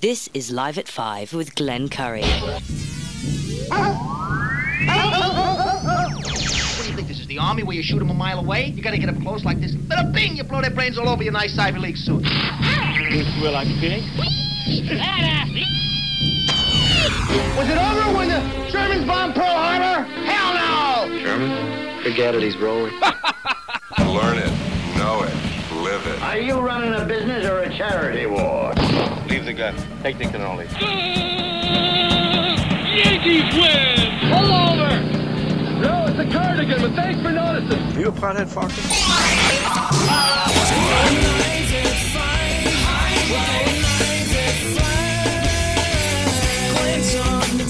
This 0.00 0.30
is 0.32 0.52
Live 0.52 0.78
at 0.78 0.86
5 0.86 1.34
with 1.34 1.56
Glenn 1.56 1.88
Curry. 1.88 2.22
What 2.22 2.62
do 6.84 6.88
you 6.88 6.94
think 6.94 7.08
this 7.08 7.18
is, 7.18 7.26
the 7.26 7.38
army 7.38 7.64
where 7.64 7.74
you 7.74 7.82
shoot 7.82 7.98
them 7.98 8.08
a 8.08 8.14
mile 8.14 8.38
away? 8.38 8.66
You 8.66 8.80
gotta 8.80 8.98
get 8.98 9.08
up 9.08 9.20
close 9.22 9.44
like 9.44 9.60
this. 9.60 9.74
Bada 9.74 10.12
bing! 10.12 10.36
You 10.36 10.44
blow 10.44 10.60
their 10.60 10.70
brains 10.70 10.98
all 10.98 11.08
over 11.08 11.24
your 11.24 11.32
nice 11.32 11.58
Ivy 11.58 11.80
League 11.80 11.96
suit. 11.96 12.22
Well, 12.22 13.50
like 13.52 13.66
pig. 13.80 14.04
Was 17.56 17.68
it 17.68 17.76
over 17.76 18.16
when 18.16 18.28
the 18.28 18.70
Germans 18.70 19.04
bombed 19.04 19.34
Pearl 19.34 19.46
Harbor? 19.46 20.04
Hell 20.04 20.54
no! 20.54 21.18
German? 21.18 22.04
Forget 22.04 22.36
it, 22.36 22.44
he's 22.44 22.56
rolling. 22.56 22.94
Learn 23.98 24.38
it, 24.38 24.52
know 24.96 25.24
it, 25.24 25.34
live 25.82 26.06
it. 26.06 26.22
Are 26.22 26.38
you 26.38 26.60
running 26.60 26.94
a 26.94 27.04
business 27.04 27.44
or 27.46 27.62
a 27.62 27.76
charity 27.76 28.26
war? 28.26 28.74
Leave 29.48 29.56
the 29.56 29.62
gun. 29.62 29.74
Take 30.02 30.18
the 30.18 30.24
cannoli. 30.24 30.66
Uh, 30.68 30.84
Yankees 32.94 33.48
win! 33.54 33.96
Pull 34.28 34.52
over! 34.52 34.92
No, 35.80 36.04
it's 36.06 36.18
a 36.18 36.26
cardigan, 36.30 36.82
but 36.82 36.92
thanks 36.92 37.22
for 37.22 37.32
noticing. 37.32 37.98
You 37.98 38.08
a 38.08 38.12
pothead, 38.12 38.48
Farkas? 38.48 38.76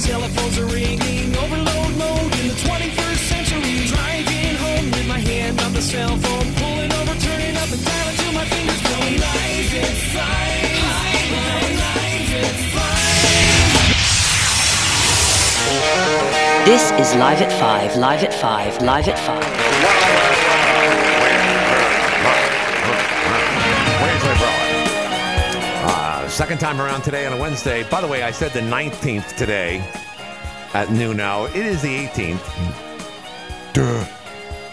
Telephones 0.04 0.58
are 0.58 0.64
ringing, 0.66 1.36
overload 1.36 1.96
mode 1.98 2.34
in 2.40 2.48
the 2.48 2.54
21st 2.54 3.18
century. 3.18 3.86
Driving 3.86 4.56
home 4.56 4.90
with 4.90 5.06
my 5.06 5.18
hand 5.18 5.60
on 5.60 5.74
the 5.74 5.82
cell 5.82 6.16
phone, 6.16 6.54
pulling 6.54 6.92
over, 6.92 7.14
turning 7.20 7.56
up 7.56 7.70
and 7.70 7.84
dialing 7.84 8.16
till 8.16 8.32
my 8.32 8.44
fingers 8.46 8.82
going 8.82 9.18
live 9.20 9.74
at 9.74 9.96
five. 10.14 10.67
This 16.68 16.90
is 17.00 17.14
Live 17.16 17.40
at 17.40 17.50
5, 17.50 17.96
Live 17.96 18.22
at 18.22 18.34
5, 18.34 18.82
Live 18.82 19.08
at 19.08 19.18
5. 19.18 19.42
Uh, 25.88 26.28
second 26.28 26.60
time 26.60 26.78
around 26.78 27.00
today 27.00 27.24
on 27.24 27.32
a 27.32 27.38
Wednesday. 27.38 27.84
By 27.84 28.02
the 28.02 28.06
way, 28.06 28.22
I 28.22 28.30
said 28.30 28.52
the 28.52 28.60
19th 28.60 29.34
today 29.38 29.82
at 30.74 30.90
noon 30.90 31.16
now. 31.16 31.46
It 31.46 31.56
is 31.56 31.80
the 31.80 32.06
18th. 32.06 32.44
Duh. 33.72 34.04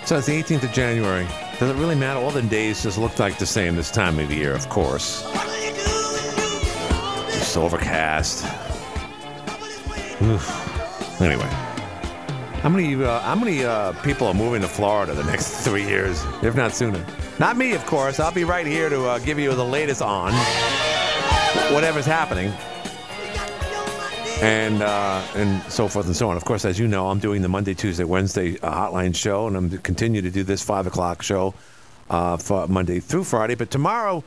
So 0.04 0.18
it's 0.18 0.28
the 0.28 0.44
18th 0.44 0.64
of 0.64 0.74
January. 0.74 1.26
Does 1.62 1.70
it 1.70 1.78
really 1.78 1.96
matter? 1.96 2.20
All 2.20 2.32
the 2.32 2.42
days 2.42 2.84
just 2.84 2.98
look 2.98 3.18
like 3.20 3.38
the 3.38 3.46
same 3.46 3.78
this 3.78 3.90
time 3.90 4.20
of 4.20 4.30
year, 4.34 4.54
of 4.54 4.68
course. 4.68 5.24
It's 7.30 7.56
overcast. 7.56 8.44
Oof. 10.22 11.22
Anyway. 11.22 11.75
How 12.66 12.72
many 12.72 12.96
uh, 12.96 13.20
how 13.20 13.36
many 13.36 13.64
uh, 13.64 13.92
people 14.02 14.26
are 14.26 14.34
moving 14.34 14.64
to 14.64 14.68
Florida 14.68 15.14
the 15.14 15.24
next 15.24 15.50
three 15.64 15.86
years, 15.86 16.26
if 16.42 16.56
not 16.56 16.74
sooner? 16.74 17.06
Not 17.38 17.58
me, 17.58 17.74
of 17.76 17.86
course. 17.86 18.20
I'll 18.20 18.34
be 18.34 18.44
right 18.44 18.66
here 18.66 18.90
to 18.90 19.06
uh, 19.06 19.20
give 19.20 19.38
you 19.38 19.54
the 19.54 19.64
latest 19.64 20.02
on 20.02 20.34
whatever's 21.72 22.08
happening, 22.08 22.52
and 24.42 24.82
uh, 24.82 25.22
and 25.36 25.62
so 25.72 25.88
forth 25.88 26.08
and 26.08 26.16
so 26.16 26.28
on. 26.32 26.38
Of 26.38 26.46
course, 26.46 26.66
as 26.66 26.80
you 26.80 26.88
know, 26.88 27.08
I'm 27.08 27.20
doing 27.20 27.44
the 27.44 27.48
Monday, 27.48 27.76
Tuesday, 27.76 28.04
Wednesday 28.04 28.58
uh, 28.62 28.90
hotline 28.90 29.16
show, 29.16 29.46
and 29.46 29.56
I'm 29.56 29.70
continue 29.78 30.24
to 30.24 30.32
do 30.32 30.42
this 30.42 30.64
five 30.64 30.88
o'clock 30.88 31.22
show 31.22 31.54
uh, 32.10 32.38
for 32.38 32.68
Monday 32.68 33.00
through 33.00 33.26
Friday. 33.26 33.54
But 33.54 33.70
tomorrow, 33.70 34.24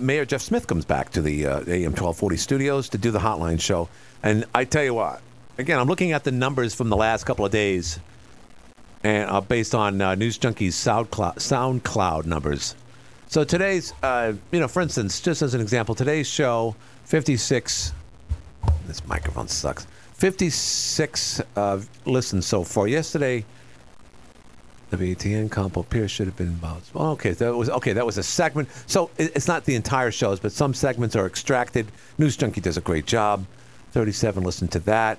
Mayor 0.00 0.24
Jeff 0.24 0.42
Smith 0.42 0.68
comes 0.68 0.84
back 0.84 1.10
to 1.10 1.20
the 1.20 1.46
AM 1.46 1.96
1240 1.98 2.36
studios 2.36 2.88
to 2.90 2.98
do 2.98 3.10
the 3.10 3.18
hotline 3.18 3.60
show, 3.60 3.88
and 4.22 4.44
I 4.54 4.66
tell 4.66 4.84
you 4.84 4.94
what. 4.94 5.20
Again, 5.58 5.78
I'm 5.78 5.86
looking 5.86 6.12
at 6.12 6.24
the 6.24 6.32
numbers 6.32 6.74
from 6.74 6.88
the 6.88 6.96
last 6.96 7.24
couple 7.24 7.44
of 7.44 7.52
days, 7.52 8.00
and 9.04 9.28
uh, 9.28 9.42
based 9.42 9.74
on 9.74 10.00
uh, 10.00 10.14
News 10.14 10.38
Junkie's 10.38 10.74
SoundCloud, 10.74 11.34
SoundCloud 11.36 12.24
numbers. 12.24 12.74
So 13.28 13.44
today's, 13.44 13.92
uh, 14.02 14.32
you 14.50 14.60
know, 14.60 14.68
for 14.68 14.80
instance, 14.80 15.20
just 15.20 15.42
as 15.42 15.52
an 15.52 15.60
example, 15.60 15.94
today's 15.94 16.26
show, 16.26 16.74
56. 17.04 17.92
This 18.86 19.06
microphone 19.06 19.48
sucks. 19.48 19.86
56 20.14 21.42
uh, 21.56 21.80
listens 22.06 22.46
so 22.46 22.64
far. 22.64 22.88
Yesterday, 22.88 23.44
WTN 24.90 25.50
compo 25.50 25.82
Pierce 25.82 26.10
should 26.10 26.26
have 26.26 26.36
been 26.36 26.46
involved. 26.46 26.90
Oh, 26.94 27.10
okay, 27.10 27.32
that 27.32 27.54
was 27.54 27.68
okay. 27.68 27.92
That 27.92 28.06
was 28.06 28.16
a 28.16 28.22
segment. 28.22 28.70
So 28.86 29.10
it, 29.18 29.32
it's 29.34 29.48
not 29.48 29.66
the 29.66 29.74
entire 29.74 30.10
shows, 30.10 30.40
but 30.40 30.52
some 30.52 30.72
segments 30.72 31.14
are 31.14 31.26
extracted. 31.26 31.88
News 32.16 32.38
Junkie 32.38 32.62
does 32.62 32.78
a 32.78 32.82
great 32.82 33.04
job. 33.04 33.44
37 33.92 34.42
listened 34.44 34.72
to 34.72 34.78
that. 34.80 35.18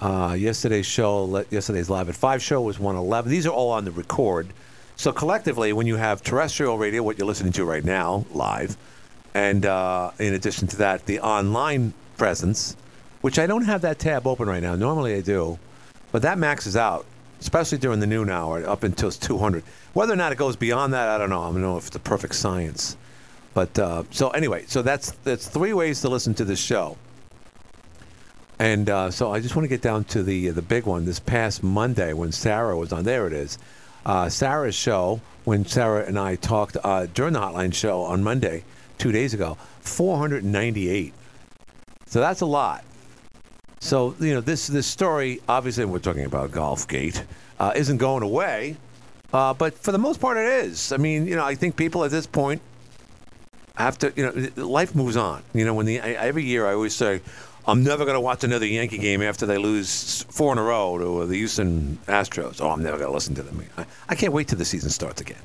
Uh, 0.00 0.34
yesterday's 0.38 0.86
show, 0.86 1.44
yesterday's 1.50 1.90
live 1.90 2.08
at 2.08 2.14
five 2.14 2.42
show 2.42 2.62
was 2.62 2.78
111. 2.78 3.30
These 3.30 3.46
are 3.46 3.50
all 3.50 3.70
on 3.70 3.84
the 3.84 3.90
record. 3.90 4.48
So 4.96 5.12
collectively, 5.12 5.72
when 5.72 5.86
you 5.86 5.96
have 5.96 6.22
terrestrial 6.22 6.78
radio, 6.78 7.02
what 7.02 7.18
you're 7.18 7.26
listening 7.26 7.52
to 7.52 7.64
right 7.64 7.84
now, 7.84 8.24
live, 8.32 8.76
and 9.34 9.64
uh, 9.66 10.10
in 10.18 10.34
addition 10.34 10.68
to 10.68 10.76
that, 10.78 11.06
the 11.06 11.20
online 11.20 11.92
presence, 12.16 12.76
which 13.20 13.38
I 13.38 13.46
don't 13.46 13.64
have 13.64 13.82
that 13.82 13.98
tab 13.98 14.26
open 14.26 14.48
right 14.48 14.62
now. 14.62 14.74
Normally 14.74 15.14
I 15.14 15.20
do, 15.20 15.58
but 16.12 16.22
that 16.22 16.38
maxes 16.38 16.76
out, 16.76 17.04
especially 17.40 17.78
during 17.78 18.00
the 18.00 18.06
noon 18.06 18.30
hour, 18.30 18.66
up 18.66 18.82
until 18.82 19.10
200. 19.10 19.62
Whether 19.92 20.12
or 20.14 20.16
not 20.16 20.32
it 20.32 20.38
goes 20.38 20.56
beyond 20.56 20.94
that, 20.94 21.08
I 21.08 21.18
don't 21.18 21.30
know. 21.30 21.42
I 21.42 21.52
don't 21.52 21.60
know 21.60 21.76
if 21.76 21.88
it's 21.88 21.96
a 21.96 22.00
perfect 22.00 22.34
science. 22.34 22.96
But 23.52 23.78
uh, 23.78 24.04
so 24.10 24.30
anyway, 24.30 24.64
so 24.66 24.80
that's 24.80 25.10
that's 25.24 25.48
three 25.48 25.72
ways 25.72 26.00
to 26.02 26.08
listen 26.08 26.34
to 26.34 26.44
this 26.44 26.60
show. 26.60 26.96
And 28.60 28.90
uh, 28.90 29.10
so 29.10 29.32
I 29.32 29.40
just 29.40 29.56
want 29.56 29.64
to 29.64 29.70
get 29.70 29.80
down 29.80 30.04
to 30.04 30.22
the 30.22 30.50
the 30.50 30.60
big 30.60 30.84
one. 30.84 31.06
This 31.06 31.18
past 31.18 31.62
Monday, 31.62 32.12
when 32.12 32.30
Sarah 32.30 32.76
was 32.76 32.92
on, 32.92 33.04
there 33.04 33.26
it 33.26 33.32
is. 33.32 33.56
Uh, 34.04 34.28
Sarah's 34.28 34.74
show, 34.74 35.22
when 35.44 35.64
Sarah 35.64 36.04
and 36.04 36.18
I 36.18 36.36
talked 36.36 36.76
uh, 36.84 37.06
during 37.06 37.32
the 37.32 37.40
hotline 37.40 37.72
show 37.72 38.02
on 38.02 38.22
Monday, 38.22 38.64
two 38.98 39.12
days 39.12 39.32
ago, 39.32 39.56
498. 39.80 41.14
So 42.04 42.20
that's 42.20 42.42
a 42.42 42.46
lot. 42.46 42.84
So 43.80 44.14
you 44.20 44.34
know 44.34 44.42
this 44.42 44.66
this 44.66 44.86
story, 44.86 45.40
obviously, 45.48 45.86
we're 45.86 45.98
talking 45.98 46.26
about 46.26 46.50
Golfgate, 46.50 47.22
uh, 47.58 47.72
isn't 47.74 47.96
going 47.96 48.22
away. 48.22 48.76
Uh, 49.32 49.54
but 49.54 49.72
for 49.78 49.92
the 49.92 49.98
most 49.98 50.20
part, 50.20 50.36
it 50.36 50.44
is. 50.66 50.92
I 50.92 50.98
mean, 50.98 51.26
you 51.26 51.34
know, 51.34 51.46
I 51.46 51.54
think 51.54 51.76
people 51.76 52.04
at 52.04 52.10
this 52.10 52.26
point 52.26 52.60
have 53.76 53.96
to, 54.00 54.12
you 54.16 54.24
know, 54.24 54.66
life 54.66 54.94
moves 54.94 55.16
on. 55.16 55.42
You 55.54 55.64
know, 55.64 55.72
when 55.72 55.86
the 55.86 55.98
every 55.98 56.44
year 56.44 56.66
I 56.66 56.74
always 56.74 56.94
say, 56.94 57.22
I'm 57.70 57.84
never 57.84 58.04
going 58.04 58.16
to 58.16 58.20
watch 58.20 58.42
another 58.42 58.66
Yankee 58.66 58.98
game 58.98 59.22
after 59.22 59.46
they 59.46 59.56
lose 59.56 60.24
four 60.24 60.50
in 60.50 60.58
a 60.58 60.62
row 60.62 60.98
to 60.98 61.24
the 61.24 61.36
Houston 61.36 62.00
Astros. 62.08 62.60
Oh, 62.60 62.70
I'm 62.70 62.82
never 62.82 62.98
going 62.98 63.08
to 63.08 63.14
listen 63.14 63.36
to 63.36 63.44
them. 63.44 63.64
I, 63.78 63.86
I 64.08 64.16
can't 64.16 64.32
wait 64.32 64.48
till 64.48 64.58
the 64.58 64.64
season 64.64 64.90
starts 64.90 65.20
again. 65.20 65.38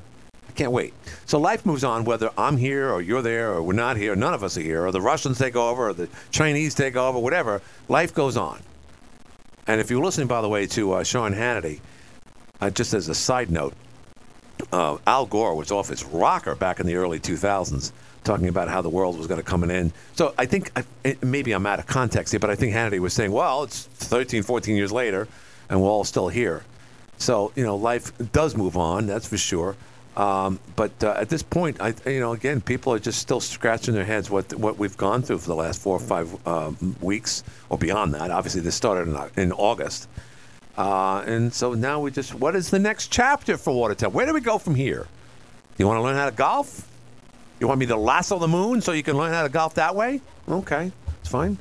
I 0.48 0.52
can't 0.52 0.72
wait. 0.72 0.92
So 1.26 1.38
life 1.38 1.64
moves 1.64 1.84
on, 1.84 2.04
whether 2.04 2.30
I'm 2.36 2.56
here 2.56 2.90
or 2.90 3.00
you're 3.00 3.22
there 3.22 3.52
or 3.52 3.62
we're 3.62 3.74
not 3.74 3.96
here. 3.96 4.16
None 4.16 4.34
of 4.34 4.42
us 4.42 4.56
are 4.56 4.60
here, 4.60 4.84
or 4.84 4.90
the 4.90 5.00
Russians 5.00 5.38
take 5.38 5.54
over, 5.54 5.90
or 5.90 5.92
the 5.92 6.08
Chinese 6.32 6.74
take 6.74 6.96
over, 6.96 7.16
whatever. 7.16 7.62
Life 7.88 8.12
goes 8.12 8.36
on. 8.36 8.60
And 9.68 9.80
if 9.80 9.88
you're 9.88 10.04
listening, 10.04 10.26
by 10.26 10.40
the 10.40 10.48
way, 10.48 10.66
to 10.66 10.94
uh, 10.94 11.04
Sean 11.04 11.32
Hannity, 11.32 11.78
uh, 12.60 12.70
just 12.70 12.92
as 12.92 13.08
a 13.08 13.14
side 13.14 13.52
note, 13.52 13.74
uh, 14.72 14.96
Al 15.06 15.26
Gore 15.26 15.54
was 15.54 15.70
off 15.70 15.90
his 15.90 16.02
rocker 16.04 16.56
back 16.56 16.80
in 16.80 16.86
the 16.86 16.96
early 16.96 17.20
2000s, 17.20 17.92
talking 18.26 18.48
about 18.48 18.68
how 18.68 18.82
the 18.82 18.90
world 18.90 19.16
was 19.16 19.26
going 19.26 19.40
to 19.40 19.46
come 19.46 19.62
and 19.62 19.72
end. 19.72 19.92
So 20.14 20.34
I 20.36 20.46
think, 20.46 20.70
I, 20.76 21.16
maybe 21.22 21.52
I'm 21.52 21.64
out 21.66 21.78
of 21.78 21.86
context 21.86 22.32
here, 22.32 22.40
but 22.40 22.50
I 22.50 22.54
think 22.54 22.74
Hannity 22.74 22.98
was 22.98 23.14
saying, 23.14 23.32
well, 23.32 23.62
it's 23.62 23.84
13, 23.84 24.42
14 24.42 24.76
years 24.76 24.92
later, 24.92 25.28
and 25.70 25.80
we're 25.80 25.88
all 25.88 26.04
still 26.04 26.28
here. 26.28 26.64
So, 27.18 27.52
you 27.56 27.64
know, 27.64 27.76
life 27.76 28.12
does 28.32 28.56
move 28.56 28.76
on, 28.76 29.06
that's 29.06 29.26
for 29.26 29.38
sure. 29.38 29.76
Um, 30.16 30.60
but 30.76 30.92
uh, 31.04 31.14
at 31.16 31.28
this 31.28 31.42
point, 31.42 31.80
I, 31.80 31.94
you 32.06 32.20
know, 32.20 32.32
again, 32.32 32.60
people 32.60 32.92
are 32.92 32.98
just 32.98 33.18
still 33.18 33.40
scratching 33.40 33.92
their 33.92 34.04
heads 34.04 34.30
what 34.30 34.54
what 34.54 34.78
we've 34.78 34.96
gone 34.96 35.20
through 35.20 35.38
for 35.38 35.48
the 35.48 35.54
last 35.54 35.82
four 35.82 35.94
or 35.94 36.00
five 36.00 36.46
um, 36.46 36.96
weeks 37.02 37.44
or 37.68 37.76
beyond 37.76 38.14
that. 38.14 38.30
Obviously, 38.30 38.62
this 38.62 38.74
started 38.74 39.08
in, 39.08 39.42
in 39.42 39.52
August. 39.52 40.08
Uh, 40.76 41.22
and 41.26 41.52
so 41.52 41.74
now 41.74 42.00
we 42.00 42.10
just, 42.10 42.34
what 42.34 42.54
is 42.54 42.70
the 42.70 42.78
next 42.78 43.08
chapter 43.08 43.56
for 43.56 43.74
Watertown? 43.74 44.12
Where 44.12 44.26
do 44.26 44.34
we 44.34 44.40
go 44.40 44.58
from 44.58 44.74
here? 44.74 45.06
You 45.78 45.86
want 45.86 45.98
to 45.98 46.02
learn 46.02 46.16
how 46.16 46.26
to 46.26 46.36
golf? 46.36 46.88
You 47.58 47.66
want 47.68 47.80
me 47.80 47.86
to 47.86 47.96
lasso 47.96 48.38
the 48.38 48.48
moon 48.48 48.80
so 48.80 48.92
you 48.92 49.02
can 49.02 49.16
learn 49.16 49.32
how 49.32 49.42
to 49.42 49.48
golf 49.48 49.74
that 49.74 49.94
way? 49.94 50.20
Okay, 50.48 50.92
it's 51.20 51.28
fine. 51.28 51.56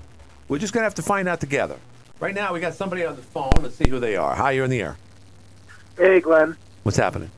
We're 0.48 0.60
just 0.60 0.74
going 0.74 0.82
to 0.82 0.86
have 0.86 0.96
to 0.96 1.02
find 1.02 1.28
out 1.28 1.40
together. 1.40 1.78
Right 2.20 2.36
now, 2.36 2.54
we 2.54 2.60
got 2.60 2.74
somebody 2.74 3.06
on 3.06 3.16
the 3.16 3.22
phone. 3.22 3.52
Let's 3.62 3.76
see 3.76 3.90
who 3.90 4.00
they 4.00 4.16
are. 4.16 4.36
Hi, 4.36 4.52
you're 4.52 4.66
in 4.66 4.72
the 4.72 4.82
air. 4.82 4.98
Hey, 5.98 6.20
Glenn. 6.20 6.56
What's 6.84 6.98
happening? 6.98 7.32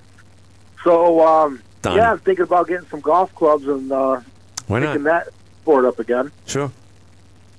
So, 0.84 1.26
um, 1.26 1.62
Done. 1.82 1.98
yeah, 1.98 2.12
I'm 2.12 2.20
thinking 2.20 2.44
about 2.44 2.68
getting 2.68 2.88
some 2.88 3.00
golf 3.00 3.34
clubs 3.36 3.68
and 3.68 3.92
uh, 3.92 4.22
Why 4.68 4.80
not? 4.80 4.88
picking 4.94 5.04
that 5.04 5.28
sport 5.62 5.86
up 5.86 6.00
again. 6.00 6.32
Sure. 6.46 6.72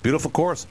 Beautiful 0.03 0.31
course. 0.31 0.67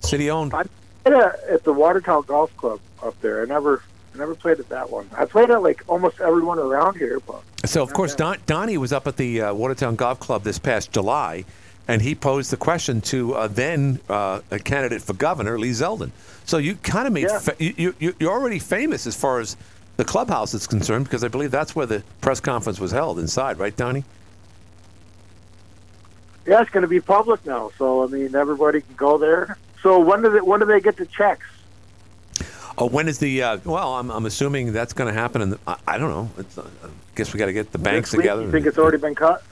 City 0.00 0.30
owned. 0.30 0.54
I 0.54 0.64
played 1.04 1.14
at, 1.16 1.40
at 1.48 1.64
the 1.64 1.72
Watertown 1.72 2.22
Golf 2.26 2.54
Club 2.56 2.80
up 3.02 3.18
there. 3.20 3.42
I 3.42 3.44
never, 3.46 3.82
I 4.14 4.18
never 4.18 4.34
played 4.34 4.60
at 4.60 4.68
that 4.68 4.90
one. 4.90 5.08
I 5.16 5.24
played 5.24 5.50
at 5.50 5.62
like 5.62 5.82
almost 5.88 6.20
everyone 6.20 6.58
around 6.58 6.96
here, 6.96 7.20
but 7.20 7.42
So, 7.66 7.82
of 7.82 7.92
course, 7.92 8.14
Don, 8.14 8.38
Donnie 8.46 8.78
was 8.78 8.92
up 8.92 9.06
at 9.06 9.16
the 9.16 9.40
uh, 9.42 9.54
Watertown 9.54 9.96
Golf 9.96 10.20
Club 10.20 10.42
this 10.44 10.58
past 10.58 10.92
July, 10.92 11.44
and 11.88 12.00
he 12.00 12.14
posed 12.14 12.50
the 12.50 12.56
question 12.56 13.00
to 13.02 13.34
uh, 13.34 13.48
then 13.48 13.98
uh, 14.08 14.40
a 14.50 14.58
candidate 14.58 15.02
for 15.02 15.14
governor, 15.14 15.58
Lee 15.58 15.70
Zeldin. 15.70 16.10
So 16.44 16.58
you 16.58 16.76
kind 16.76 17.06
of 17.06 17.12
made 17.12 17.24
Yeah. 17.28 17.38
fa- 17.40 17.56
you, 17.58 17.94
you, 17.98 18.14
you're 18.20 18.32
already 18.32 18.58
famous 18.58 19.06
as 19.06 19.16
far 19.16 19.40
as 19.40 19.56
the 19.96 20.04
clubhouse 20.04 20.54
is 20.54 20.66
concerned 20.66 21.04
because 21.04 21.24
I 21.24 21.28
believe 21.28 21.50
that's 21.50 21.74
where 21.74 21.86
the 21.86 22.02
press 22.20 22.38
conference 22.40 22.78
was 22.78 22.92
held 22.92 23.18
inside, 23.18 23.58
right, 23.58 23.76
Donnie? 23.76 24.04
Yeah, 26.46 26.60
it's 26.60 26.70
going 26.70 26.82
to 26.82 26.88
be 26.88 27.00
public 27.00 27.44
now, 27.44 27.72
so 27.76 28.04
I 28.04 28.06
mean 28.06 28.34
everybody 28.36 28.80
can 28.80 28.94
go 28.94 29.18
there. 29.18 29.56
So 29.82 29.98
when 29.98 30.22
do 30.22 30.30
they 30.30 30.40
when 30.40 30.60
do 30.60 30.66
they 30.66 30.80
get 30.80 30.96
the 30.96 31.06
checks? 31.06 31.46
Oh, 32.78 32.86
when 32.86 33.08
is 33.08 33.18
the? 33.18 33.42
Uh, 33.42 33.58
well, 33.64 33.94
I'm, 33.94 34.10
I'm 34.10 34.26
assuming 34.26 34.72
that's 34.72 34.92
going 34.92 35.12
to 35.12 35.18
happen. 35.18 35.50
The, 35.50 35.58
I, 35.66 35.76
I 35.86 35.98
don't 35.98 36.10
know. 36.10 36.30
It's, 36.38 36.58
uh, 36.58 36.66
I 36.84 36.88
guess 37.14 37.32
we 37.32 37.38
got 37.38 37.46
to 37.46 37.52
get 37.52 37.72
the 37.72 37.78
banks 37.78 38.12
week? 38.12 38.22
together. 38.22 38.42
You 38.42 38.50
think 38.50 38.66
it's 38.66 38.78
already 38.78 38.98
been 38.98 39.14
cut? 39.14 39.42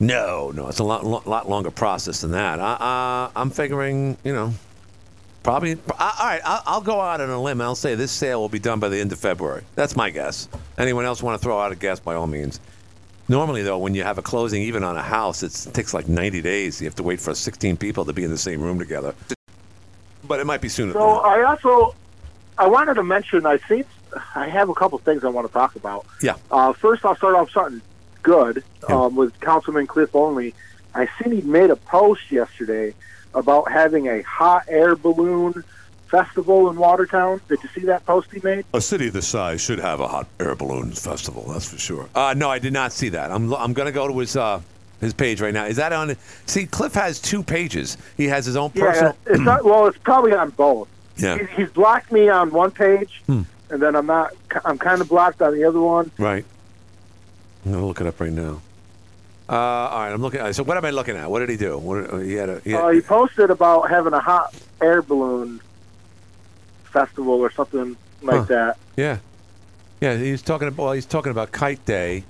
No, 0.00 0.50
no, 0.54 0.68
it's 0.68 0.80
a 0.80 0.84
lot, 0.84 1.04
lo- 1.04 1.22
lot 1.26 1.48
longer 1.48 1.70
process 1.70 2.22
than 2.22 2.32
that. 2.32 2.58
Uh, 2.58 2.62
uh, 2.62 3.30
I'm 3.36 3.50
figuring, 3.50 4.16
you 4.24 4.32
know, 4.32 4.52
probably. 5.42 5.72
Uh, 5.74 5.76
all 6.20 6.26
right, 6.26 6.40
I'll, 6.44 6.62
I'll 6.66 6.80
go 6.80 7.00
out 7.00 7.20
on 7.20 7.30
a 7.30 7.40
limb. 7.40 7.60
I'll 7.60 7.74
say 7.74 7.94
this 7.94 8.10
sale 8.10 8.40
will 8.40 8.48
be 8.48 8.58
done 8.58 8.80
by 8.80 8.88
the 8.88 8.98
end 8.98 9.12
of 9.12 9.20
February. 9.20 9.62
That's 9.74 9.94
my 9.94 10.10
guess. 10.10 10.48
Anyone 10.78 11.04
else 11.04 11.22
want 11.22 11.40
to 11.40 11.44
throw 11.44 11.60
out 11.60 11.72
a 11.72 11.76
guess? 11.76 12.00
By 12.00 12.14
all 12.14 12.26
means. 12.26 12.58
Normally, 13.28 13.62
though, 13.62 13.78
when 13.78 13.94
you 13.94 14.02
have 14.02 14.18
a 14.18 14.22
closing, 14.22 14.62
even 14.62 14.82
on 14.82 14.96
a 14.96 15.02
house, 15.02 15.42
it's, 15.42 15.66
it 15.66 15.74
takes 15.74 15.94
like 15.94 16.08
90 16.08 16.42
days. 16.42 16.80
You 16.80 16.86
have 16.86 16.96
to 16.96 17.02
wait 17.02 17.20
for 17.20 17.34
16 17.34 17.76
people 17.76 18.04
to 18.04 18.12
be 18.12 18.24
in 18.24 18.30
the 18.30 18.38
same 18.38 18.60
room 18.60 18.78
together. 18.78 19.14
But 20.26 20.40
it 20.40 20.46
might 20.46 20.60
be 20.60 20.68
sooner. 20.68 20.92
So 20.92 20.98
than 20.98 21.08
that. 21.08 21.22
I 21.24 21.42
also 21.44 21.94
I 22.62 22.68
wanted 22.68 22.94
to 22.94 23.02
mention 23.02 23.44
I 23.44 23.58
see 23.68 23.82
I 24.36 24.46
have 24.46 24.68
a 24.68 24.74
couple 24.74 24.96
things 24.98 25.24
I 25.24 25.28
want 25.30 25.48
to 25.48 25.52
talk 25.52 25.74
about. 25.74 26.06
Yeah. 26.20 26.36
Uh, 26.48 26.72
first, 26.72 27.04
I'll 27.04 27.16
start 27.16 27.34
off 27.34 27.50
something 27.50 27.82
good 28.22 28.62
um, 28.88 29.16
with 29.16 29.38
Councilman 29.40 29.88
Cliff 29.88 30.14
Olney. 30.14 30.54
I 30.94 31.08
seen 31.20 31.32
he 31.32 31.40
made 31.40 31.70
a 31.70 31.76
post 31.76 32.30
yesterday 32.30 32.94
about 33.34 33.72
having 33.72 34.06
a 34.06 34.22
hot 34.22 34.66
air 34.68 34.94
balloon 34.94 35.64
festival 36.06 36.70
in 36.70 36.76
Watertown. 36.76 37.40
Did 37.48 37.64
you 37.64 37.68
see 37.74 37.80
that 37.86 38.06
post 38.06 38.30
he 38.32 38.38
made? 38.44 38.64
A 38.74 38.80
city 38.80 39.08
this 39.08 39.26
size 39.26 39.60
should 39.60 39.80
have 39.80 39.98
a 39.98 40.06
hot 40.06 40.28
air 40.38 40.54
balloon 40.54 40.92
festival. 40.92 41.44
That's 41.48 41.68
for 41.68 41.78
sure. 41.78 42.08
Uh, 42.14 42.32
no, 42.36 42.48
I 42.48 42.60
did 42.60 42.72
not 42.72 42.92
see 42.92 43.08
that. 43.08 43.32
I'm 43.32 43.52
I'm 43.54 43.72
going 43.72 43.86
to 43.86 43.92
go 43.92 44.06
to 44.06 44.16
his 44.20 44.36
uh, 44.36 44.60
his 45.00 45.14
page 45.14 45.40
right 45.40 45.54
now. 45.54 45.64
Is 45.64 45.78
that 45.78 45.92
on? 45.92 46.14
See, 46.46 46.66
Cliff 46.66 46.94
has 46.94 47.18
two 47.18 47.42
pages. 47.42 47.96
He 48.16 48.28
has 48.28 48.46
his 48.46 48.54
own 48.54 48.70
personal. 48.70 49.16
Yeah, 49.26 49.32
it's 49.32 49.40
not, 49.40 49.64
well, 49.64 49.88
it's 49.88 49.98
probably 49.98 50.32
on 50.32 50.50
both. 50.50 50.88
Yeah. 51.16 51.38
He- 51.38 51.62
He's 51.62 51.70
blocked 51.70 52.10
me 52.12 52.28
on 52.28 52.50
one 52.50 52.70
page, 52.70 53.22
Hmm. 53.26 53.42
and 53.70 53.80
then 53.82 53.94
I'm 53.96 54.06
not. 54.06 54.32
I'm 54.64 54.78
kind 54.78 55.00
of 55.00 55.08
blocked 55.08 55.40
on 55.42 55.54
the 55.54 55.64
other 55.64 55.80
one. 55.80 56.10
Right. 56.18 56.44
I'm 57.64 57.72
gonna 57.72 57.86
look 57.86 58.00
it 58.00 58.06
up 58.06 58.20
right 58.20 58.32
now. 58.32 58.60
Uh, 59.48 59.54
all 59.54 60.00
right, 60.00 60.12
I'm 60.12 60.22
looking. 60.22 60.52
So 60.52 60.62
what 60.62 60.76
am 60.76 60.84
I 60.84 60.90
looking 60.90 61.16
at? 61.16 61.30
What 61.30 61.40
did 61.40 61.48
he 61.50 61.56
do? 61.56 61.76
What 61.78 62.12
uh, 62.12 62.16
he 62.18 62.34
had 62.34 62.48
a. 62.48 62.60
He 62.60 62.70
had, 62.72 62.80
Uh, 62.84 62.88
he 62.88 63.00
posted 63.00 63.50
about 63.50 63.90
having 63.90 64.12
a 64.14 64.20
hot 64.20 64.54
air 64.80 65.02
balloon 65.02 65.60
festival 66.84 67.34
or 67.34 67.50
something 67.52 67.96
like 68.22 68.36
Huh. 68.40 68.44
that. 68.44 68.76
yeah, 68.96 69.18
yeah. 70.00 70.16
He's 70.16 70.42
talking 70.42 70.68
about. 70.68 70.82
Well, 70.84 70.92
he's 70.92 71.06
talking 71.06 71.30
about 71.30 71.52
Kite 71.52 71.84
Day. 71.84 72.24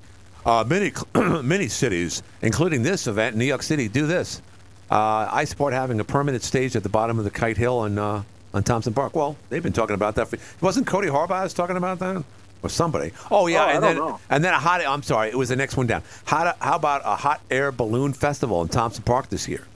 Uh, 0.44 0.64
many 0.67 0.93
many 1.43 1.69
cities, 1.69 2.23
including 2.43 2.82
this 2.82 3.06
event, 3.06 3.37
New 3.37 3.44
York 3.44 3.62
City, 3.62 3.88
do 3.88 4.06
this. 4.06 4.43
Uh, 4.90 5.29
I 5.31 5.44
support 5.44 5.73
having 5.73 6.00
a 6.00 6.05
permanent 6.05 6.43
stage 6.43 6.76
at 6.76 6.82
the 6.82 6.88
bottom 6.88 7.19
of 7.19 7.25
the 7.25 7.31
Kite 7.31 7.56
Hill 7.56 7.79
on 7.79 7.99
uh, 7.99 8.23
on 8.55 8.63
Thompson 8.63 8.93
Park. 8.95 9.15
Well, 9.15 9.37
they've 9.49 9.63
been 9.63 9.73
talking 9.73 9.95
about 9.95 10.15
that. 10.17 10.29
For, 10.29 10.39
wasn't 10.61 10.87
Cody 10.87 11.09
Horbacz's 11.09 11.55
talking 11.55 11.77
about 11.77 11.99
that? 12.01 12.25
Or 12.63 12.69
somebody? 12.69 13.11
Oh 13.31 13.49
yeah, 13.49 13.65
Oh, 13.65 13.67
I 13.67 13.73
and 13.73 13.81
don't 13.83 13.83
then 13.83 13.97
know. 13.97 14.21
and 14.31 14.45
then 14.45 14.55
a 14.55 14.59
hot. 14.59 14.81
I'm 14.87 15.03
sorry, 15.03 15.31
it 15.31 15.37
was 15.37 15.49
the 15.49 15.57
next 15.57 15.77
one 15.77 15.89
down. 15.89 16.03
How, 16.25 16.55
how 16.61 16.77
about 16.77 17.03
a 17.05 17.17
hot 17.17 17.41
air 17.51 17.73
balloon 17.73 18.13
festival 18.13 18.63
in 18.63 18.69
Thompson 18.69 19.03
Park 19.03 19.29
this 19.31 19.49
year? 19.49 19.67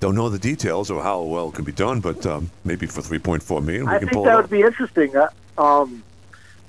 Don't 0.00 0.14
know 0.14 0.30
the 0.30 0.38
details 0.38 0.90
or 0.90 1.02
how 1.02 1.20
well 1.22 1.50
it 1.50 1.54
can 1.54 1.64
be 1.64 1.72
done, 1.72 2.00
but 2.00 2.24
um, 2.24 2.50
maybe 2.64 2.86
for 2.86 3.02
3.4 3.02 3.62
million 3.64 3.84
we 3.86 3.92
I 3.92 3.98
can 3.98 4.08
think 4.08 4.24
that 4.24 4.36
would 4.36 4.50
be 4.50 4.62
interesting. 4.62 5.14
Uh, 5.16 5.28
Um, 5.58 6.02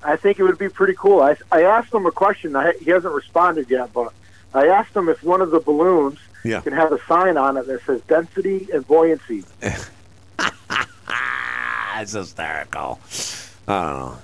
I 0.04 0.16
think 0.18 0.38
it 0.40 0.44
would 0.44 0.58
be 0.58 0.70
pretty 0.70 0.94
cool. 0.98 1.22
I, 1.22 1.36
I 1.52 1.64
asked 1.64 1.94
him 1.94 2.06
a 2.06 2.12
question. 2.12 2.56
I, 2.56 2.74
he 2.82 2.92
hasn't 2.92 3.14
responded 3.14 3.70
yet, 3.70 3.92
but 3.94 4.14
I 4.54 4.68
asked 4.68 4.96
him 4.96 5.08
if 5.10 5.24
one 5.24 5.42
of 5.42 5.52
the 5.52 5.60
balloons 5.60 6.20
Yeah. 6.44 6.60
can 6.62 6.72
have 6.74 6.92
a 6.92 7.00
sign 7.06 7.38
on 7.38 7.58
it 7.58 7.68
that 7.68 7.84
says 7.86 8.02
density 8.08 8.68
and 8.74 8.86
buoyancy. 8.88 9.44
Ah, 11.98 12.02
it's 12.02 12.12
hysterical. 12.12 13.00
I 13.68 13.82
don't 13.82 14.00
know. 14.00 14.18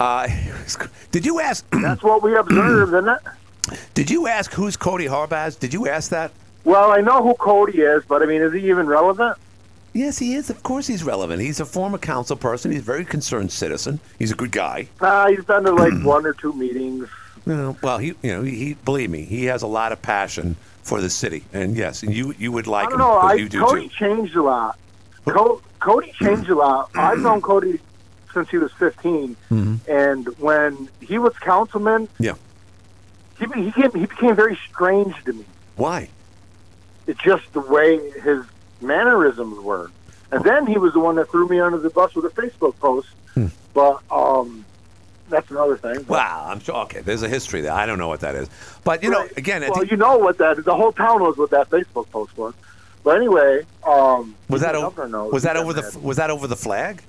Uh, 0.00 0.28
did 1.12 1.24
you 1.24 1.38
ask? 1.38 1.64
That's 1.82 2.02
what 2.02 2.22
we 2.24 2.34
observed, 2.34 2.92
isn't 2.92 3.08
it? 3.08 3.78
Did 3.94 4.10
you 4.10 4.26
ask 4.26 4.52
who's 4.52 4.76
Cody 4.76 5.06
Horbacz? 5.06 5.58
Did 5.58 5.72
you 5.72 5.88
ask 5.88 6.10
that? 6.10 6.32
Well, 6.64 6.90
I 6.90 7.00
know 7.00 7.22
who 7.22 7.34
Cody 7.34 7.80
is, 7.80 8.02
but 8.08 8.22
I 8.22 8.26
mean, 8.26 8.42
is 8.42 8.52
he 8.52 8.68
even 8.68 8.86
relevant? 8.86 9.38
Yes, 9.92 10.18
he 10.18 10.34
is. 10.34 10.50
Of 10.50 10.64
course, 10.64 10.88
he's 10.88 11.04
relevant. 11.04 11.40
He's 11.40 11.60
a 11.60 11.64
former 11.64 11.98
council 11.98 12.36
person. 12.36 12.72
He's 12.72 12.80
a 12.80 12.84
very 12.84 13.04
concerned 13.04 13.52
citizen. 13.52 14.00
He's 14.18 14.32
a 14.32 14.34
good 14.34 14.50
guy. 14.50 14.88
Uh, 15.00 15.28
he's 15.28 15.44
been 15.44 15.62
to 15.64 15.72
like 15.72 15.92
one 16.02 16.26
or 16.26 16.32
two 16.32 16.52
meetings. 16.52 17.08
You 17.46 17.54
know, 17.54 17.76
well, 17.80 17.98
he, 17.98 18.08
you 18.22 18.32
know, 18.34 18.42
he, 18.42 18.56
he 18.56 18.74
believe 18.74 19.10
me, 19.10 19.22
he 19.22 19.44
has 19.44 19.62
a 19.62 19.68
lot 19.68 19.92
of 19.92 20.02
passion 20.02 20.56
for 20.82 21.00
the 21.00 21.10
city, 21.10 21.44
and 21.52 21.76
yes, 21.76 22.02
and 22.02 22.12
you 22.12 22.34
you 22.38 22.50
would 22.50 22.66
like 22.66 22.88
I 22.88 22.90
don't 22.90 23.00
him 23.00 23.06
know. 23.06 23.18
I, 23.18 23.34
you 23.34 23.48
do 23.48 23.60
Cody 23.64 23.88
too. 23.88 23.94
changed 23.94 24.34
a 24.34 24.42
lot. 24.42 24.78
Co- 25.26 25.62
Cody 25.84 26.12
changed 26.20 26.48
a 26.48 26.54
lot. 26.54 26.90
I've 26.94 27.18
known 27.20 27.40
Cody 27.42 27.78
since 28.32 28.48
he 28.50 28.56
was 28.58 28.72
15, 28.72 29.36
Mm-hmm. 29.50 29.90
and 29.90 30.26
when 30.38 30.88
he 31.00 31.18
was 31.18 31.32
councilman, 31.38 32.08
Yeah. 32.18 32.34
he 33.38 33.44
he 33.54 33.70
became, 33.70 33.90
he 33.92 34.06
became 34.06 34.34
very 34.34 34.58
strange 34.70 35.14
to 35.24 35.32
me. 35.34 35.44
Why? 35.76 36.08
It's 37.06 37.20
just 37.22 37.52
the 37.52 37.60
way 37.60 38.10
his 38.22 38.40
mannerisms 38.80 39.58
were. 39.60 39.90
And 40.32 40.42
then 40.42 40.66
he 40.66 40.78
was 40.78 40.94
the 40.94 41.00
one 41.00 41.16
that 41.16 41.30
threw 41.30 41.46
me 41.48 41.60
under 41.60 41.78
the 41.78 41.90
bus 41.90 42.14
with 42.14 42.24
a 42.24 42.30
Facebook 42.30 42.76
post. 42.80 43.08
Hmm. 43.34 43.48
But 43.74 44.00
um, 44.10 44.64
that's 45.28 45.48
another 45.50 45.76
thing. 45.76 45.96
But- 46.02 46.08
Wow, 46.08 46.46
I'm 46.48 46.60
sure. 46.60 46.74
Okay, 46.86 47.02
there's 47.02 47.22
a 47.22 47.28
history 47.28 47.60
there. 47.60 47.72
I 47.72 47.84
don't 47.86 47.98
know 47.98 48.08
what 48.08 48.20
that 48.20 48.34
is, 48.34 48.48
but 48.84 49.02
you 49.02 49.10
know, 49.10 49.28
again, 49.36 49.60
well, 49.62 49.74
think- 49.74 49.90
you 49.90 49.96
know 49.96 50.16
what 50.16 50.38
that 50.38 50.58
is. 50.58 50.64
The 50.64 50.74
whole 50.74 50.92
town 50.92 51.18
knows 51.20 51.36
what 51.36 51.50
that 51.50 51.68
Facebook 51.70 52.08
post 52.10 52.36
was. 52.36 52.54
But 53.04 53.18
anyway, 53.18 53.64
um, 53.86 54.34
was 54.48 54.62
that 54.62 54.74
o- 54.74 54.88
was 55.30 55.42
that 55.44 55.56
over 55.56 55.72
the 55.74 55.98
was 56.02 56.16
that 56.16 56.30
over 56.30 56.46
the 56.48 56.56
flag? 56.56 57.02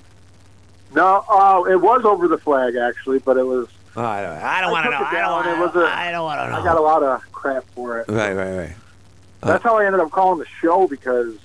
No, 0.93 1.23
uh, 1.29 1.63
it 1.69 1.77
was 1.81 2.05
over 2.05 2.27
the 2.27 2.37
flag 2.37 2.75
actually, 2.75 3.19
but 3.19 3.37
it 3.37 3.45
was. 3.45 3.67
Oh, 3.95 4.03
I 4.03 4.21
don't. 4.21 4.31
I 4.43 4.61
don't 4.61 4.71
want 4.71 4.85
to 4.85 4.91
know. 4.91 4.97
I 4.97 5.43
don't 5.43 5.59
want 5.61 5.73
to. 5.73 5.79
a- 5.85 5.89
I 5.89 6.11
don't 6.11 6.23
want 6.25 6.39
to 6.41 6.49
know. 6.51 6.57
I 6.59 6.63
got 6.63 6.77
a 6.77 6.81
lot 6.81 7.01
of 7.01 7.21
crap 7.31 7.63
for 7.73 7.99
it. 8.01 8.09
Right, 8.09 8.33
right, 8.33 8.55
right. 8.57 8.75
That's 9.41 9.63
how 9.63 9.77
I 9.77 9.85
ended 9.85 10.01
up 10.01 10.11
calling 10.11 10.39
the 10.39 10.45
show 10.61 10.87
because 10.87 11.35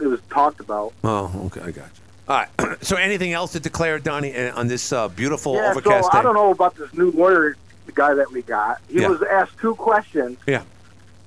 it 0.00 0.06
was 0.06 0.20
talked 0.30 0.60
about. 0.60 0.92
Oh, 1.02 1.32
okay, 1.46 1.60
I 1.62 1.70
got 1.72 1.86
you. 1.86 2.02
All 2.28 2.36
right. 2.58 2.82
so, 2.84 2.96
anything 2.96 3.32
else 3.32 3.52
to 3.52 3.60
declare, 3.60 3.98
Donnie, 3.98 4.34
uh, 4.36 4.54
on 4.58 4.68
this 4.68 4.92
uh, 4.92 5.08
beautiful 5.08 5.54
yeah, 5.54 5.64
so 5.72 5.78
overcast 5.78 6.12
day? 6.12 6.18
I 6.18 6.22
don't 6.22 6.34
know 6.34 6.50
about 6.50 6.76
this 6.76 6.92
new 6.94 7.10
lawyer, 7.12 7.56
the 7.86 7.92
guy 7.92 8.14
that 8.14 8.30
we 8.30 8.42
got. 8.42 8.80
He 8.88 9.00
Yeah. 9.00 9.08
was 9.08 9.22
asked 9.22 9.58
two 9.58 9.74
questions, 9.76 10.38
Yeah, 10.46 10.62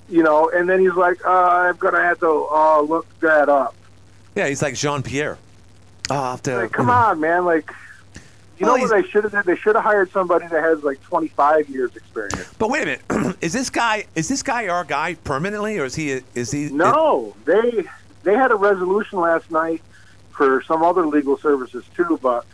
you 0.09 0.23
know, 0.23 0.49
and 0.49 0.69
then 0.69 0.79
he's 0.79 0.93
like, 0.93 1.23
uh, 1.25 1.29
"I'm 1.29 1.75
gonna 1.77 2.01
have 2.01 2.19
to 2.19 2.47
uh, 2.51 2.81
look 2.81 3.07
that 3.19 3.49
up." 3.49 3.75
yeah. 4.35 4.47
He's 4.47 4.61
like 4.61 4.75
Jean 4.75 5.03
Pierre. 5.03 5.37
Oh, 6.09 6.15
I'll 6.15 6.37
to. 6.39 6.57
Like, 6.57 6.71
come 6.71 6.89
on, 6.89 7.19
man! 7.19 7.45
Like, 7.45 7.71
you 8.57 8.65
Well, 8.65 8.77
know 8.77 8.83
what 8.83 8.91
they 9.01 9.07
should 9.07 9.23
have 9.23 9.31
did? 9.31 9.45
They 9.45 9.55
should 9.55 9.75
have 9.75 9.83
hired 9.83 10.11
somebody 10.11 10.47
that 10.47 10.63
has 10.63 10.83
like 10.83 11.01
25 11.03 11.69
years 11.69 11.95
experience. 11.95 12.51
But 12.57 12.69
wait 12.69 12.83
a 12.83 12.85
minute. 12.85 13.37
is 13.41 13.53
this 13.53 13.69
guy? 13.69 14.05
Is 14.15 14.27
this 14.27 14.41
guy 14.43 14.67
our 14.67 14.83
guy 14.83 15.13
permanently, 15.15 15.77
or 15.77 15.85
is 15.85 15.95
he? 15.95 16.21
Is 16.35 16.51
he? 16.51 16.69
No, 16.69 17.35
they 17.45 17.85
they 18.23 18.33
had 18.33 18.51
a 18.51 18.55
resolution 18.55 19.19
last 19.19 19.49
night 19.51 19.81
for 20.31 20.61
some 20.63 20.83
other 20.83 21.05
legal 21.05 21.37
services 21.37 21.83
too, 21.95 22.19
but 22.21 22.45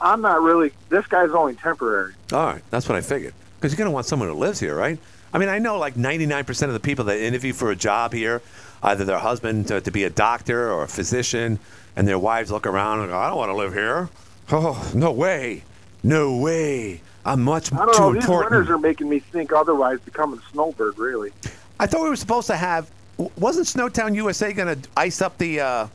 I'm 0.00 0.20
not 0.20 0.42
really. 0.42 0.72
This 0.90 1.06
guy's 1.06 1.30
only 1.30 1.54
temporary. 1.54 2.12
All 2.32 2.46
right, 2.46 2.62
that's 2.70 2.88
what 2.88 2.96
I 2.96 3.00
figured. 3.00 3.34
Because 3.56 3.72
you're 3.72 3.78
going 3.78 3.90
to 3.90 3.92
want 3.94 4.06
someone 4.06 4.28
who 4.28 4.34
lives 4.34 4.58
here, 4.58 4.74
right? 4.74 4.98
I 5.32 5.38
mean, 5.38 5.48
I 5.48 5.58
know 5.58 5.78
like 5.78 5.94
99% 5.94 6.62
of 6.66 6.72
the 6.72 6.80
people 6.80 7.06
that 7.06 7.18
interview 7.18 7.52
for 7.52 7.70
a 7.70 7.76
job 7.76 8.12
here, 8.12 8.42
either 8.82 9.04
their 9.04 9.18
husband 9.18 9.68
to, 9.68 9.80
to 9.80 9.90
be 9.90 10.04
a 10.04 10.10
doctor 10.10 10.70
or 10.70 10.84
a 10.84 10.88
physician, 10.88 11.58
and 11.96 12.06
their 12.06 12.18
wives 12.18 12.50
look 12.50 12.66
around 12.66 13.00
and 13.00 13.08
go, 13.08 13.18
I 13.18 13.28
don't 13.28 13.38
want 13.38 13.50
to 13.50 13.56
live 13.56 13.72
here. 13.72 14.08
Oh, 14.50 14.90
no 14.94 15.12
way. 15.12 15.64
No 16.02 16.36
way. 16.36 17.00
I'm 17.24 17.42
much 17.42 17.72
I 17.72 17.76
don't 17.76 17.94
too 17.94 18.00
know. 18.00 18.12
These 18.12 18.24
important. 18.24 18.52
winters 18.52 18.70
are 18.70 18.78
making 18.78 19.08
me 19.08 19.20
think 19.20 19.52
otherwise. 19.52 20.00
Becoming 20.00 20.40
a 20.40 20.52
snowbird, 20.52 20.98
really. 20.98 21.30
I 21.78 21.86
thought 21.86 22.02
we 22.02 22.08
were 22.08 22.16
supposed 22.16 22.48
to 22.48 22.56
have. 22.56 22.90
Wasn't 23.38 23.66
Snowtown 23.66 24.14
USA 24.16 24.52
going 24.52 24.82
to 24.82 24.88
ice 24.96 25.22
up 25.22 25.38
the 25.38 25.60
uh, 25.60 25.86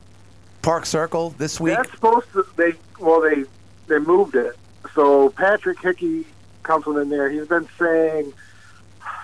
Park 0.61 0.85
Circle 0.85 1.31
this 1.31 1.59
week? 1.59 1.75
That's 1.75 1.91
supposed 1.91 2.31
to. 2.33 2.45
They 2.55 2.73
well, 2.99 3.19
they 3.19 3.43
they 3.87 3.99
moved 3.99 4.35
it. 4.35 4.55
So 4.93 5.29
Patrick 5.31 5.79
Hickey, 5.81 6.25
comes 6.67 6.85
in 6.85 7.09
there, 7.09 7.29
he's 7.29 7.47
been 7.47 7.67
saying, 7.79 8.33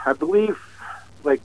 I 0.06 0.14
believe, 0.14 0.58
like 1.24 1.42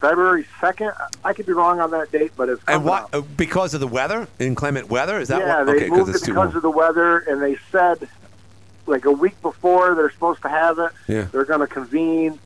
February 0.00 0.46
second. 0.60 0.92
I 1.24 1.32
could 1.32 1.46
be 1.46 1.52
wrong 1.52 1.80
on 1.80 1.90
that 1.92 2.12
date, 2.12 2.32
but 2.36 2.48
it's 2.48 2.62
and 2.68 2.84
what? 2.84 3.04
up. 3.04 3.14
uh, 3.14 3.20
Because 3.36 3.74
of 3.74 3.80
the 3.80 3.86
weather, 3.88 4.28
inclement 4.38 4.88
weather? 4.90 5.18
Is 5.18 5.28
that 5.28 5.40
yeah, 5.40 5.58
what? 5.58 5.66
they 5.66 5.72
okay, 5.76 5.88
moved 5.90 6.10
it's 6.10 6.22
it 6.22 6.26
because 6.26 6.54
of 6.54 6.62
the 6.62 6.70
weather, 6.70 7.18
and 7.18 7.40
they 7.42 7.56
said 7.72 8.08
like 8.86 9.04
a 9.04 9.10
week 9.10 9.40
before 9.42 9.94
they're 9.94 10.10
supposed 10.12 10.42
to 10.42 10.48
have 10.48 10.78
it. 10.78 10.92
Yeah. 11.08 11.22
They're 11.32 11.44
going 11.44 11.60
to 11.60 11.66
convene. 11.66 12.38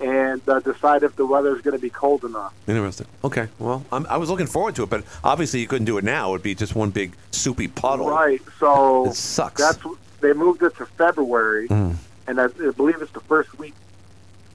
and 0.00 0.40
uh, 0.48 0.60
decide 0.60 1.02
if 1.02 1.16
the 1.16 1.26
weather's 1.26 1.60
going 1.62 1.76
to 1.76 1.80
be 1.82 1.90
cold 1.90 2.22
enough. 2.24 2.52
Interesting. 2.68 3.06
Okay. 3.24 3.48
Well, 3.58 3.84
I'm, 3.90 4.06
I 4.06 4.18
was 4.18 4.30
looking 4.30 4.46
forward 4.46 4.76
to 4.76 4.84
it, 4.84 4.90
but 4.90 5.02
obviously 5.24 5.60
you 5.60 5.66
couldn't 5.66 5.86
do 5.86 5.98
it 5.98 6.04
now. 6.04 6.28
It 6.28 6.32
would 6.32 6.42
be 6.44 6.54
just 6.54 6.76
one 6.76 6.90
big 6.90 7.16
soupy 7.32 7.66
puddle. 7.66 8.08
Right. 8.08 8.40
So 8.60 9.06
It 9.06 9.14
sucks. 9.14 9.60
That's 9.60 9.78
they 10.20 10.32
moved 10.32 10.62
it 10.62 10.76
to 10.76 10.86
February, 10.86 11.66
Mm. 11.68 11.96
and 12.28 12.40
I, 12.40 12.44
I 12.44 12.70
believe 12.76 13.02
it's 13.02 13.10
the 13.12 13.20
first 13.20 13.58
week. 13.58 13.74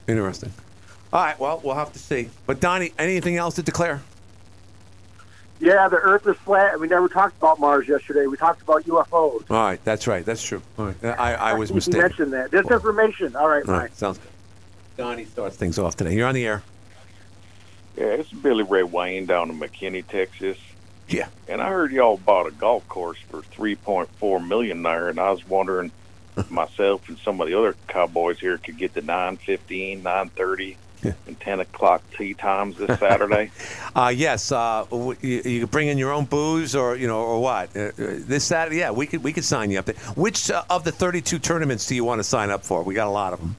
Interesting. 0.10 0.52
All 1.14 1.24
right. 1.24 1.40
Well, 1.40 1.62
we'll 1.64 1.76
have 1.76 1.94
to 1.94 2.00
see. 2.00 2.30
But 2.46 2.60
Donnie, 2.60 2.92
anything 2.98 3.38
else 3.38 3.56
to 3.56 3.64
declare? 3.64 4.02
Yeah, 5.60 5.88
the 5.90 5.98
Earth 5.98 6.26
is 6.28 6.38
flat. 6.38 6.80
We 6.80 6.88
never 6.88 7.10
talked 7.10 7.38
about 7.38 7.60
Mars 7.60 7.88
yesterday. 7.88 8.26
We 8.28 8.38
talked 8.38 8.62
about 8.62 8.86
UFOs. 8.86 9.44
All 9.52 9.58
right. 9.58 9.84
That's 9.84 10.08
right. 10.08 10.26
That's 10.26 10.42
true. 10.44 10.62
All 10.78 10.86
right. 10.88 11.04
I, 11.04 11.34
I 11.34 11.54
was 11.54 11.70
You 11.70 11.76
mistaken. 11.76 12.02
mentioned 12.02 12.34
that. 12.34 12.52
Disinformation. 12.52 13.36
All 13.36 13.50
right, 13.50 13.66
All 13.68 13.74
bye. 13.80 13.90
Sounds 13.94 14.18
good. 14.18 14.30
Donnie 14.98 15.26
starts 15.26 15.56
things 15.58 15.78
off 15.78 15.96
today. 15.98 16.16
You're 16.16 16.28
on 16.28 16.36
the 16.36 16.46
air. 16.46 16.64
Yeah, 17.98 18.06
it's 18.06 18.32
Billy 18.32 18.64
Ray 18.64 18.84
Wayne 18.84 19.26
down 19.26 19.50
in 19.50 19.60
McKinney, 19.60 20.06
Texas. 20.08 20.58
Yeah. 21.10 21.28
And 21.50 21.62
I 21.62 21.70
heard 21.70 21.92
y'all 21.92 22.18
bought 22.18 22.48
a 22.48 22.52
golf 22.52 22.88
course 22.88 23.18
for 23.30 23.42
three 23.42 23.76
point 23.76 24.10
four 24.18 24.40
million 24.40 24.82
there, 24.84 25.10
and 25.10 25.20
I 25.20 25.32
was 25.32 25.46
wondering 25.48 25.88
if 25.88 25.92
myself 26.50 27.08
and 27.10 27.18
some 27.20 27.42
of 27.42 27.48
the 27.48 27.58
other 27.58 27.76
cowboys 27.88 28.40
here 28.40 28.58
could 28.58 28.78
get 28.78 28.92
fifteen, 29.38 30.04
nine 30.04 30.30
thirty, 30.30 30.78
and 31.04 31.40
ten 31.40 31.60
o'clock 31.60 32.02
tea 32.18 32.34
times 32.34 32.78
this 32.78 33.00
Saturday. 33.00 33.52
Uh, 33.96 34.14
yes. 34.16 34.52
Uh, 34.52 34.86
w- 34.92 35.18
you, 35.22 35.42
you 35.44 35.60
could 35.62 35.72
bring 35.72 35.88
in 35.88 35.98
your 35.98 36.14
own 36.14 36.24
booze, 36.26 36.76
or 36.76 36.96
you 36.96 37.08
know, 37.08 37.20
or 37.22 37.42
what? 37.42 37.76
Uh, 37.76 37.80
uh, 37.80 37.92
this 37.98 38.44
Saturday, 38.46 38.78
yeah, 38.78 38.92
we 38.92 39.08
could 39.08 39.24
we 39.24 39.34
could 39.34 39.44
sign 39.44 39.72
you 39.72 39.80
up 39.80 39.86
there. 39.86 39.96
Which 40.16 40.52
uh, 40.52 40.64
of 40.70 40.84
the 40.84 40.92
32 40.92 41.40
tournaments 41.40 41.88
do 41.88 41.96
you 41.96 42.04
want 42.06 42.20
to 42.20 42.24
sign 42.24 42.50
up 42.52 42.64
for? 42.64 42.84
We 42.84 42.94
got 42.94 43.08
a 43.08 43.12
lot 43.12 43.34
of 43.34 43.40
them. 43.40 43.56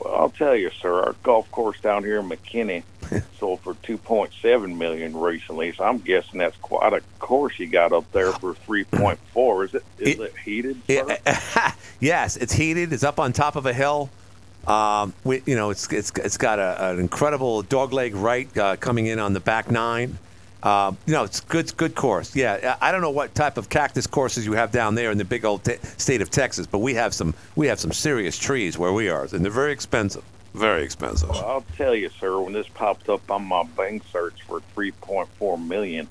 well, 0.00 0.14
I'll 0.14 0.30
tell 0.30 0.56
you, 0.56 0.70
sir, 0.70 0.92
our 1.02 1.14
golf 1.22 1.50
course 1.50 1.78
down 1.80 2.02
here 2.02 2.18
in 2.20 2.28
McKinney 2.28 2.82
sold 3.38 3.60
for 3.60 3.74
two 3.82 3.98
point 3.98 4.32
seven 4.40 4.78
million 4.78 5.16
recently, 5.16 5.72
so 5.72 5.84
I'm 5.84 5.98
guessing 5.98 6.38
that's 6.38 6.56
quite 6.58 6.92
a 6.92 7.00
course 7.18 7.58
you 7.58 7.66
got 7.66 7.92
up 7.92 8.10
there 8.12 8.32
for 8.32 8.54
three 8.54 8.84
point 8.84 9.18
four. 9.32 9.64
Is 9.64 9.74
it 9.74 9.84
is 9.98 10.18
it, 10.18 10.34
heated? 10.44 10.80
sir? 10.86 11.18
yes, 12.00 12.36
it's 12.36 12.52
heated. 12.52 12.92
It's 12.92 13.04
up 13.04 13.18
on 13.18 13.32
top 13.32 13.56
of 13.56 13.66
a 13.66 13.72
hill. 13.72 14.10
Um, 14.66 15.12
we, 15.24 15.42
you 15.46 15.56
know, 15.56 15.70
it's 15.70 15.92
it's 15.92 16.10
it's 16.16 16.36
got 16.36 16.58
a, 16.58 16.90
an 16.90 16.98
incredible 16.98 17.62
dogleg 17.62 18.12
right 18.14 18.56
uh, 18.56 18.76
coming 18.76 19.06
in 19.06 19.18
on 19.18 19.32
the 19.32 19.40
back 19.40 19.70
nine. 19.70 20.18
Um, 20.62 20.96
you 21.04 21.12
know, 21.12 21.24
it's 21.24 21.40
good 21.40 21.76
good 21.76 21.94
course. 21.94 22.34
Yeah, 22.34 22.76
I 22.80 22.88
I 22.88 22.92
don't 22.92 23.02
know 23.02 23.10
what 23.10 23.34
type 23.34 23.58
of 23.58 23.68
cactus 23.68 24.06
courses 24.06 24.46
you 24.46 24.54
have 24.54 24.72
down 24.72 24.94
there 24.94 25.10
in 25.10 25.18
the 25.18 25.24
big 25.24 25.44
old 25.44 25.64
te- 25.64 25.76
state 25.98 26.22
of 26.22 26.30
Texas, 26.30 26.66
but 26.66 26.78
we 26.78 26.94
have 26.94 27.12
some 27.12 27.34
we 27.54 27.66
have 27.66 27.78
some 27.78 27.92
serious 27.92 28.38
trees 28.38 28.78
where 28.78 28.92
we 28.92 29.10
are, 29.10 29.24
and 29.24 29.44
they're 29.44 29.52
very 29.52 29.72
expensive. 29.72 30.24
Very 30.54 30.84
expensive. 30.84 31.30
Well, 31.30 31.44
I'll 31.44 31.64
tell 31.76 31.94
you, 31.94 32.10
sir, 32.20 32.40
when 32.40 32.52
this 32.52 32.68
popped 32.68 33.08
up 33.08 33.28
on 33.30 33.44
my 33.44 33.64
bank 33.64 34.04
search 34.12 34.42
for 34.42 34.60
3.4 34.76 35.66
million, 35.66 36.08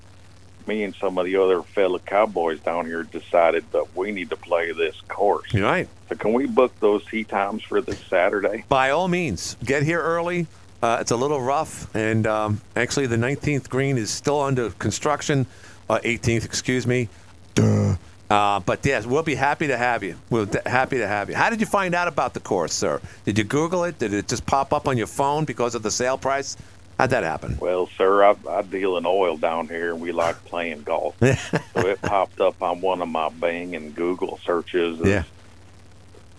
me 0.67 0.83
and 0.83 0.93
some 0.95 1.17
of 1.17 1.25
the 1.25 1.37
other 1.37 1.61
fellow 1.61 1.99
cowboys 1.99 2.59
down 2.59 2.85
here 2.85 3.03
decided 3.03 3.63
that 3.71 3.95
we 3.95 4.11
need 4.11 4.29
to 4.29 4.35
play 4.35 4.71
this 4.73 4.99
course. 5.07 5.53
You're 5.53 5.65
right. 5.65 5.87
So 6.09 6.15
can 6.15 6.33
we 6.33 6.45
book 6.45 6.77
those 6.79 7.05
tee 7.05 7.23
times 7.23 7.63
for 7.63 7.81
this 7.81 7.99
Saturday? 8.05 8.65
By 8.67 8.89
all 8.89 9.07
means, 9.07 9.55
get 9.63 9.83
here 9.83 10.01
early. 10.01 10.47
Uh, 10.81 10.97
it's 10.99 11.11
a 11.11 11.15
little 11.15 11.41
rough, 11.41 11.93
and 11.95 12.27
um, 12.27 12.61
actually, 12.75 13.07
the 13.07 13.15
19th 13.15 13.69
green 13.69 13.97
is 13.97 14.09
still 14.09 14.41
under 14.41 14.69
construction. 14.71 15.45
Uh, 15.89 15.99
18th, 16.03 16.43
excuse 16.43 16.85
me. 16.85 17.07
Duh. 17.55 17.95
Uh, 18.33 18.59
but 18.61 18.83
yes, 18.83 19.05
we'll 19.05 19.21
be 19.21 19.35
happy 19.35 19.67
to 19.67 19.77
have 19.77 20.01
you. 20.01 20.15
We're 20.31 20.45
d- 20.45 20.57
happy 20.65 20.97
to 20.97 21.07
have 21.07 21.29
you. 21.29 21.35
How 21.35 21.49
did 21.51 21.59
you 21.59 21.67
find 21.67 21.93
out 21.93 22.07
about 22.07 22.33
the 22.33 22.39
course, 22.39 22.73
sir? 22.73 22.99
Did 23.25 23.37
you 23.37 23.43
Google 23.43 23.83
it? 23.83 23.99
Did 23.99 24.11
it 24.13 24.27
just 24.27 24.45
pop 24.47 24.73
up 24.73 24.87
on 24.87 24.97
your 24.97 25.05
phone 25.07 25.45
because 25.45 25.75
of 25.75 25.83
the 25.83 25.91
sale 25.91 26.17
price? 26.17 26.57
How'd 26.97 27.11
that 27.11 27.23
happen? 27.23 27.57
Well, 27.59 27.87
sir, 27.95 28.23
I, 28.23 28.35
I 28.49 28.61
deal 28.63 28.97
in 28.97 29.05
oil 29.05 29.37
down 29.37 29.67
here, 29.67 29.91
and 29.91 30.01
we 30.01 30.11
like 30.11 30.43
playing 30.45 30.81
golf. 30.81 31.15
so 31.21 31.27
it 31.75 32.01
popped 32.01 32.41
up 32.41 32.59
on 32.61 32.81
one 32.81 33.01
of 33.03 33.07
my 33.07 33.29
Bing 33.29 33.75
and 33.75 33.93
Google 33.93 34.39
searches. 34.43 34.99
as, 35.01 35.07
Yeah. 35.07 35.23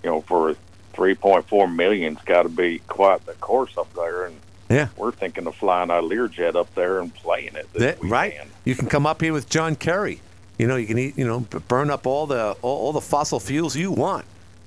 You 0.02 0.10
know, 0.10 0.20
for 0.22 0.56
3.4 0.94 1.74
million, 1.74 2.14
it's 2.14 2.24
got 2.24 2.42
to 2.42 2.48
be 2.48 2.80
quite 2.88 3.24
the 3.24 3.34
course 3.34 3.76
up 3.78 3.92
there, 3.94 4.24
and 4.26 4.36
Yeah. 4.68 4.88
we're 4.96 5.12
thinking 5.12 5.46
of 5.46 5.54
flying 5.54 5.90
our 5.90 6.02
Learjet 6.02 6.56
up 6.56 6.74
there 6.74 6.98
and 6.98 7.14
playing 7.14 7.54
it. 7.54 7.72
That- 7.74 8.02
right? 8.02 8.34
You 8.64 8.74
can 8.74 8.88
come 8.88 9.06
up 9.06 9.20
here 9.20 9.32
with 9.32 9.48
John 9.48 9.76
Kerry. 9.76 10.20
You 10.58 10.66
know, 10.66 10.76
you 10.76 10.86
can 10.86 10.98
eat. 10.98 11.18
You 11.18 11.26
know, 11.26 11.40
burn 11.68 11.90
up 11.90 12.06
all 12.06 12.26
the 12.26 12.56
all, 12.62 12.86
all 12.86 12.92
the 12.92 13.00
fossil 13.00 13.40
fuels 13.40 13.76
you 13.76 13.90
want. 13.90 14.24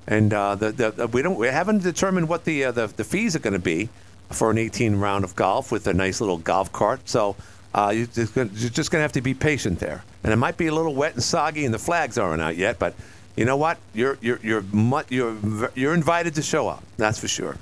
And 0.08 0.34
uh, 0.34 0.56
the, 0.56 0.72
the 0.72 1.08
we 1.08 1.22
don't 1.22 1.38
we 1.38 1.48
haven't 1.48 1.84
determined 1.84 2.29
what 2.29 2.46
the 2.46 2.65
uh, 2.65 2.72
the, 2.72 2.88
the 2.88 3.03
fees 3.03 3.36
are 3.36 3.39
going 3.39 3.53
to 3.53 3.60
be 3.60 3.89
for 4.29 4.51
an 4.51 4.58
18 4.58 4.98
round 4.98 5.24
of 5.24 5.36
golf 5.36 5.72
with 5.72 5.88
a 5.88 5.94
nice 5.94 6.20
little 6.20 6.38
golf 6.38 6.72
cart. 6.72 7.08
So 7.08 7.36
uh, 7.74 7.91
you 7.94 8.08
you're 8.15 8.25
just 8.25 8.91
going 8.91 9.00
to 9.00 9.03
have 9.03 9.13
to 9.13 9.22
be 9.22 9.34
patient 9.34 9.79
there. 9.79 10.03
And 10.24 10.34
it 10.34 10.38
might 10.38 10.58
be 10.58 10.67
a 10.67 10.74
little 10.74 10.96
wet 10.96 11.13
and 11.13 11.24
soggy, 11.24 11.65
and 11.65 11.74
the 11.74 11.79
flags 11.79 12.17
aren't 12.17 12.41
out 12.41 12.58
yet. 12.58 12.79
But 12.79 12.96
you 13.36 13.46
know 13.46 13.58
what? 13.58 13.77
You're 13.94 14.17
you're 14.22 14.39
you're 14.44 14.62
mu- 14.62 15.03
you're 15.10 15.72
you're 15.75 15.94
invited 15.94 16.36
to 16.36 16.41
show 16.41 16.67
up. 16.67 16.84
That's 16.98 17.20
for 17.20 17.27
sure. 17.27 17.58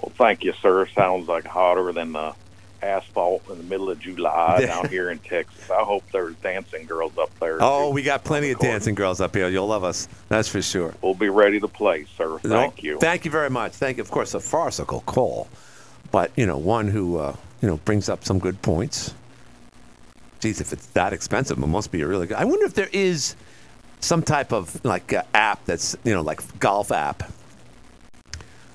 Well, 0.00 0.12
thank 0.16 0.44
you, 0.44 0.52
sir. 0.60 0.86
Sounds 0.88 1.28
like 1.28 1.44
hotter 1.44 1.92
than 1.92 2.12
the 2.12 2.34
asphalt 2.82 3.42
in 3.50 3.58
the 3.58 3.64
middle 3.64 3.90
of 3.90 3.98
July 3.98 4.60
down 4.66 4.88
here 4.88 5.10
in 5.10 5.18
Texas. 5.18 5.70
I 5.70 5.82
hope 5.82 6.04
there's 6.12 6.34
dancing 6.36 6.86
girls 6.86 7.16
up 7.18 7.36
there. 7.38 7.58
Oh, 7.60 7.90
we 7.90 8.02
got 8.02 8.24
plenty 8.24 8.50
of 8.50 8.58
dancing 8.58 8.94
girls 8.94 9.20
up 9.20 9.34
here. 9.34 9.48
You'll 9.48 9.66
love 9.66 9.84
us. 9.84 10.08
That's 10.28 10.48
for 10.48 10.62
sure. 10.62 10.94
We'll 11.02 11.14
be 11.14 11.28
ready 11.28 11.60
to 11.60 11.68
play, 11.68 12.06
sir. 12.16 12.38
No, 12.44 12.56
Thank 12.56 12.82
you. 12.82 12.98
Thank 12.98 13.24
you 13.24 13.30
very 13.30 13.50
much. 13.50 13.72
Thank 13.72 13.96
you. 13.96 14.02
Of 14.02 14.10
course, 14.10 14.34
a 14.34 14.40
farcical 14.40 15.00
call, 15.00 15.48
but 16.10 16.30
you 16.36 16.46
know, 16.46 16.58
one 16.58 16.88
who 16.88 17.18
uh, 17.18 17.36
you 17.60 17.68
know 17.68 17.78
brings 17.78 18.08
up 18.08 18.24
some 18.24 18.38
good 18.38 18.60
points. 18.62 19.14
Geez, 20.40 20.60
if 20.60 20.72
it's 20.72 20.86
that 20.88 21.12
expensive, 21.12 21.58
it 21.58 21.66
must 21.66 21.90
be 21.90 22.02
a 22.02 22.06
really 22.06 22.26
good. 22.26 22.36
I 22.36 22.44
wonder 22.44 22.64
if 22.64 22.74
there 22.74 22.90
is 22.92 23.34
some 24.00 24.22
type 24.22 24.52
of 24.52 24.84
like 24.84 25.12
uh, 25.12 25.22
app 25.34 25.64
that's 25.64 25.96
you 26.04 26.14
know 26.14 26.22
like 26.22 26.58
golf 26.60 26.92
app 26.92 27.30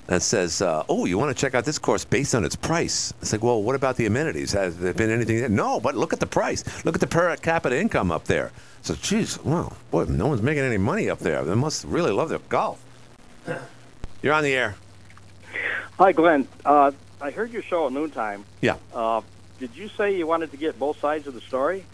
that 0.06 0.22
says, 0.22 0.60
uh, 0.60 0.84
"Oh, 0.88 1.04
you 1.04 1.18
want 1.18 1.34
to 1.34 1.40
check 1.40 1.54
out 1.54 1.64
this 1.64 1.78
course 1.78 2.04
based 2.04 2.34
on 2.34 2.44
its 2.44 2.56
price?" 2.56 3.12
It's 3.22 3.32
like, 3.32 3.42
well, 3.42 3.62
what 3.62 3.74
about 3.74 3.96
the 3.96 4.06
amenities? 4.06 4.52
Has 4.52 4.76
there 4.78 4.94
been 4.94 5.10
anything? 5.10 5.38
There? 5.38 5.48
No, 5.48 5.80
but 5.80 5.94
look 5.96 6.12
at 6.12 6.20
the 6.20 6.26
price. 6.26 6.64
Look 6.84 6.94
at 6.94 7.00
the 7.00 7.06
per 7.06 7.36
capita 7.36 7.78
income 7.78 8.10
up 8.10 8.24
there. 8.24 8.52
So, 8.82 8.94
geez, 8.94 9.42
well, 9.42 9.76
boy, 9.90 10.04
no 10.04 10.26
one's 10.26 10.42
making 10.42 10.62
any 10.64 10.76
money 10.76 11.08
up 11.08 11.20
there. 11.20 11.42
They 11.42 11.54
must 11.54 11.84
really 11.84 12.12
love 12.12 12.28
their 12.28 12.38
golf. 12.50 12.84
You're 14.22 14.34
on 14.34 14.44
the 14.44 14.54
air. 14.54 14.76
Hi, 15.98 16.12
Glenn. 16.12 16.48
Uh, 16.64 16.90
I 17.20 17.30
heard 17.30 17.52
your 17.52 17.62
show 17.62 17.86
at 17.86 17.92
noontime. 17.92 18.44
Yeah. 18.60 18.76
Uh, 18.92 19.22
did 19.58 19.74
you 19.74 19.88
say 19.88 20.16
you 20.16 20.26
wanted 20.26 20.50
to 20.50 20.56
get 20.56 20.78
both 20.78 20.98
sides 20.98 21.26
of 21.26 21.34
the 21.34 21.40
story? 21.40 21.84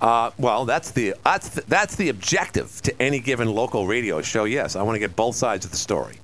Uh, 0.00 0.30
well, 0.38 0.64
that's 0.64 0.92
the 0.92 1.14
that's 1.24 1.48
the, 1.48 1.62
that's 1.62 1.96
the 1.96 2.08
objective 2.08 2.80
to 2.82 3.02
any 3.02 3.18
given 3.18 3.52
local 3.52 3.86
radio 3.86 4.22
show. 4.22 4.44
Yes, 4.44 4.76
I 4.76 4.82
want 4.82 4.94
to 4.94 5.00
get 5.00 5.16
both 5.16 5.34
sides 5.34 5.64
of 5.64 5.72
the 5.72 5.76
story. 5.76 6.18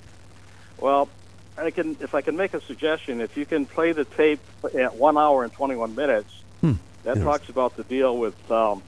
Well, 0.78 1.08
I 1.56 1.70
can, 1.70 1.96
if 2.00 2.14
I 2.14 2.20
can 2.20 2.36
make 2.36 2.52
a 2.54 2.60
suggestion, 2.60 3.20
if 3.20 3.36
you 3.36 3.46
can 3.46 3.64
play 3.66 3.92
the 3.92 4.04
tape 4.04 4.40
at 4.76 4.96
one 4.96 5.16
hour 5.16 5.44
and 5.44 5.52
21 5.52 5.94
minutes, 5.94 6.32
Hmm. 6.60 6.72
that 7.04 7.18
talks 7.18 7.48
about 7.48 7.76
the 7.76 7.84
deal 7.84 8.16
with 8.16 8.50
um, 8.50 8.82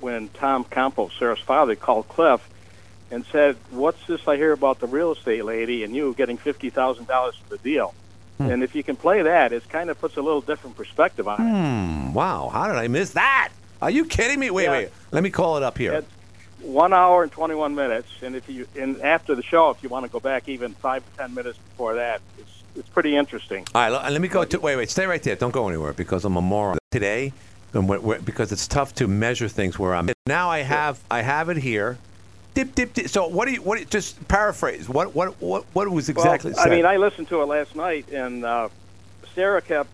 when 0.00 0.28
Tom 0.28 0.64
Compo, 0.64 1.08
Sarah's 1.18 1.38
father, 1.40 1.74
called 1.76 2.08
Cliff 2.08 2.40
and 3.10 3.24
said, 3.32 3.56
"What's 3.70 4.04
this 4.06 4.26
I 4.26 4.36
hear 4.36 4.52
about 4.52 4.80
the 4.80 4.86
real 4.88 5.12
estate 5.12 5.44
lady 5.44 5.84
and 5.84 5.94
you 5.94 6.12
getting 6.14 6.36
fifty 6.36 6.70
thousand 6.70 7.06
dollars 7.06 7.36
for 7.36 7.56
the 7.56 7.58
deal?" 7.58 7.94
Hmm. 8.38 8.50
And 8.50 8.62
if 8.62 8.74
you 8.74 8.82
can 8.82 8.96
play 8.96 9.22
that, 9.22 9.52
it 9.52 9.66
kind 9.68 9.88
of 9.88 9.98
puts 10.00 10.16
a 10.16 10.22
little 10.22 10.40
different 10.42 10.76
perspective 10.76 11.26
on 11.28 11.40
it. 11.40 11.44
Hmm. 11.50 12.12
Wow. 12.12 12.50
How 12.52 12.66
did 12.66 12.76
I 12.76 12.88
miss 12.88 13.10
that? 13.12 13.50
Are 13.80 13.90
you 13.90 14.04
kidding 14.04 14.40
me? 14.40 14.50
Wait, 14.50 14.64
Yeah. 14.64 14.70
wait. 14.72 14.88
Let 15.12 15.22
me 15.22 15.30
call 15.30 15.56
it 15.56 15.62
up 15.62 15.78
here. 15.78 15.92
It's 15.94 16.08
one 16.60 16.92
hour 16.92 17.22
and 17.22 17.30
21 17.30 17.74
minutes, 17.74 18.08
and 18.22 18.34
if 18.34 18.48
you 18.48 18.66
and 18.78 19.00
after 19.02 19.34
the 19.34 19.42
show, 19.42 19.70
if 19.70 19.82
you 19.82 19.88
want 19.88 20.04
to 20.06 20.10
go 20.10 20.20
back 20.20 20.48
even 20.48 20.74
five 20.74 21.04
to 21.10 21.18
ten 21.18 21.34
minutes 21.34 21.58
before 21.58 21.94
that, 21.94 22.20
it's 22.38 22.62
it's 22.76 22.88
pretty 22.88 23.16
interesting. 23.16 23.66
All 23.74 23.90
right. 23.90 24.10
Let, 24.10 24.20
me 24.20 24.28
go 24.28 24.44
to. 24.44 24.60
Wait, 24.60 24.76
wait. 24.76 24.90
Stay 24.90 25.06
right 25.06 25.22
there. 25.22 25.36
Don't 25.36 25.52
go 25.52 25.68
anywhere 25.68 25.92
because 25.92 26.24
I'm 26.24 26.36
a 26.36 26.42
moron 26.42 26.78
today. 26.90 27.32
And 27.72 27.88
wh- 27.88 28.02
wh- 28.02 28.24
because 28.24 28.52
it's 28.52 28.66
tough 28.68 28.94
to 28.96 29.08
measure 29.08 29.48
things 29.48 29.78
where 29.78 29.94
I'm. 29.94 30.10
Now 30.26 30.48
I 30.48 30.60
have 30.60 31.02
I 31.10 31.22
have 31.22 31.48
it 31.48 31.56
here. 31.56 31.98
Dip, 32.54 32.74
dip, 32.74 32.94
dip. 32.94 33.08
So 33.08 33.28
what 33.28 33.46
do 33.46 33.54
you? 33.54 33.62
What? 33.62 33.88
Just 33.90 34.26
paraphrase. 34.28 34.88
What? 34.88 35.14
What? 35.14 35.40
What? 35.40 35.64
What 35.72 35.90
was 35.90 36.08
exactly 36.08 36.52
Well, 36.52 36.62
said? 36.62 36.72
I 36.72 36.76
mean, 36.76 36.86
I 36.86 36.96
listened 36.96 37.28
to 37.28 37.42
it 37.42 37.46
last 37.46 37.76
night, 37.76 38.10
and 38.10 38.44
uh, 38.44 38.68
Sarah 39.34 39.60
kept. 39.60 39.90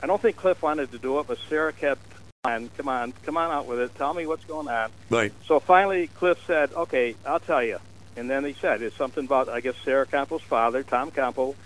I 0.00 0.06
don't 0.06 0.20
think 0.20 0.36
Cliff 0.36 0.62
wanted 0.62 0.92
to 0.92 0.98
do 0.98 1.18
it, 1.20 1.26
but 1.26 1.38
Sarah 1.48 1.72
kept. 1.72 2.02
On, 2.46 2.70
come 2.76 2.88
on, 2.88 3.12
come 3.24 3.36
on 3.36 3.50
out 3.50 3.66
with 3.66 3.80
it. 3.80 3.94
Tell 3.94 4.14
me 4.14 4.26
what's 4.26 4.44
going 4.44 4.68
on. 4.68 4.90
right. 5.10 5.32
So 5.46 5.60
finally, 5.60 6.06
Cliff 6.08 6.38
said, 6.46 6.72
"Okay, 6.72 7.14
I'll 7.24 7.40
tell 7.40 7.62
you." 7.62 7.78
And 8.16 8.30
then 8.30 8.44
he 8.44 8.54
said, 8.54 8.82
"It's 8.82 8.96
something 8.96 9.24
about 9.24 9.48
I 9.48 9.60
guess 9.60 9.74
Sarah 9.84 10.06
Campbell's 10.06 10.42
father, 10.42 10.82
Tom 10.82 11.10
Campbell, 11.10 11.56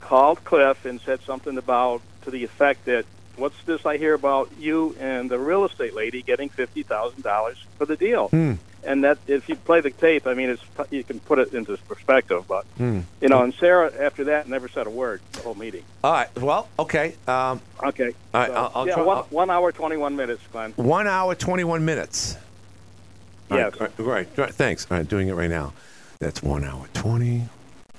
called 0.00 0.44
Cliff 0.44 0.84
and 0.84 1.00
said 1.00 1.20
something 1.22 1.56
about 1.58 2.02
to 2.22 2.30
the 2.30 2.44
effect 2.44 2.84
that 2.86 3.04
what's 3.36 3.60
this 3.64 3.84
I 3.86 3.96
hear 3.96 4.14
about 4.14 4.50
you 4.58 4.94
and 5.00 5.30
the 5.30 5.38
real 5.38 5.64
estate 5.64 5.94
lady 5.94 6.22
getting 6.22 6.48
fifty 6.48 6.82
thousand 6.82 7.22
dollars 7.22 7.56
for 7.78 7.86
the 7.86 7.96
deal? 7.96 8.28
Hmm. 8.28 8.54
And 8.86 9.02
that 9.04 9.16
if 9.26 9.48
you 9.48 9.56
play 9.56 9.80
the 9.80 9.90
tape, 9.90 10.26
I 10.26 10.34
mean, 10.34 10.50
it's 10.50 10.62
you 10.90 11.02
can 11.04 11.18
put 11.20 11.38
it 11.38 11.54
into 11.54 11.76
perspective. 11.88 12.44
But 12.46 12.66
Hmm. 12.76 13.00
you 13.20 13.28
know, 13.28 13.42
and 13.42 13.54
Sarah 13.54 13.90
after 13.98 14.24
that 14.24 14.46
never 14.48 14.68
said 14.68 14.86
a 14.86 14.90
word 14.90 15.20
the 15.32 15.40
whole 15.40 15.54
meeting. 15.54 15.84
All 16.02 16.12
right. 16.12 16.28
Well, 16.38 16.68
okay. 16.78 17.14
Um, 17.26 17.60
Okay. 17.82 18.12
All 18.34 18.40
right, 18.40 18.50
So, 18.50 18.54
I'll- 18.54 18.72
I'll 18.74 18.86
yeah, 18.86 18.94
try- 18.94 19.02
one, 19.02 19.16
I'll- 19.18 19.26
one 19.30 19.50
hour 19.50 19.72
twenty 19.72 19.96
one 19.96 20.16
minutes, 20.16 20.42
Glenn. 20.52 20.72
one 20.76 21.06
hour, 21.06 21.34
21 21.34 21.84
minutes. 21.84 22.36
All 23.50 23.58
Yes. 23.58 23.78
right, 23.80 23.90
right, 23.98 24.28
right, 24.36 24.54
Thanks. 24.54 24.86
All 24.90 24.96
right, 24.98 25.08
doing 25.08 25.28
it 25.28 25.34
right 25.34 25.50
now. 25.50 25.72
That's 26.18 26.42
one 26.42 26.64
hour 26.64 26.86
20, 26.94 27.48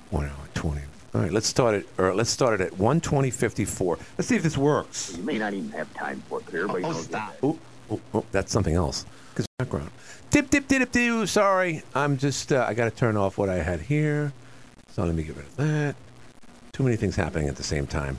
one 0.10 0.26
hour 0.26 0.32
20. 0.54 0.82
All 1.16 1.22
right, 1.22 1.32
let's 1.32 1.48
start 1.48 1.76
it. 1.76 1.88
Or 1.98 2.14
let's 2.14 2.30
start 2.30 2.60
it 2.60 2.74
at 2.74 2.74
120.54. 2.74 4.00
Let's 4.18 4.28
see 4.28 4.36
if 4.36 4.44
this 4.44 4.58
works. 4.58 5.16
You 5.16 5.24
may 5.24 5.38
not 5.38 5.54
even 5.54 5.70
have 5.70 5.92
time 5.94 6.22
for 6.28 6.40
it, 6.40 6.46
but 6.46 6.54
everybody 6.54 6.82
knows 6.84 7.08
that. 7.08 7.38
Oh, 7.42 7.58
oh, 7.90 8.02
oh, 8.14 8.26
that's 8.34 8.52
something 8.52 8.76
else. 8.76 9.06
Because 9.30 9.48
background. 9.58 9.92
Dip, 10.30 10.50
dip, 10.50 10.68
dip, 10.68 10.92
dip, 10.92 10.92
dip. 10.92 11.30
Sorry, 11.30 11.84
I'm 11.94 12.18
just. 12.18 12.52
Uh, 12.52 12.66
I 12.68 12.74
got 12.74 12.84
to 12.84 12.92
turn 12.92 13.16
off 13.16 13.38
what 13.38 13.48
I 13.48 13.64
had 13.64 13.80
here. 13.80 14.34
So 14.92 15.06
let 15.06 15.16
me 15.16 15.24
get 15.24 15.38
rid 15.38 15.46
of 15.46 15.56
that. 15.56 15.96
Too 16.74 16.84
many 16.84 16.98
things 16.98 17.16
happening 17.16 17.48
at 17.48 17.56
the 17.56 17.64
same 17.64 17.88
time. 17.88 18.18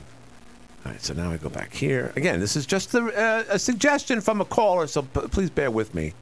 All 0.86 0.92
right, 0.92 1.02
so 1.02 1.12
now 1.12 1.30
I 1.30 1.36
go 1.36 1.50
back 1.50 1.74
here. 1.74 2.14
Again, 2.16 2.40
this 2.40 2.56
is 2.56 2.64
just 2.64 2.94
a, 2.94 3.04
uh, 3.08 3.44
a 3.50 3.58
suggestion 3.58 4.22
from 4.22 4.40
a 4.40 4.46
caller, 4.46 4.86
so 4.86 5.02
p- 5.02 5.28
please 5.28 5.50
bear 5.50 5.70
with 5.70 5.94
me. 5.94 6.14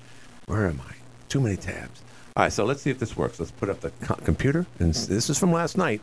Where 0.47 0.66
am 0.66 0.81
I? 0.88 0.95
Too 1.28 1.38
many 1.38 1.57
tabs. 1.57 2.02
All 2.37 2.43
right, 2.43 2.52
so 2.52 2.64
let's 2.64 2.83
see 2.83 2.90
if 2.90 2.99
this 2.99 3.16
works. 3.16 3.38
Let's 3.38 3.52
put 3.52 3.71
up 3.71 3.78
the 3.78 3.90
co- 4.02 4.16
computer. 4.16 4.66
And 4.81 4.93
this 4.93 5.31
is 5.31 5.38
from 5.38 5.52
last 5.52 5.76
night. 5.76 6.00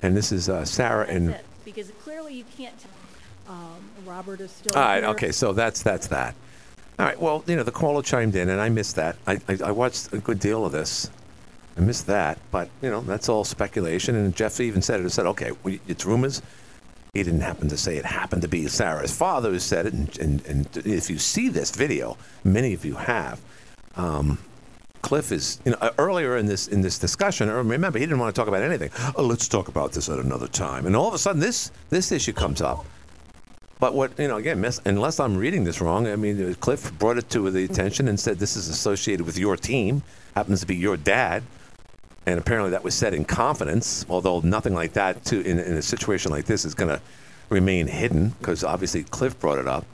And 0.00 0.16
this 0.16 0.30
is 0.30 0.48
uh, 0.48 0.64
Sarah 0.64 1.06
and. 1.06 1.30
It, 1.30 1.44
because 1.64 1.90
clearly 2.02 2.34
you 2.34 2.44
can't. 2.56 2.86
Um, 3.48 3.82
Robert 4.06 4.40
is 4.40 4.52
still. 4.52 4.76
All 4.76 4.82
right. 4.82 5.02
here. 5.02 5.10
Okay. 5.10 5.32
So 5.32 5.52
that's 5.52 5.82
that's 5.82 6.06
that. 6.08 6.34
All 6.98 7.06
right. 7.06 7.20
Well, 7.20 7.42
you 7.46 7.56
know, 7.56 7.64
the 7.64 7.72
caller 7.72 8.02
chimed 8.02 8.36
in, 8.36 8.48
and 8.48 8.60
I 8.60 8.68
missed 8.68 8.96
that. 8.96 9.16
I, 9.26 9.40
I, 9.48 9.58
I 9.66 9.70
watched 9.72 10.12
a 10.12 10.18
good 10.18 10.38
deal 10.38 10.64
of 10.64 10.72
this. 10.72 11.10
I 11.76 11.80
missed 11.80 12.06
that, 12.06 12.38
but 12.50 12.68
you 12.80 12.90
know, 12.90 13.00
that's 13.00 13.28
all 13.28 13.44
speculation. 13.44 14.14
And 14.14 14.34
Jeff 14.34 14.60
even 14.60 14.82
said 14.82 15.00
it. 15.00 15.02
He 15.02 15.08
said, 15.08 15.26
"Okay, 15.26 15.50
we, 15.64 15.80
it's 15.88 16.06
rumors." 16.06 16.42
He 17.14 17.22
didn't 17.24 17.40
happen 17.40 17.68
to 17.68 17.76
say 17.76 17.96
it 17.96 18.04
happened 18.04 18.42
to 18.42 18.48
be 18.48 18.68
Sarah's 18.68 19.16
father 19.16 19.50
who 19.50 19.58
said 19.58 19.86
it. 19.86 19.94
And, 19.94 20.18
and, 20.18 20.46
and 20.46 20.76
if 20.86 21.08
you 21.08 21.18
see 21.18 21.48
this 21.48 21.70
video, 21.70 22.16
many 22.44 22.74
of 22.74 22.84
you 22.84 22.94
have. 22.94 23.40
Um, 23.96 24.38
Cliff 25.02 25.32
is, 25.32 25.60
you 25.64 25.72
know, 25.72 25.78
uh, 25.80 25.90
earlier 25.98 26.36
in 26.36 26.46
this 26.46 26.68
in 26.68 26.80
this 26.82 26.98
discussion. 26.98 27.48
uh, 27.48 27.54
Remember, 27.54 27.98
he 27.98 28.04
didn't 28.04 28.18
want 28.18 28.34
to 28.34 28.38
talk 28.38 28.48
about 28.48 28.62
anything. 28.62 28.90
Oh, 29.16 29.22
let's 29.22 29.48
talk 29.48 29.68
about 29.68 29.92
this 29.92 30.08
at 30.08 30.18
another 30.18 30.48
time. 30.48 30.86
And 30.86 30.96
all 30.96 31.08
of 31.08 31.14
a 31.14 31.18
sudden, 31.18 31.40
this 31.40 31.70
this 31.90 32.12
issue 32.12 32.32
comes 32.32 32.60
up. 32.60 32.84
But 33.80 33.94
what 33.94 34.18
you 34.18 34.26
know, 34.26 34.36
again, 34.36 34.64
unless 34.84 35.20
I'm 35.20 35.36
reading 35.36 35.64
this 35.64 35.80
wrong, 35.80 36.08
I 36.08 36.16
mean, 36.16 36.50
uh, 36.50 36.54
Cliff 36.54 36.92
brought 36.98 37.16
it 37.16 37.30
to 37.30 37.50
the 37.50 37.64
attention 37.64 38.08
and 38.08 38.18
said 38.18 38.38
this 38.38 38.56
is 38.56 38.68
associated 38.68 39.24
with 39.24 39.38
your 39.38 39.56
team, 39.56 40.02
happens 40.34 40.60
to 40.60 40.66
be 40.66 40.76
your 40.76 40.96
dad, 40.96 41.44
and 42.26 42.40
apparently 42.40 42.70
that 42.72 42.82
was 42.82 42.94
said 42.94 43.14
in 43.14 43.24
confidence. 43.24 44.04
Although 44.08 44.40
nothing 44.40 44.74
like 44.74 44.94
that, 44.94 45.24
to 45.26 45.40
in, 45.42 45.58
in 45.60 45.74
a 45.74 45.82
situation 45.82 46.32
like 46.32 46.46
this, 46.46 46.64
is 46.64 46.74
going 46.74 46.90
to 46.90 47.00
remain 47.50 47.86
hidden 47.86 48.30
because 48.40 48.64
obviously 48.64 49.04
Cliff 49.04 49.38
brought 49.38 49.58
it 49.58 49.68
up. 49.68 49.86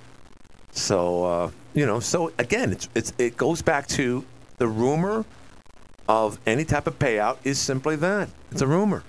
So 0.73 1.25
uh, 1.25 1.51
you 1.75 1.85
know, 1.85 2.01
so 2.01 2.33
again, 2.39 2.73
it's, 2.73 2.89
it's 2.95 3.13
it 3.19 3.37
goes 3.37 3.61
back 3.61 3.87
to 3.89 4.25
the 4.59 4.69
rumor 4.69 5.25
of 6.09 6.39
any 6.47 6.65
type 6.65 6.87
of 6.87 6.99
payout 6.99 7.39
is 7.45 7.59
simply 7.59 7.97
that 7.97 8.29
it's 8.51 8.61
a 8.63 8.67
rumor, 8.67 9.03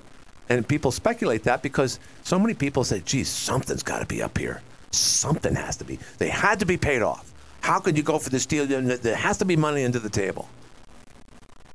and 0.50 0.68
people 0.68 0.92
speculate 0.92 1.44
that 1.44 1.62
because 1.62 2.00
so 2.24 2.40
many 2.40 2.54
people 2.54 2.84
say, 2.84 3.02
"Geez, 3.02 3.30
something's 3.30 3.84
got 3.84 4.00
to 4.00 4.06
be 4.06 4.22
up 4.22 4.38
here. 4.38 4.62
Something 4.92 5.56
has 5.56 5.78
to 5.78 5.84
be. 5.84 6.00
They 6.18 6.30
had 6.30 6.60
to 6.60 6.66
be 6.66 6.78
paid 6.78 7.02
off. 7.02 7.34
How 7.62 7.80
could 7.80 7.98
you 7.98 8.04
go 8.04 8.20
for 8.20 8.30
this 8.30 8.46
deal? 8.46 8.66
There 8.66 9.16
has 9.16 9.38
to 9.40 9.46
be 9.46 9.56
money 9.56 9.84
under 9.84 10.00
the 10.00 10.10
table." 10.10 10.48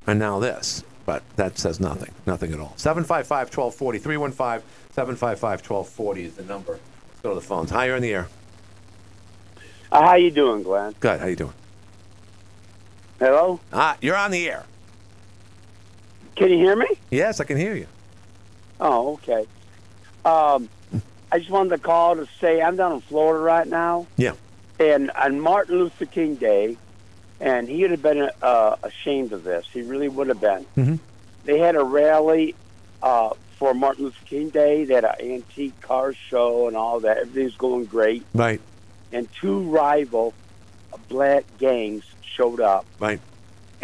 And 0.07 0.17
now 0.19 0.39
this, 0.39 0.83
but 1.05 1.23
that 1.35 1.59
says 1.59 1.79
nothing, 1.79 2.11
nothing 2.25 2.53
at 2.53 2.59
all. 2.59 2.73
755 2.77 3.55
1240, 3.55 3.99
315 3.99 4.67
755 4.93 5.59
1240 5.61 6.23
is 6.23 6.33
the 6.35 6.43
number. 6.43 6.79
Let's 7.09 7.21
go 7.21 7.29
to 7.29 7.35
the 7.35 7.41
phones. 7.41 7.69
Hi, 7.69 7.85
you're 7.85 7.97
in 7.97 8.01
the 8.01 8.13
air. 8.13 8.27
Uh, 9.91 10.01
how 10.01 10.15
you 10.15 10.31
doing, 10.31 10.63
Glenn? 10.63 10.95
Good. 10.99 11.19
How 11.19 11.27
you 11.27 11.35
doing? 11.35 11.53
Hello? 13.21 13.59
Ah, 13.71 13.95
you're 14.01 14.15
on 14.17 14.31
the 14.31 14.49
air. 14.49 14.63
Can 16.35 16.49
you 16.49 16.57
hear 16.57 16.75
me? 16.75 16.87
Yes, 17.11 17.39
I 17.39 17.43
can 17.43 17.55
hear 17.55 17.75
you. 17.75 17.85
Oh, 18.79 19.13
okay. 19.13 19.45
Um, 20.25 20.67
I 21.31 21.37
just 21.37 21.51
wanted 21.51 21.69
to 21.69 21.77
call 21.77 22.15
to 22.15 22.27
say 22.39 22.63
I'm 22.63 22.75
down 22.77 22.93
in 22.93 23.01
Florida 23.01 23.39
right 23.43 23.67
now, 23.67 24.07
Yeah. 24.17 24.33
and 24.79 25.11
on 25.11 25.39
Martin 25.39 25.77
Luther 25.77 26.07
King 26.07 26.33
Day, 26.33 26.77
and 27.39 27.69
he 27.69 27.83
would 27.83 27.91
have 27.91 28.01
been 28.01 28.31
uh, 28.41 28.77
ashamed 28.81 29.33
of 29.33 29.43
this. 29.43 29.67
He 29.71 29.83
really 29.83 30.09
would 30.09 30.27
have 30.27 30.41
been. 30.41 30.65
Mm-hmm. 30.75 30.95
They 31.45 31.59
had 31.59 31.75
a 31.75 31.83
rally 31.83 32.55
uh, 33.03 33.35
for 33.59 33.75
Martin 33.75 34.05
Luther 34.05 34.25
King 34.25 34.49
Day. 34.49 34.83
They 34.85 34.95
had 34.95 35.05
an 35.05 35.13
antique 35.21 35.79
car 35.81 36.13
show 36.13 36.67
and 36.67 36.75
all 36.75 37.01
that. 37.01 37.17
Everything's 37.17 37.55
going 37.55 37.85
great. 37.85 38.23
Right. 38.33 38.61
And 39.11 39.31
two 39.31 39.59
rival 39.69 40.33
black 41.07 41.43
gangs 41.59 42.03
showed 42.35 42.59
up. 42.61 42.85
Right. 42.99 43.19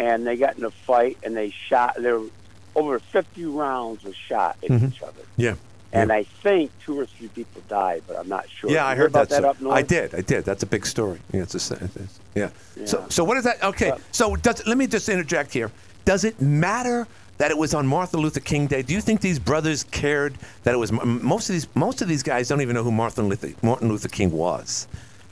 and 0.00 0.24
they 0.24 0.36
got 0.36 0.56
in 0.56 0.64
a 0.64 0.70
fight 0.70 1.18
and 1.24 1.36
they 1.36 1.50
shot 1.50 1.96
there 1.98 2.20
were 2.20 2.28
over 2.76 3.00
50 3.00 3.44
rounds 3.46 4.04
were 4.04 4.12
shot 4.12 4.56
at 4.62 4.68
Mhm. 4.70 4.92
each 4.92 5.02
other 5.02 5.22
Yeah. 5.36 5.54
and 5.92 6.12
i 6.12 6.22
think 6.44 6.70
two 6.84 7.00
or 7.00 7.04
three 7.06 7.26
people 7.28 7.62
died 7.68 8.04
but 8.06 8.16
i'm 8.16 8.28
not 8.28 8.46
sure 8.48 8.70
Yeah, 8.70 8.86
I 8.86 8.94
heard 8.94 9.10
about 9.10 9.28
that. 9.30 9.42
that 9.42 9.42
so- 9.42 9.50
up 9.50 9.60
north 9.60 9.74
I 9.74 9.82
did. 9.82 10.14
I 10.14 10.20
did. 10.20 10.44
That's 10.44 10.62
a 10.62 10.66
big 10.66 10.86
story. 10.86 11.18
Yeah, 11.32 11.42
it's 11.42 11.70
a, 11.70 11.74
it's- 11.74 12.20
yeah. 12.36 12.50
So, 12.84 13.00
Yeah. 13.00 13.04
so 13.08 13.24
what 13.24 13.36
is 13.38 13.44
that? 13.44 13.60
Okay. 13.64 13.90
so 14.12 14.36
does, 14.36 14.64
let 14.68 14.78
me 14.78 14.86
just 14.86 15.08
interject 15.08 15.52
here. 15.52 15.72
Does 16.04 16.22
it 16.22 16.40
matter 16.40 17.08
that 17.38 17.50
it 17.50 17.58
was 17.58 17.74
on 17.74 17.84
Martin 17.88 18.20
Luther 18.20 18.38
King 18.40 18.68
Day? 18.68 18.82
Do 18.82 18.92
you 18.94 19.00
think 19.00 19.20
these 19.20 19.40
brothers 19.40 19.82
cared 19.90 20.34
that 20.62 20.74
it 20.74 20.78
was? 20.78 20.92
Most 20.92 21.48
of 21.48 21.54
these, 21.54 21.66
most 21.74 22.02
of 22.02 22.06
these 22.08 22.22
guys 22.22 22.46
don't 22.48 22.60
even 22.60 22.74
know 22.76 22.84
who 22.84 22.92
Martin 22.92 23.28
Luther, 23.28 23.50
Martin 23.62 23.88
Luther 23.88 24.08
King 24.08 24.30
was. 24.30 24.86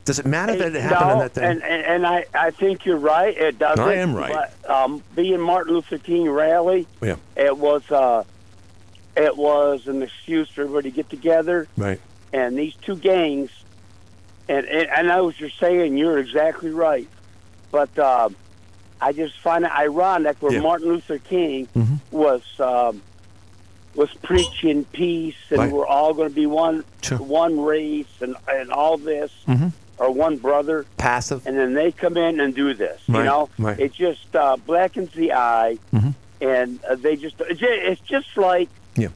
Does 0.06 0.20
it 0.20 0.24
matter 0.24 0.54
that 0.56 0.74
it 0.74 0.80
happened 0.80 1.08
no, 1.08 1.12
on 1.14 1.18
that 1.18 1.34
day? 1.34 1.44
and, 1.44 1.62
and 1.64 1.82
and 1.84 2.06
I, 2.06 2.24
I 2.32 2.50
think 2.52 2.86
you're 2.86 2.96
right. 2.96 3.36
It 3.36 3.58
doesn't. 3.58 3.84
I 3.84 3.94
am 3.96 4.14
right. 4.14 4.32
But, 4.62 4.70
um, 4.70 5.02
being 5.16 5.40
Martin 5.40 5.74
Luther 5.74 5.98
King 5.98 6.30
rally, 6.30 6.86
yeah. 7.02 7.16
it 7.36 7.58
was 7.58 7.90
uh, 7.90 8.22
it 9.16 9.36
was 9.36 9.88
an 9.88 10.02
excuse 10.02 10.48
for 10.48 10.62
everybody 10.62 10.90
to 10.90 10.96
get 10.96 11.10
together. 11.10 11.66
Right. 11.76 12.00
And 12.32 12.56
these 12.56 12.74
two 12.76 12.94
gangs, 12.96 13.50
and, 14.48 14.64
and 14.66 14.88
I 14.90 15.02
know 15.02 15.24
what 15.24 15.40
you're 15.40 15.50
saying. 15.50 15.98
You're 15.98 16.18
exactly 16.18 16.70
right. 16.70 17.08
But 17.72 17.98
uh, 17.98 18.28
I 19.00 19.12
just 19.12 19.38
find 19.40 19.64
it 19.64 19.72
ironic 19.72 20.36
where 20.40 20.52
Yeah. 20.52 20.60
Martin 20.60 20.86
Luther 20.88 21.18
King 21.18 21.66
Mhm. 21.76 21.98
was 22.12 22.42
um, 22.60 23.02
was 23.96 24.14
preaching 24.22 24.84
peace, 24.84 25.34
and 25.50 25.58
Right. 25.58 25.72
we're 25.72 25.86
all 25.86 26.14
going 26.14 26.28
to 26.28 26.34
be 26.34 26.46
one 26.46 26.84
Sure. 27.02 27.18
one 27.18 27.58
race, 27.60 28.06
and 28.20 28.36
and 28.46 28.70
all 28.70 28.98
this, 28.98 29.32
Mhm. 29.48 29.72
Or 29.98 30.10
one 30.10 30.36
brother. 30.36 30.84
Passive. 30.98 31.46
And 31.46 31.56
then 31.58 31.74
they 31.74 31.92
come 31.92 32.16
in 32.16 32.40
and 32.40 32.54
do 32.54 32.74
this. 32.74 33.00
You 33.06 33.22
know, 33.24 33.48
right. 33.58 33.78
it 33.78 33.92
just 33.92 34.34
uh, 34.36 34.56
blackens 34.56 35.12
the 35.12 35.32
eye, 35.32 35.78
Mhm. 35.92 36.14
and 36.40 36.84
uh, 36.84 36.94
they 36.96 37.16
just 37.16 37.36
it's 37.40 37.60
it's 37.62 38.00
just 38.02 38.36
like 38.36 38.68
Yeah. 38.96 39.08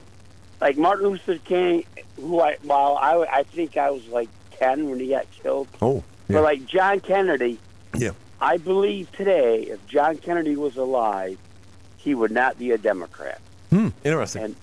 like 0.59 0.77
Martin 0.77 1.07
Luther 1.09 1.37
King, 1.37 1.85
who 2.17 2.39
I 2.41 2.57
well 2.63 2.97
I 2.97 3.25
I 3.31 3.43
think 3.43 3.77
I 3.77 3.91
was 3.91 4.07
like 4.07 4.29
ten 4.59 4.89
when 4.89 4.99
he 4.99 5.07
got 5.09 5.25
killed. 5.31 5.67
Oh. 5.81 6.03
Yeah. 6.27 6.37
But 6.37 6.43
like 6.43 6.65
John 6.65 6.99
Kennedy, 7.01 7.59
yeah. 7.95 8.11
I 8.39 8.57
believe 8.57 9.11
today 9.11 9.63
if 9.63 9.85
John 9.87 10.17
Kennedy 10.17 10.55
was 10.55 10.77
alive, 10.77 11.37
he 11.97 12.15
would 12.15 12.31
not 12.31 12.57
be 12.57 12.71
a 12.71 12.77
Democrat. 12.77 13.39
Hmm. 13.69 13.89
Interesting. 14.03 14.43
And 14.43 14.55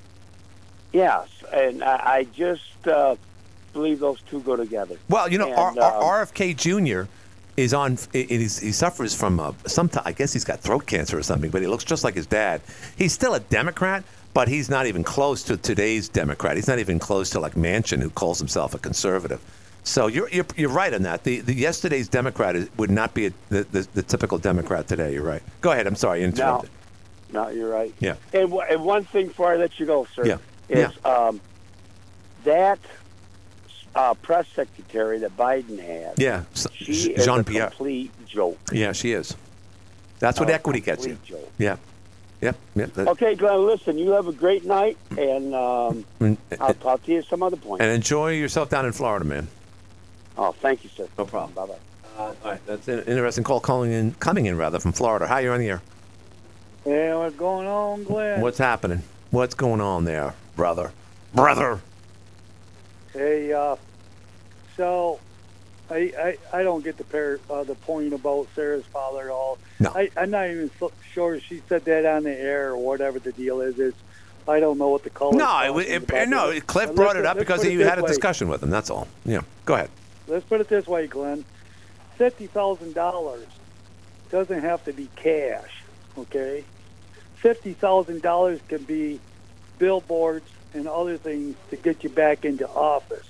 yes, 0.93 1.29
and 1.53 1.85
I, 1.85 1.97
I 2.19 2.25
just 2.25 2.89
uh, 2.89 3.17
believe 3.73 4.01
those 4.01 4.21
two 4.23 4.41
go 4.41 4.57
together. 4.57 4.97
Well, 5.09 5.31
you 5.31 5.39
know, 5.39 5.49
And, 5.49 5.57
R- 5.57 5.71
um, 5.71 5.79
R- 5.79 6.27
RFK 6.27 6.57
Jr. 6.57 7.09
is 7.57 7.73
on. 7.75 7.99
It 8.13 8.31
is, 8.31 8.59
he 8.59 8.73
suffers 8.73 9.15
from 9.15 9.41
uh, 9.41 9.53
some. 9.67 9.91
I 10.05 10.13
guess 10.13 10.33
he's 10.33 10.45
got 10.45 10.61
throat 10.61 10.87
cancer 10.87 11.19
or 11.19 11.23
something, 11.23 11.51
but 11.51 11.61
he 11.63 11.69
looks 11.69 11.85
just 11.85 12.05
like 12.05 12.15
his 12.15 12.27
dad. 12.27 12.61
He's 12.97 13.13
still 13.13 13.35
a 13.35 13.41
Democrat, 13.41 14.05
but 14.35 14.49
he's 14.49 14.69
not 14.71 14.87
even 14.87 15.05
close 15.05 15.43
to 15.45 15.57
today's 15.57 16.09
Democrat. 16.09 16.57
He's 16.57 16.69
not 16.69 16.79
even 16.79 16.99
close 16.99 17.31
to 17.31 17.41
like 17.41 17.55
Manchin, 17.55 18.01
who 18.03 18.11
calls 18.11 18.39
himself 18.39 18.75
a 18.75 18.79
conservative. 18.79 19.41
So 19.85 20.07
you're 20.07 20.29
you're, 20.31 20.47
you're 20.57 20.71
right 20.71 20.93
on 20.93 21.03
that. 21.05 21.25
The, 21.25 21.41
the 21.41 21.55
yesterday's 21.55 22.09
Democrat 22.09 22.57
is, 22.57 22.69
would 22.77 22.91
not 22.91 23.15
be 23.15 23.27
a, 23.27 23.33
the, 23.49 23.63
the 23.65 23.89
the 23.95 24.03
typical 24.03 24.39
Democrat 24.39 24.87
today. 24.87 25.13
You're 25.15 25.23
right. 25.23 25.43
Go 25.61 25.73
ahead. 25.73 25.87
I'm 25.87 25.95
sorry, 25.97 26.19
I 26.19 26.23
No, 26.23 26.27
interrupted. 26.29 26.71
no, 27.33 27.49
you're 27.49 27.71
right. 27.71 27.95
Yeah. 27.99 28.17
And, 28.35 28.51
w- 28.51 28.61
and 28.69 28.85
one 28.85 29.05
thing 29.05 29.29
before 29.29 29.51
I 29.53 29.57
let 29.57 29.81
you 29.81 29.87
go, 29.87 30.07
sir, 30.15 30.25
Yeah. 30.27 30.39
is 30.69 30.93
um, 31.07 31.41
that 32.45 32.79
uh, 33.99 34.15
press 34.15 34.47
secretary 34.55 35.19
that 35.19 35.37
Biden 35.37 35.79
had. 35.85 36.19
Yeah. 36.19 36.45
S- 36.53 36.69
she 36.73 37.11
is 37.13 37.25
Jean 37.25 37.41
a 37.41 37.45
Pierre. 37.45 37.69
complete 37.69 38.13
joke. 38.27 38.59
Yeah, 38.73 38.93
she 38.93 39.13
is. 39.13 39.37
That's 40.21 40.39
what 40.39 40.49
A 40.51 40.55
equity 40.55 40.81
gets 40.81 41.05
you. 41.05 41.15
complete 41.15 41.41
joke. 41.41 41.53
Yeah. 41.59 41.77
Yep. 42.41 42.57
Yep. 42.77 42.93
that- 42.95 43.09
Okay, 43.09 43.35
Glenn, 43.35 43.67
listen, 43.67 43.99
you 43.99 44.11
have 44.13 44.29
a 44.29 44.33
great 44.33 44.65
night, 44.65 44.97
and 45.11 45.53
um, 45.55 46.05
Mm, 46.21 46.37
I'll 46.61 46.75
talk 46.75 47.03
to 47.05 47.13
you 47.13 47.19
at 47.19 47.25
some 47.25 47.43
other 47.43 47.57
point. 47.57 47.83
And 47.83 47.91
enjoy 47.91 48.31
yourself 48.33 48.71
down 48.71 48.87
in 48.87 48.93
Florida, 48.93 49.25
man. 49.25 49.49
Oh, 50.37 50.53
thank 50.53 50.85
you, 50.85 50.91
sir. 50.97 51.09
No 51.19 51.25
problem. 51.25 51.53
Bye 51.55 51.67
bye. 51.67 51.79
Uh, 52.17 52.23
all 52.45 52.51
right, 52.53 52.61
that's 52.67 52.87
an 52.89 53.01
interesting 53.05 53.43
call 53.45 53.59
calling 53.61 53.91
in, 53.93 54.13
coming 54.15 54.47
in 54.47 54.57
rather 54.57 54.79
from 54.79 54.93
Florida. 54.93 55.27
Hi, 55.27 55.41
you're 55.41 55.55
on 55.55 55.59
the 55.61 55.69
air. 55.69 55.83
Hey, 56.85 57.13
what's 57.15 57.35
going 57.37 57.67
on, 57.67 58.05
Glenn? 58.05 58.41
What's 58.41 58.59
happening? 58.59 59.03
What's 59.31 59.55
going 59.55 59.81
on 59.81 60.05
there, 60.05 60.35
brother? 60.57 60.93
Brother. 61.35 61.81
Hey, 63.13 63.53
uh, 63.53 63.77
so 64.79 65.21
I, 65.91 66.37
I 66.53 66.59
I 66.61 66.63
don't 66.63 66.83
get 66.83 66.97
the 66.97 67.05
pair 67.05 67.39
uh, 67.51 67.65
the 67.65 67.75
point 67.75 68.15
about 68.15 68.49
Sarah's 68.55 68.87
father 68.87 69.25
at 69.25 69.31
all. 69.31 69.59
No. 69.79 69.93
I, 69.95 70.09
I'm 70.17 70.31
not 70.31 70.49
even 70.49 70.71
so 70.79 70.91
sure 71.13 71.39
she 71.41 71.61
said 71.69 71.85
that 71.85 72.07
on 72.07 72.23
the 72.23 72.33
air 72.35 72.71
or 72.71 72.79
whatever 72.79 73.19
the 73.19 73.33
deal 73.33 73.61
is. 73.61 73.79
Is 73.79 73.93
I 74.47 74.61
don't 74.61 74.79
know 74.79 74.89
what 74.89 75.05
the 75.05 75.11
call. 75.11 75.33
No, 75.35 75.63
it, 75.63 75.75
was- 75.75 75.87
it, 75.87 76.29
no. 76.31 76.59
Cliff 76.67 76.95
brought 76.95 77.17
it 77.17 77.27
up 77.27 77.37
because 77.39 77.63
he 77.63 77.75
had 77.81 77.99
a 77.99 78.07
discussion 78.07 78.49
with 78.49 78.63
him. 78.63 78.71
That's 78.71 78.89
all. 78.89 79.07
Yeah. 79.27 79.43
Go 79.67 79.75
ahead. 79.75 79.91
Let's 80.27 80.47
put 80.47 80.61
it 80.63 80.69
this 80.69 80.87
way, 80.87 81.07
Glenn. 81.07 81.45
Fifty 82.17 82.47
thousand 82.47 82.95
dollars 82.95 83.47
doesn't 84.31 84.61
have 84.63 84.85
to 84.85 84.93
be 84.93 85.09
cash. 85.17 85.83
Okay, 86.17 86.65
fifty 87.37 87.73
thousand 87.73 88.23
dollars 88.23 88.61
can 88.69 88.83
be 88.85 89.21
billboards 89.79 90.49
and 90.75 90.87
other 90.89 91.17
things 91.17 91.57
to 91.71 91.77
get 91.77 92.05
you 92.05 92.11
back 92.11 92.45
into 92.45 92.69
office. 92.69 93.28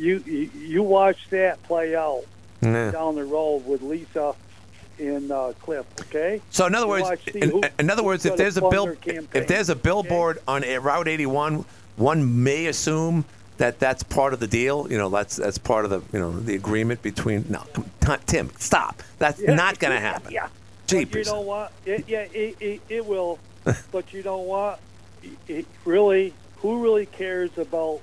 You 0.00 0.50
you, 0.54 0.82
watch 0.82 1.28
that 1.30 1.62
play 1.64 1.94
out 1.94 2.24
Yeah. 2.62 2.90
down 2.90 3.14
the 3.16 3.24
road 3.24 3.66
with 3.66 3.82
Lisa 3.82 4.34
in 4.98 5.30
uh, 5.30 5.52
Cliff. 5.60 5.86
Okay. 6.02 6.40
So 6.50 6.66
in 6.66 6.74
other 6.74 6.86
You 6.86 6.92
words, 6.92 7.26
in, 7.34 7.50
who- 7.50 7.62
in 7.78 7.90
other 7.90 8.02
words, 8.02 8.24
if 8.24 8.36
there's 8.36 8.56
a 8.56 8.62
bill, 8.68 8.94
campaign. 8.96 9.28
if 9.34 9.46
there's 9.46 9.68
a 9.68 9.76
billboard 9.76 10.38
on 10.48 10.62
Route 10.62 11.08
81, 11.08 11.64
one 11.96 12.42
may 12.42 12.66
assume 12.66 13.24
that 13.58 13.78
that's 13.78 14.02
part 14.02 14.32
of 14.32 14.40
the 14.40 14.46
deal. 14.46 14.86
You 14.90 14.96
know, 14.96 15.10
that's 15.10 15.36
that's 15.36 15.58
part 15.58 15.84
of 15.84 15.90
the 15.90 16.00
you 16.16 16.18
know 16.18 16.32
the 16.40 16.54
agreement 16.54 17.02
between. 17.02 17.44
No, 17.50 17.62
Tim, 18.26 18.50
stop. 18.58 19.02
That's 19.18 19.38
Yeah, 19.40 19.54
not 19.54 19.78
going 19.78 19.92
to 19.92 20.00
happen. 20.00 20.32
Yeah. 20.32 20.48
But 20.90 21.14
you 21.14 21.24
know 21.24 21.42
what? 21.42 21.72
It, 21.86 22.08
yeah, 22.08 22.22
it, 22.32 22.56
it, 22.58 22.80
it 22.88 23.06
will. 23.06 23.38
but 23.92 24.12
you 24.12 24.22
know 24.24 24.38
what? 24.38 24.80
It 25.46 25.66
really, 25.84 26.32
who 26.56 26.82
really 26.82 27.06
cares 27.06 27.56
about 27.58 28.00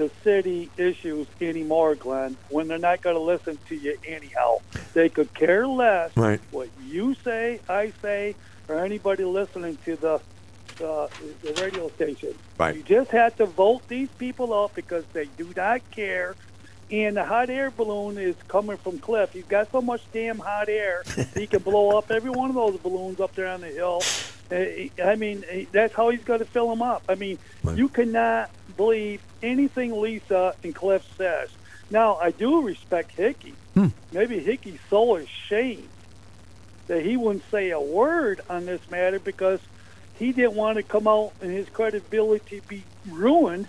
the 0.00 0.10
city 0.24 0.70
issues 0.76 1.26
anymore, 1.40 1.94
Glenn? 1.94 2.36
When 2.48 2.68
they're 2.68 2.78
not 2.78 3.02
going 3.02 3.16
to 3.16 3.20
listen 3.22 3.58
to 3.68 3.74
you 3.76 3.98
anyhow, 4.06 4.58
they 4.94 5.08
could 5.08 5.32
care 5.34 5.66
less 5.68 6.16
Right. 6.16 6.40
what 6.50 6.68
you 6.86 7.14
say, 7.22 7.60
I 7.68 7.92
say, 8.02 8.34
or 8.68 8.84
anybody 8.84 9.24
listening 9.24 9.76
to 9.84 9.96
the 9.96 10.14
uh, 10.84 11.08
the 11.42 11.52
radio 11.60 11.90
station. 11.90 12.34
Right. 12.58 12.74
You 12.76 12.82
just 12.82 13.10
have 13.10 13.36
to 13.36 13.44
vote 13.44 13.86
these 13.88 14.08
people 14.18 14.54
out 14.54 14.74
because 14.74 15.04
they 15.12 15.26
do 15.36 15.52
not 15.54 15.82
care. 15.90 16.34
And 16.90 17.16
the 17.18 17.24
hot 17.24 17.50
air 17.50 17.70
balloon 17.70 18.16
is 18.18 18.34
coming 18.48 18.76
from 18.78 18.98
Cliff. 18.98 19.32
He's 19.32 19.44
got 19.44 19.70
so 19.70 19.80
much 19.82 20.00
damn 20.12 20.38
hot 20.38 20.68
air, 20.70 21.02
he 21.34 21.46
can 21.46 21.60
blow 21.62 21.96
up 21.98 22.10
every 22.10 22.30
one 22.30 22.48
of 22.50 22.56
those 22.56 22.78
balloons 22.78 23.20
up 23.20 23.32
there 23.34 23.46
on 23.48 23.60
the 23.60 23.68
hill. 23.68 24.02
Uh, 24.50 25.04
I 25.06 25.14
mean, 25.14 25.44
uh, 25.52 25.66
that's 25.70 25.94
how 25.94 26.08
he's 26.08 26.24
going 26.24 26.40
to 26.40 26.44
fill 26.46 26.68
them 26.68 26.82
up. 26.82 27.04
I 27.08 27.14
mean, 27.14 27.38
you 27.76 27.88
cannot 27.88 28.50
believe 28.80 29.20
anything 29.42 29.92
Lisa 30.00 30.54
and 30.64 30.74
Cliff 30.74 31.06
says. 31.18 31.50
Now, 31.90 32.16
I 32.16 32.30
do 32.30 32.62
respect 32.62 33.10
Hickey. 33.12 33.52
Maybe 34.10 34.38
Hickey's 34.40 34.80
so 34.88 35.16
ashamed 35.16 35.86
that 36.86 37.04
he 37.04 37.18
wouldn't 37.18 37.44
say 37.50 37.70
a 37.72 37.80
word 37.80 38.40
on 38.48 38.64
this 38.64 38.80
matter 38.90 39.18
because 39.18 39.60
he 40.18 40.32
didn't 40.32 40.54
want 40.54 40.76
to 40.78 40.82
come 40.82 41.06
out 41.06 41.32
and 41.42 41.50
his 41.52 41.68
credibility 41.68 42.62
be 42.68 42.82
ruined 43.08 43.68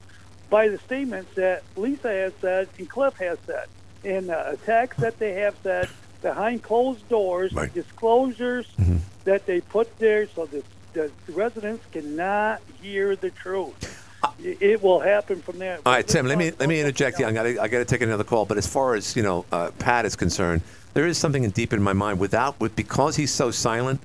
by 0.50 0.70
the 0.70 0.78
statements 0.80 1.34
that 1.36 1.64
Lisa 1.76 2.08
has 2.10 2.34
said 2.40 2.70
and 2.78 2.90
Cliff 2.90 3.16
has 3.18 3.38
said, 3.46 3.68
and 4.06 4.30
the 4.30 4.52
attacks 4.52 4.96
that 4.98 5.20
they 5.20 5.34
have 5.34 5.56
said 5.62 5.90
behind 6.22 6.64
closed 6.64 7.08
doors, 7.10 7.52
disclosures 7.74 8.66
Mm-hmm. 8.80 8.98
that 9.26 9.46
they 9.46 9.60
put 9.60 10.00
there 10.00 10.28
so 10.30 10.46
that 10.46 10.64
the 10.94 11.12
residents 11.34 11.86
cannot 11.92 12.62
hear 12.82 13.16
the 13.18 13.30
truth. 13.30 13.98
It 14.44 14.82
will 14.82 15.00
happen 15.00 15.42
from 15.42 15.60
there. 15.60 15.80
All 15.86 15.94
right, 15.94 16.08
Tim. 16.08 16.28
Let 16.28 16.38
me 16.38 16.52
let 16.60 16.70
me 16.70 16.80
interject 16.80 17.18
here. 17.18 17.28
I 17.28 17.32
got 17.32 17.46
I 17.46 17.68
got 17.68 17.80
to 17.80 17.86
take 17.86 18.02
another 18.02 18.24
call. 18.24 18.46
But 18.46 18.58
as 18.58 18.68
far 18.68 18.96
as 18.96 19.16
you 19.16 19.24
know, 19.24 19.46
uh, 19.52 19.72
Pat 19.80 20.06
is 20.06 20.16
concerned, 20.16 20.62
there 20.94 21.08
is 21.08 21.18
something 21.18 21.48
deep 21.50 21.74
in 21.74 21.82
my 21.82 21.94
mind. 21.94 22.20
Without 22.20 22.60
with 22.60 22.76
because 22.76 23.16
he's 23.16 23.32
so 23.32 23.52
silent 23.52 24.02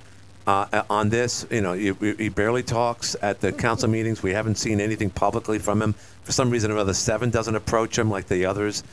uh, 0.47 0.83
on 0.89 1.09
this, 1.09 1.45
you 1.51 1.61
know, 1.61 1.73
he, 1.73 1.93
he 2.17 2.29
barely 2.29 2.63
talks 2.63 3.15
at 3.21 3.41
the 3.41 3.51
council 3.51 3.89
meetings. 3.89 4.23
We 4.23 4.31
haven't 4.31 4.55
seen 4.55 4.79
anything 4.79 5.09
publicly 5.09 5.59
from 5.59 5.81
him. 5.81 5.93
For 6.23 6.31
some 6.31 6.49
reason 6.49 6.71
or 6.71 6.77
other, 6.77 6.93
Seven 6.93 7.29
doesn't 7.29 7.55
approach 7.55 7.97
him 7.97 8.09
like 8.09 8.27
the 8.27 8.45
others. 8.45 8.83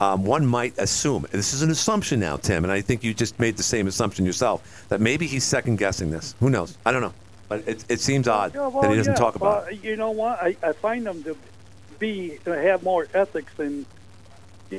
Um, 0.00 0.24
one 0.24 0.44
might 0.44 0.76
assume 0.78 1.26
this 1.30 1.54
is 1.54 1.62
an 1.62 1.70
assumption 1.70 2.18
now, 2.18 2.36
Tim, 2.36 2.64
and 2.64 2.72
I 2.72 2.80
think 2.80 3.04
you 3.04 3.14
just 3.14 3.38
made 3.38 3.56
the 3.56 3.62
same 3.62 3.86
assumption 3.86 4.26
yourself 4.26 4.86
that 4.88 5.00
maybe 5.00 5.26
he's 5.26 5.44
second 5.44 5.76
guessing 5.76 6.10
this. 6.10 6.34
Who 6.40 6.50
knows? 6.50 6.76
I 6.84 6.90
don't 6.90 7.02
know, 7.02 7.14
but 7.52 7.68
it, 7.68 7.84
it 7.88 8.00
seems 8.00 8.28
odd 8.28 8.54
Yeah, 8.54 8.68
well, 8.68 8.82
that 8.82 8.90
he 8.90 8.96
doesn't 8.96 9.12
yeah. 9.12 9.18
talk 9.18 9.34
about. 9.34 9.64
Well, 9.64 9.72
it. 9.72 9.84
You 9.84 9.96
know 9.96 10.10
what? 10.10 10.42
I, 10.42 10.56
I 10.62 10.72
find 10.72 11.06
them 11.06 11.22
to 11.24 11.36
be 11.98 12.38
to 12.44 12.50
have 12.50 12.82
more 12.82 13.06
ethics 13.14 13.52
than 13.56 13.86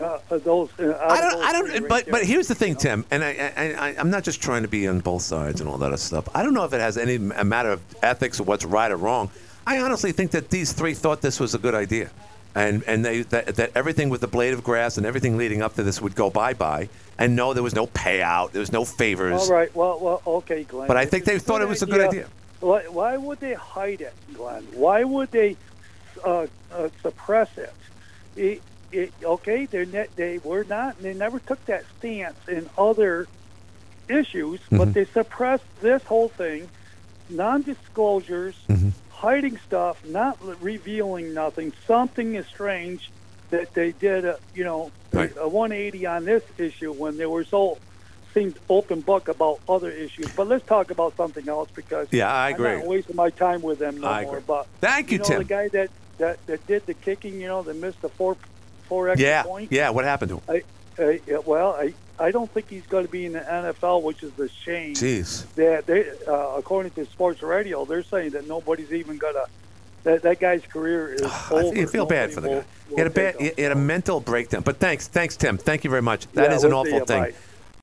uh, 0.02 0.20
those. 0.30 0.70
Uh, 0.80 0.98
I 1.00 1.22
don't. 1.22 1.44
I 1.44 1.52
don't. 1.54 1.88
But 1.88 2.10
but 2.10 2.24
here's 2.26 2.48
the 2.48 2.56
thing, 2.56 2.76
Tim, 2.76 3.06
and 3.12 3.24
I, 3.24 3.30
I, 3.30 3.90
I 3.90 3.96
I'm 4.00 4.10
not 4.10 4.24
just 4.24 4.42
trying 4.42 4.64
to 4.64 4.68
be 4.68 4.88
on 4.88 5.00
both 5.02 5.22
sides 5.22 5.62
and 5.62 5.70
all 5.70 5.78
that 5.78 5.88
other 5.88 5.98
stuff. 5.98 6.28
I 6.34 6.42
don't 6.42 6.54
know 6.54 6.66
if 6.66 6.74
it 6.74 6.82
has 6.82 6.98
any 6.98 7.16
a 7.16 7.44
matter 7.44 7.72
of 7.72 7.82
ethics 8.02 8.40
or 8.40 8.44
what's 8.44 8.66
right 8.66 8.92
or 8.92 8.98
wrong. 8.98 9.30
I 9.66 9.80
honestly 9.80 10.12
think 10.12 10.32
that 10.32 10.50
these 10.50 10.74
three 10.74 10.94
thought 10.94 11.22
this 11.22 11.40
was 11.40 11.54
a 11.54 11.60
good 11.60 11.76
idea, 11.76 12.10
and 12.56 12.84
and 12.88 13.06
they 13.06 13.22
that, 13.22 13.56
that 13.56 13.72
everything 13.76 14.10
with 14.10 14.22
the 14.22 14.28
blade 14.28 14.54
of 14.54 14.64
grass 14.64 14.98
and 14.98 15.06
everything 15.06 15.38
leading 15.38 15.62
up 15.62 15.76
to 15.76 15.84
this 15.84 16.02
would 16.02 16.16
go 16.16 16.30
bye 16.32 16.54
bye, 16.54 16.90
and 17.20 17.36
no, 17.36 17.54
there 17.54 17.64
was 17.64 17.76
no 17.76 17.88
payout, 17.88 18.52
there 18.52 18.62
was 18.62 18.72
no 18.72 18.84
favors. 18.84 19.44
All 19.44 19.52
right. 19.52 19.74
Well, 19.76 20.00
well, 20.00 20.22
okay, 20.26 20.64
Glenn. 20.64 20.88
But 20.88 20.98
I 20.98 21.06
think 21.06 21.26
they 21.26 21.38
thought 21.38 21.62
it 21.62 21.68
was 21.68 21.84
a 21.84 21.86
good 21.86 22.02
idea. 22.02 22.28
Why, 22.64 22.84
why 22.90 23.18
would 23.18 23.40
they 23.42 23.56
hide 23.60 24.00
it, 24.02 24.16
Glenn? 24.34 24.68
Why 24.72 25.04
would 25.04 25.30
they 25.32 25.58
uh, 26.26 26.48
uh, 26.72 26.90
suppress 27.02 27.50
it? 27.58 27.70
it, 28.36 28.62
it 28.92 29.14
okay, 29.24 29.68
they 29.72 29.86
ne- 29.86 30.08
they 30.16 30.40
were 30.44 30.64
not. 30.64 31.02
They 31.02 31.14
never 31.14 31.40
took 31.40 31.66
that 31.66 31.84
stance 31.98 32.38
in 32.48 32.70
other 32.78 33.28
issues, 34.10 34.62
Mm-hmm. 34.72 34.78
but 34.78 34.94
they 34.94 35.08
suppressed 35.14 35.64
this 35.82 36.02
whole 36.08 36.30
thing. 36.38 36.70
Non-disclosures, 37.30 38.56
Mm-hmm. 38.72 38.90
hiding 39.10 39.58
stuff, 39.66 39.98
not 40.06 40.38
l- 40.42 40.56
revealing 40.62 41.34
nothing. 41.34 41.74
Something 41.88 42.36
is 42.36 42.46
strange 42.54 43.02
that 43.52 43.68
they 43.76 43.94
did. 44.00 44.26
A, 44.26 44.36
you 44.54 44.64
know, 44.64 44.92
a 45.14 45.50
180 45.50 46.06
on 46.06 46.26
this 46.26 46.44
issue 46.58 46.94
when 46.94 47.18
they 47.18 47.26
were 47.26 47.46
so 47.50 47.80
seemed 48.34 48.56
open 48.70 49.02
book 49.02 49.28
about 49.28 49.60
other 49.70 49.90
issues. 49.92 50.28
But 50.36 50.48
let's 50.48 50.66
talk 50.66 50.92
about 50.92 51.16
something 51.18 51.48
else 51.48 51.70
because 51.74 52.08
Yeah, 52.12 52.32
I 52.34 52.50
agree. 52.50 52.70
I'm 52.72 52.80
not 52.80 52.88
wasting 52.88 53.16
my 53.16 53.30
time 53.30 53.62
with 53.62 53.80
them 53.80 54.00
no 54.02 54.08
I 54.08 54.24
more. 54.24 54.38
agree. 54.38 54.44
But 54.48 54.68
Thank 54.82 55.12
you, 55.12 55.20
know, 55.20 55.24
Tim. 55.26 55.38
The 55.40 55.44
guy 55.46 55.68
that, 55.70 55.90
that 56.18 56.46
that 56.48 56.66
did 56.68 56.86
the 56.86 56.94
kicking, 56.94 57.40
you 57.42 57.48
know, 57.48 57.62
that 57.64 57.76
missed 57.76 58.02
the 58.02 58.10
four 58.10 58.38
four 58.84 59.10
extra 59.10 59.28
Yeah, 59.28 59.44
points. 59.44 59.72
yeah. 59.72 59.90
What 59.90 60.06
happened 60.06 60.30
to 60.30 60.36
him? 60.54 60.64
I, 61.00 61.02
I, 61.04 61.20
well, 61.46 61.74
I 61.74 61.94
I 62.20 62.30
don't 62.32 62.50
think 62.52 62.70
he's 62.70 62.86
going 62.86 63.06
to 63.06 63.12
be 63.12 63.26
in 63.26 63.34
the 63.34 63.40
NFL, 63.40 64.04
which 64.04 64.22
is 64.22 64.32
the 64.34 64.48
shame. 64.48 64.94
Jeez. 64.94 65.46
That 65.56 65.88
they, 65.88 66.08
uh, 66.28 66.56
according 66.58 66.92
to 66.92 67.06
Sports 67.08 67.42
Radio, 67.42 67.86
they're 67.86 68.04
saying 68.04 68.32
that 68.32 68.48
nobody's 68.48 68.92
even 68.94 69.18
going 69.18 69.34
to. 69.34 69.46
That, 70.04 70.22
that 70.24 70.40
guy's 70.42 70.62
career 70.66 71.14
is 71.14 71.22
over. 71.22 71.70
I 71.70 71.72
feel, 71.74 71.88
feel 71.88 72.06
bad 72.06 72.34
for 72.34 72.42
the 72.42 72.48
Nobody 72.50 72.62
guy. 72.62 72.68
will- 72.90 72.96
He 72.98 73.02
had 73.02 73.08
a 73.08 73.10
bad, 73.10 73.56
he 73.58 73.62
had 73.62 73.72
a 73.72 73.76
mental 73.76 74.20
breakdown. 74.20 74.62
But 74.62 74.78
thanks, 74.78 75.08
thanks, 75.08 75.38
Tim. 75.38 75.58
Thank 75.58 75.86
you 75.86 75.90
very 75.90 76.02
much. 76.02 76.28
That 76.34 76.52
is 76.52 76.62
Yeah, 76.64 76.68
an 76.68 76.72
we'll 76.74 76.82
awful 76.82 77.00
you. 77.00 77.06
thing. 77.06 77.34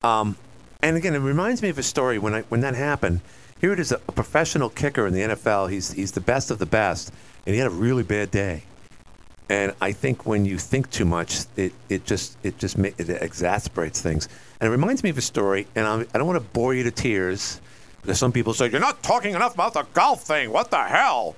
Um, 0.03 0.35
and 0.81 0.97
again, 0.97 1.13
it 1.13 1.19
reminds 1.19 1.61
me 1.61 1.69
of 1.69 1.77
a 1.77 1.83
story 1.83 2.17
when 2.17 2.33
I 2.33 2.41
when 2.43 2.61
that 2.61 2.75
happened. 2.75 3.21
Here 3.59 3.71
it 3.73 3.79
is, 3.79 3.91
a, 3.91 3.97
a 4.07 4.11
professional 4.11 4.69
kicker 4.69 5.05
in 5.05 5.13
the 5.13 5.21
NFL. 5.21 5.69
He's 5.69 5.91
he's 5.91 6.11
the 6.11 6.21
best 6.21 6.49
of 6.49 6.59
the 6.59 6.65
best, 6.65 7.13
and 7.45 7.53
he 7.53 7.59
had 7.59 7.67
a 7.67 7.75
really 7.75 8.03
bad 8.03 8.31
day. 8.31 8.63
And 9.49 9.73
I 9.81 9.91
think 9.91 10.25
when 10.25 10.45
you 10.45 10.57
think 10.57 10.89
too 10.91 11.05
much, 11.05 11.41
it, 11.55 11.73
it 11.89 12.05
just 12.05 12.37
it 12.41 12.57
just 12.57 12.79
it 12.79 13.09
exasperates 13.09 14.01
things. 14.01 14.29
And 14.59 14.67
it 14.67 14.71
reminds 14.71 15.03
me 15.03 15.09
of 15.09 15.17
a 15.17 15.21
story, 15.21 15.67
and 15.75 15.85
I'm, 15.85 16.07
I 16.13 16.17
don't 16.17 16.27
want 16.27 16.39
to 16.39 16.49
bore 16.53 16.73
you 16.73 16.83
to 16.83 16.91
tears 16.91 17.59
because 18.01 18.17
some 18.17 18.31
people 18.31 18.53
say 18.53 18.69
you're 18.69 18.79
not 18.79 19.03
talking 19.03 19.35
enough 19.35 19.53
about 19.53 19.73
the 19.73 19.83
golf 19.93 20.23
thing. 20.23 20.51
What 20.51 20.71
the 20.71 20.83
hell? 20.83 21.35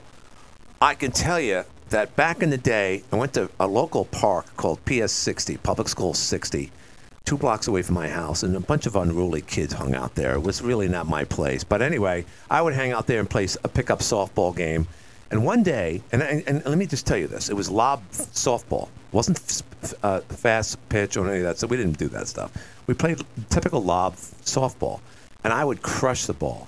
I 0.81 0.95
can 0.95 1.11
tell 1.11 1.39
you 1.39 1.63
that 1.89 2.15
back 2.15 2.41
in 2.41 2.49
the 2.49 2.57
day, 2.57 3.03
I 3.11 3.15
went 3.15 3.33
to 3.33 3.49
a 3.59 3.67
local 3.67 4.05
park 4.05 4.45
called 4.57 4.83
PS 4.85 5.11
60, 5.11 5.57
Public 5.57 5.87
School 5.87 6.13
60, 6.13 6.71
two 7.25 7.37
blocks 7.37 7.67
away 7.67 7.81
from 7.81 7.95
my 7.95 8.09
house, 8.09 8.43
and 8.43 8.55
a 8.55 8.59
bunch 8.59 8.85
of 8.85 8.95
unruly 8.95 9.41
kids 9.41 9.73
hung 9.73 9.95
out 9.95 10.15
there. 10.15 10.33
It 10.33 10.43
was 10.43 10.61
really 10.61 10.87
not 10.87 11.07
my 11.07 11.23
place. 11.23 11.63
But 11.63 11.81
anyway, 11.81 12.25
I 12.49 12.61
would 12.61 12.73
hang 12.73 12.91
out 12.91 13.07
there 13.07 13.19
and 13.19 13.29
play 13.29 13.47
a 13.63 13.67
pickup 13.67 13.99
softball 13.99 14.55
game. 14.55 14.87
And 15.31 15.45
one 15.45 15.63
day, 15.63 16.03
and, 16.11 16.21
and, 16.21 16.43
and 16.47 16.65
let 16.65 16.77
me 16.77 16.85
just 16.85 17.07
tell 17.07 17.17
you 17.17 17.27
this 17.27 17.49
it 17.49 17.55
was 17.55 17.69
lob 17.69 18.03
softball. 18.11 18.83
It 18.83 19.13
wasn't 19.13 19.39
f- 19.39 19.93
uh, 20.03 20.19
fast 20.21 20.77
pitch 20.89 21.17
or 21.17 21.27
any 21.27 21.37
of 21.37 21.43
that, 21.43 21.57
so 21.57 21.65
we 21.65 21.77
didn't 21.77 21.97
do 21.97 22.07
that 22.09 22.27
stuff. 22.27 22.51
We 22.87 22.93
played 22.93 23.19
typical 23.49 23.81
lob 23.81 24.15
softball, 24.15 24.99
and 25.43 25.53
I 25.53 25.65
would 25.65 25.81
crush 25.81 26.25
the 26.25 26.33
ball. 26.33 26.67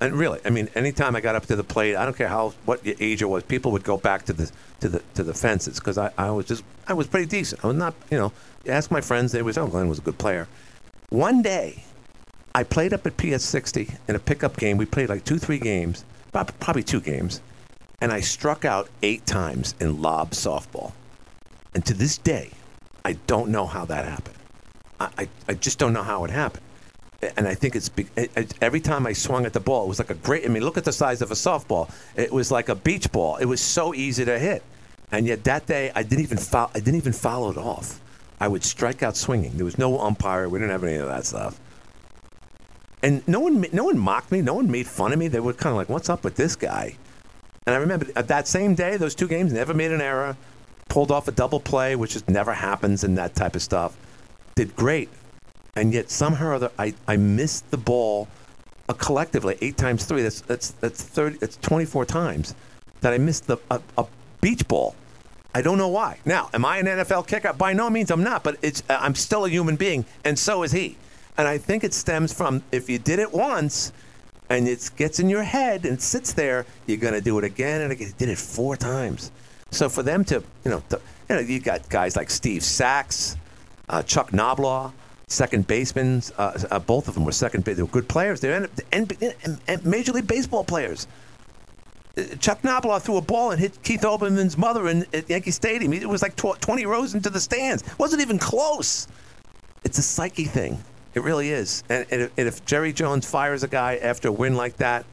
And 0.00 0.14
really, 0.14 0.40
I 0.46 0.50
mean, 0.50 0.68
anytime 0.74 1.14
I 1.14 1.20
got 1.20 1.34
up 1.34 1.44
to 1.46 1.56
the 1.56 1.64
plate, 1.64 1.94
I 1.94 2.06
don't 2.06 2.16
care 2.16 2.28
how 2.28 2.54
what 2.64 2.84
your 2.86 2.96
age 3.00 3.22
was, 3.22 3.42
people 3.42 3.70
would 3.72 3.84
go 3.84 3.98
back 3.98 4.24
to 4.26 4.32
the 4.32 4.50
to 4.80 4.88
the 4.88 5.02
to 5.14 5.22
the 5.22 5.34
fences 5.34 5.78
because 5.78 5.98
I, 5.98 6.10
I 6.16 6.30
was 6.30 6.46
just 6.46 6.64
I 6.88 6.94
was 6.94 7.06
pretty 7.06 7.26
decent. 7.26 7.62
I 7.64 7.68
was 7.68 7.76
not, 7.76 7.94
you 8.10 8.18
know. 8.18 8.32
Ask 8.66 8.90
my 8.90 9.00
friends, 9.00 9.32
they 9.32 9.42
was 9.42 9.58
oh 9.58 9.66
Glenn 9.66 9.88
was 9.88 9.98
a 9.98 10.02
good 10.02 10.18
player. 10.18 10.48
One 11.10 11.42
day, 11.42 11.84
I 12.54 12.62
played 12.62 12.92
up 12.92 13.06
at 13.06 13.16
PS 13.16 13.44
60 13.44 13.94
in 14.08 14.16
a 14.16 14.18
pickup 14.18 14.56
game. 14.56 14.76
We 14.76 14.86
played 14.86 15.08
like 15.08 15.24
two, 15.24 15.38
three 15.38 15.58
games, 15.58 16.04
prob- 16.32 16.52
probably 16.60 16.82
two 16.82 17.00
games, 17.00 17.40
and 18.00 18.12
I 18.12 18.20
struck 18.20 18.64
out 18.64 18.88
eight 19.02 19.26
times 19.26 19.74
in 19.80 20.00
lob 20.00 20.30
softball. 20.30 20.92
And 21.74 21.84
to 21.86 21.94
this 21.94 22.18
day, 22.18 22.50
I 23.04 23.14
don't 23.26 23.50
know 23.50 23.66
how 23.66 23.84
that 23.86 24.04
happened. 24.04 24.36
I, 24.98 25.08
I, 25.18 25.28
I 25.48 25.54
just 25.54 25.78
don't 25.78 25.92
know 25.92 26.02
how 26.02 26.24
it 26.24 26.30
happened. 26.30 26.64
And 27.36 27.46
I 27.46 27.54
think 27.54 27.76
it's 27.76 27.90
it, 27.96 28.30
it, 28.34 28.54
every 28.62 28.80
time 28.80 29.06
I 29.06 29.12
swung 29.12 29.44
at 29.44 29.52
the 29.52 29.60
ball, 29.60 29.84
it 29.84 29.88
was 29.88 29.98
like 29.98 30.10
a 30.10 30.14
great. 30.14 30.44
I 30.44 30.48
mean, 30.48 30.64
look 30.64 30.78
at 30.78 30.84
the 30.84 30.92
size 30.92 31.20
of 31.20 31.30
a 31.30 31.34
softball. 31.34 31.92
It 32.16 32.32
was 32.32 32.50
like 32.50 32.68
a 32.70 32.74
beach 32.74 33.12
ball. 33.12 33.36
It 33.36 33.44
was 33.44 33.60
so 33.60 33.92
easy 33.94 34.24
to 34.24 34.38
hit, 34.38 34.62
and 35.12 35.26
yet 35.26 35.44
that 35.44 35.66
day 35.66 35.92
I 35.94 36.02
didn't 36.02 36.22
even 36.22 36.38
fo- 36.38 36.70
I 36.74 36.80
didn't 36.80 36.96
even 36.96 37.12
follow 37.12 37.50
it 37.50 37.58
off. 37.58 38.00
I 38.40 38.48
would 38.48 38.64
strike 38.64 39.02
out 39.02 39.16
swinging. 39.16 39.56
There 39.56 39.66
was 39.66 39.76
no 39.76 40.00
umpire. 40.00 40.48
We 40.48 40.58
didn't 40.58 40.70
have 40.70 40.84
any 40.84 40.96
of 40.96 41.08
that 41.08 41.26
stuff. 41.26 41.60
And 43.02 43.26
no 43.28 43.40
one, 43.40 43.66
no 43.72 43.84
one 43.84 43.98
mocked 43.98 44.32
me. 44.32 44.40
No 44.40 44.54
one 44.54 44.70
made 44.70 44.86
fun 44.86 45.12
of 45.12 45.18
me. 45.18 45.28
They 45.28 45.40
were 45.40 45.52
kind 45.52 45.72
of 45.72 45.76
like, 45.76 45.90
"What's 45.90 46.08
up 46.08 46.24
with 46.24 46.36
this 46.36 46.56
guy?" 46.56 46.96
And 47.66 47.74
I 47.74 47.78
remember 47.78 48.06
at 48.16 48.28
that 48.28 48.48
same 48.48 48.74
day, 48.74 48.96
those 48.96 49.14
two 49.14 49.28
games, 49.28 49.52
never 49.52 49.74
made 49.74 49.92
an 49.92 50.00
error, 50.00 50.36
pulled 50.88 51.10
off 51.10 51.28
a 51.28 51.32
double 51.32 51.60
play, 51.60 51.96
which 51.96 52.12
just 52.12 52.28
never 52.28 52.54
happens 52.54 53.04
in 53.04 53.14
that 53.16 53.34
type 53.34 53.54
of 53.54 53.62
stuff. 53.62 53.94
Did 54.54 54.74
great, 54.74 55.10
and 55.76 55.92
yet 55.92 56.10
somehow 56.10 56.48
or 56.48 56.54
other, 56.54 56.70
I, 56.78 56.94
I 57.06 57.16
missed 57.16 57.70
the 57.70 57.76
ball 57.76 58.28
uh, 58.88 58.92
collectively 58.94 59.56
eight 59.60 59.76
times 59.76 60.04
three. 60.04 60.22
That's 60.22 60.40
that's 60.42 60.70
that's 60.72 61.02
thirty. 61.02 61.38
That's 61.38 61.56
twenty 61.56 61.84
four 61.84 62.04
times 62.04 62.54
that 63.00 63.12
I 63.12 63.18
missed 63.18 63.46
the 63.46 63.58
a, 63.70 63.80
a 63.96 64.06
beach 64.40 64.66
ball. 64.66 64.94
I 65.54 65.62
don't 65.62 65.78
know 65.78 65.88
why. 65.88 66.18
Now, 66.24 66.48
am 66.54 66.64
I 66.64 66.78
an 66.78 66.86
NFL 66.86 67.26
kicker? 67.26 67.52
By 67.52 67.72
no 67.72 67.90
means, 67.90 68.10
I'm 68.10 68.22
not. 68.22 68.42
But 68.42 68.58
it's 68.62 68.82
uh, 68.88 68.98
I'm 69.00 69.14
still 69.14 69.44
a 69.44 69.48
human 69.48 69.76
being, 69.76 70.04
and 70.24 70.38
so 70.38 70.62
is 70.62 70.72
he. 70.72 70.96
And 71.38 71.48
I 71.48 71.58
think 71.58 71.84
it 71.84 71.94
stems 71.94 72.32
from 72.32 72.62
if 72.70 72.90
you 72.90 72.98
did 72.98 73.18
it 73.18 73.32
once 73.32 73.92
and 74.50 74.68
it 74.68 74.90
gets 74.96 75.20
in 75.20 75.30
your 75.30 75.44
head 75.44 75.86
and 75.86 76.00
sits 76.02 76.32
there, 76.32 76.66
you're 76.86 76.98
going 76.98 77.14
to 77.14 77.20
do 77.20 77.38
it 77.38 77.44
again 77.44 77.80
and 77.80 77.92
again. 77.92 78.08
He 78.08 78.12
did 78.14 78.28
it 78.28 78.38
four 78.38 78.76
times. 78.76 79.30
So 79.70 79.88
for 79.88 80.02
them 80.02 80.24
to, 80.24 80.42
you 80.64 80.70
know, 80.70 80.82
to, 80.90 81.00
you 81.28 81.36
know, 81.36 81.40
you 81.40 81.60
got 81.60 81.88
guys 81.88 82.16
like 82.16 82.28
Steve 82.28 82.64
Sax, 82.64 83.36
uh, 83.88 84.02
Chuck 84.02 84.32
Knoblauch, 84.32 84.92
second 85.30 85.66
basemen. 85.66 86.22
Uh, 86.36 86.58
uh, 86.70 86.78
both 86.78 87.08
of 87.08 87.14
them 87.14 87.24
were 87.24 87.32
second. 87.32 87.64
They 87.64 87.80
were 87.80 87.88
good 87.88 88.08
players. 88.08 88.44
N- 88.44 88.68
N- 88.92 89.80
Major 89.84 90.12
League 90.12 90.26
Baseball 90.26 90.64
players. 90.64 91.06
Uh, 92.18 92.24
Chuck 92.40 92.60
Knoblauch 92.62 93.02
threw 93.02 93.16
a 93.16 93.22
ball 93.22 93.52
and 93.52 93.60
hit 93.60 93.82
Keith 93.82 94.02
Olbermann's 94.02 94.58
mother 94.58 94.88
in, 94.88 95.06
at 95.14 95.30
Yankee 95.30 95.52
Stadium. 95.52 95.92
It 95.92 96.08
was 96.08 96.22
like 96.22 96.36
tw- 96.36 96.60
20 96.60 96.84
rows 96.86 97.14
into 97.14 97.30
the 97.30 97.40
stands. 97.40 97.84
Wasn't 97.98 98.20
even 98.20 98.38
close. 98.38 99.08
It's 99.84 99.98
a 99.98 100.02
psyche 100.02 100.44
thing. 100.44 100.82
It 101.14 101.22
really 101.22 101.50
is. 101.50 101.82
And, 101.88 102.06
and, 102.10 102.22
if, 102.22 102.38
and 102.38 102.48
if 102.48 102.64
Jerry 102.64 102.92
Jones 102.92 103.28
fires 103.28 103.62
a 103.62 103.68
guy 103.68 103.96
after 103.96 104.28
a 104.28 104.32
win 104.32 104.54
like 104.54 104.76
that, 104.76 105.04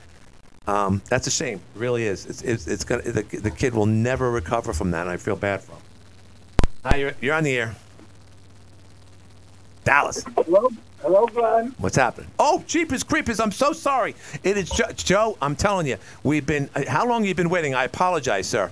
um, 0.67 1.01
that's 1.09 1.27
a 1.27 1.31
shame. 1.31 1.61
It 1.75 1.79
really 1.79 2.03
is. 2.03 2.25
It's, 2.25 2.41
it's, 2.41 2.67
it's 2.67 2.83
gonna, 2.83 3.03
the, 3.03 3.21
the 3.21 3.51
kid 3.51 3.73
will 3.73 3.85
never 3.85 4.29
recover 4.29 4.73
from 4.73 4.91
that, 4.91 5.01
and 5.01 5.09
I 5.09 5.17
feel 5.17 5.37
bad 5.37 5.61
for 5.61 5.71
him. 5.73 5.81
Hi, 6.83 6.97
you're, 6.97 7.13
you're 7.21 7.35
on 7.35 7.43
the 7.43 7.57
air. 7.57 7.75
Dallas. 9.87 10.21
Hello, 10.35 10.67
hello, 11.01 11.25
Glenn. 11.27 11.73
What's 11.77 11.95
happening? 11.95 12.29
Oh, 12.37 12.61
Jeepers 12.67 13.03
Creepers, 13.03 13.39
I'm 13.39 13.53
so 13.53 13.71
sorry. 13.71 14.15
It 14.43 14.57
is 14.57 14.69
jo- 14.69 14.91
Joe. 14.93 15.37
I'm 15.41 15.55
telling 15.55 15.87
you, 15.87 15.95
we've 16.23 16.45
been. 16.45 16.69
How 16.89 17.07
long 17.07 17.21
have 17.21 17.29
you 17.29 17.35
been 17.35 17.47
waiting? 17.47 17.73
I 17.73 17.85
apologize, 17.85 18.47
sir. 18.49 18.69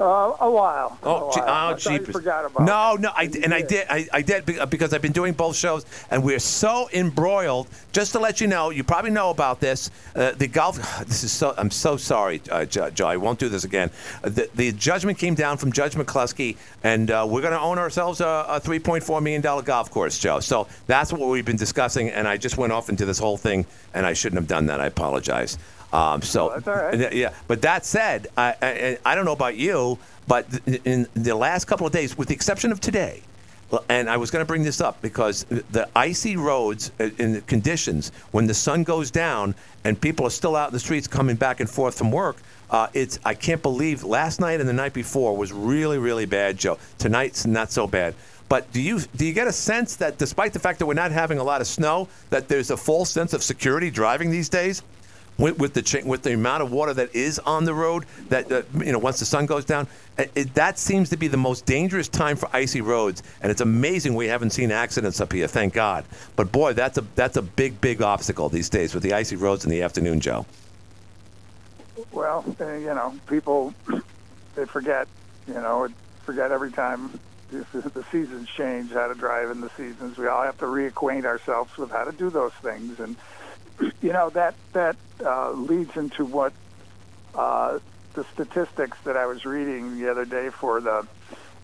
Uh, 0.00 0.36
a 0.40 0.50
while. 0.50 0.98
Oh, 1.02 1.30
a 1.30 1.34
gee, 1.34 1.40
while. 1.40 1.48
oh, 1.48 1.74
I 1.74 1.76
thought 1.76 1.92
you 1.92 2.12
forgot 2.12 2.44
about 2.44 2.64
No, 2.66 2.96
no, 2.96 3.10
I, 3.14 3.30
and 3.44 3.54
I 3.54 3.62
did, 3.62 3.86
I, 3.88 4.08
I 4.12 4.22
did 4.22 4.46
because 4.68 4.92
I've 4.92 5.02
been 5.02 5.12
doing 5.12 5.32
both 5.32 5.54
shows, 5.54 5.84
and 6.10 6.24
we're 6.24 6.38
so 6.38 6.88
embroiled. 6.92 7.68
Just 7.92 8.12
to 8.12 8.18
let 8.18 8.40
you 8.40 8.46
know, 8.46 8.70
you 8.70 8.82
probably 8.84 9.10
know 9.10 9.30
about 9.30 9.60
this. 9.60 9.90
Uh, 10.16 10.32
the 10.32 10.48
golf. 10.48 10.78
This 11.12 11.24
is 11.24 11.32
so. 11.32 11.54
I'm 11.58 11.70
so 11.70 11.96
sorry, 11.96 12.40
uh, 12.50 12.64
Joe. 12.64 12.90
Joe, 12.90 13.06
I 13.06 13.16
won't 13.16 13.38
do 13.38 13.48
this 13.48 13.64
again. 13.64 13.90
Uh, 14.24 14.30
the, 14.30 14.48
the 14.54 14.72
judgment 14.72 15.18
came 15.18 15.34
down 15.34 15.56
from 15.58 15.72
Judge 15.72 15.94
McCluskey, 15.94 16.56
and 16.82 17.10
uh, 17.10 17.26
we're 17.28 17.42
going 17.42 17.52
to 17.52 17.60
own 17.60 17.78
ourselves 17.78 18.20
a, 18.20 18.46
a 18.48 18.60
3.4 18.60 19.22
million 19.22 19.42
dollar 19.42 19.62
golf 19.62 19.90
course, 19.90 20.18
Joe. 20.18 20.40
So 20.40 20.68
that's 20.86 21.12
what 21.12 21.28
we've 21.28 21.44
been 21.44 21.56
discussing, 21.56 22.08
and 22.10 22.26
I 22.26 22.38
just 22.38 22.56
went 22.56 22.72
off 22.72 22.88
into 22.88 23.04
this 23.04 23.18
whole 23.18 23.36
thing, 23.36 23.66
and 23.94 24.06
I 24.06 24.14
shouldn't 24.14 24.40
have 24.40 24.48
done 24.48 24.66
that. 24.66 24.80
I 24.80 24.86
apologize. 24.86 25.58
Um, 25.92 26.22
so 26.22 26.50
that's 26.54 26.66
all 26.68 26.74
right. 26.74 27.12
yeah, 27.14 27.34
but 27.48 27.62
that 27.62 27.84
said, 27.84 28.28
I, 28.36 28.54
I, 28.62 28.98
I 29.04 29.14
don't 29.14 29.24
know 29.24 29.32
about 29.32 29.56
you, 29.56 29.98
but 30.26 30.46
th- 30.64 30.80
in 30.84 31.06
the 31.14 31.34
last 31.34 31.66
couple 31.66 31.86
of 31.86 31.92
days, 31.92 32.16
with 32.16 32.28
the 32.28 32.34
exception 32.34 32.72
of 32.72 32.80
today, 32.80 33.22
and 33.88 34.08
I 34.08 34.16
was 34.16 34.30
going 34.30 34.42
to 34.42 34.46
bring 34.46 34.62
this 34.62 34.80
up 34.80 35.00
because 35.00 35.44
the 35.44 35.88
icy 35.96 36.36
roads 36.36 36.92
uh, 37.00 37.10
in 37.18 37.32
the 37.32 37.40
conditions 37.42 38.12
when 38.30 38.46
the 38.46 38.54
sun 38.54 38.84
goes 38.84 39.10
down 39.10 39.54
and 39.84 40.00
people 40.00 40.26
are 40.26 40.30
still 40.30 40.56
out 40.56 40.68
in 40.68 40.72
the 40.74 40.80
streets 40.80 41.06
coming 41.06 41.36
back 41.36 41.60
and 41.60 41.68
forth 41.68 41.96
from 41.96 42.12
work. 42.12 42.36
Uh, 42.70 42.88
it's 42.94 43.18
I 43.24 43.34
can't 43.34 43.62
believe 43.62 44.02
last 44.04 44.40
night 44.40 44.60
and 44.60 44.68
the 44.68 44.74
night 44.74 44.92
before 44.92 45.36
was 45.36 45.52
really 45.52 45.98
really 45.98 46.26
bad, 46.26 46.58
Joe. 46.58 46.78
Tonight's 46.98 47.46
not 47.46 47.70
so 47.70 47.86
bad. 47.86 48.14
But 48.48 48.70
do 48.72 48.82
you 48.82 49.00
do 49.16 49.24
you 49.24 49.32
get 49.32 49.46
a 49.46 49.52
sense 49.52 49.96
that 49.96 50.18
despite 50.18 50.52
the 50.52 50.58
fact 50.58 50.78
that 50.78 50.86
we're 50.86 50.94
not 50.94 51.10
having 51.10 51.38
a 51.38 51.44
lot 51.44 51.60
of 51.62 51.66
snow, 51.66 52.08
that 52.30 52.48
there's 52.48 52.70
a 52.70 52.76
false 52.76 53.10
sense 53.10 53.32
of 53.32 53.42
security 53.42 53.90
driving 53.90 54.30
these 54.30 54.48
days? 54.48 54.82
With, 55.38 55.58
with 55.58 55.74
the 55.74 55.82
cha- 55.82 56.04
with 56.04 56.22
the 56.22 56.34
amount 56.34 56.62
of 56.62 56.72
water 56.72 56.94
that 56.94 57.14
is 57.14 57.38
on 57.40 57.64
the 57.64 57.74
road 57.74 58.04
that 58.28 58.50
you 58.74 58.92
know 58.92 58.98
once 58.98 59.18
the 59.18 59.24
sun 59.24 59.46
goes 59.46 59.64
down 59.64 59.86
it, 60.18 60.54
that 60.54 60.78
seems 60.78 61.08
to 61.08 61.16
be 61.16 61.26
the 61.28 61.36
most 61.36 61.64
dangerous 61.64 62.08
time 62.08 62.36
for 62.36 62.48
icy 62.52 62.80
roads 62.80 63.22
and 63.40 63.50
it's 63.50 63.60
amazing 63.60 64.14
we 64.14 64.26
haven't 64.26 64.50
seen 64.50 64.70
accidents 64.70 65.20
up 65.20 65.32
here 65.32 65.46
thank 65.46 65.72
god 65.72 66.04
but 66.36 66.52
boy 66.52 66.72
that's 66.72 66.98
a 66.98 67.04
that's 67.14 67.36
a 67.36 67.42
big 67.42 67.80
big 67.80 68.02
obstacle 68.02 68.48
these 68.48 68.68
days 68.68 68.94
with 68.94 69.02
the 69.02 69.12
icy 69.12 69.36
roads 69.36 69.64
in 69.64 69.70
the 69.70 69.82
afternoon 69.82 70.20
joe 70.20 70.44
Well, 72.12 72.44
uh, 72.60 72.72
you 72.72 72.94
know, 72.94 73.14
people 73.26 73.74
they 74.54 74.66
forget. 74.66 75.08
You 75.46 75.54
know, 75.54 75.88
forget 76.24 76.52
every 76.52 76.70
time 76.70 77.18
the 77.50 78.04
seasons 78.10 78.48
change 78.48 78.92
how 78.92 79.08
to 79.08 79.14
drive 79.14 79.50
in 79.50 79.60
the 79.60 79.70
seasons. 79.70 80.16
We 80.16 80.26
all 80.26 80.42
have 80.42 80.58
to 80.58 80.66
reacquaint 80.66 81.24
ourselves 81.24 81.76
with 81.76 81.90
how 81.90 82.04
to 82.04 82.12
do 82.12 82.30
those 82.30 82.52
things, 82.62 83.00
and 83.00 83.16
you 84.00 84.12
know 84.12 84.30
that 84.30 84.54
that 84.72 84.96
uh, 85.24 85.52
leads 85.52 85.96
into 85.96 86.24
what 86.24 86.52
uh, 87.34 87.78
the 88.14 88.24
statistics 88.32 88.98
that 89.04 89.16
I 89.16 89.26
was 89.26 89.44
reading 89.44 89.98
the 89.98 90.10
other 90.10 90.24
day 90.24 90.50
for 90.50 90.80
the 90.80 91.06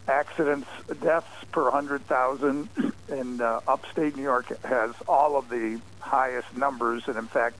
accidents, 0.08 0.68
deaths 1.02 1.44
per 1.52 1.64
100,000 1.64 2.68
in 3.10 3.40
uh, 3.40 3.60
upstate 3.68 4.16
New 4.16 4.22
York 4.22 4.46
has 4.64 4.92
all 5.06 5.36
of 5.36 5.48
the 5.50 5.80
highest 6.00 6.56
numbers, 6.56 7.02
and 7.06 7.16
in 7.16 7.26
fact, 7.26 7.56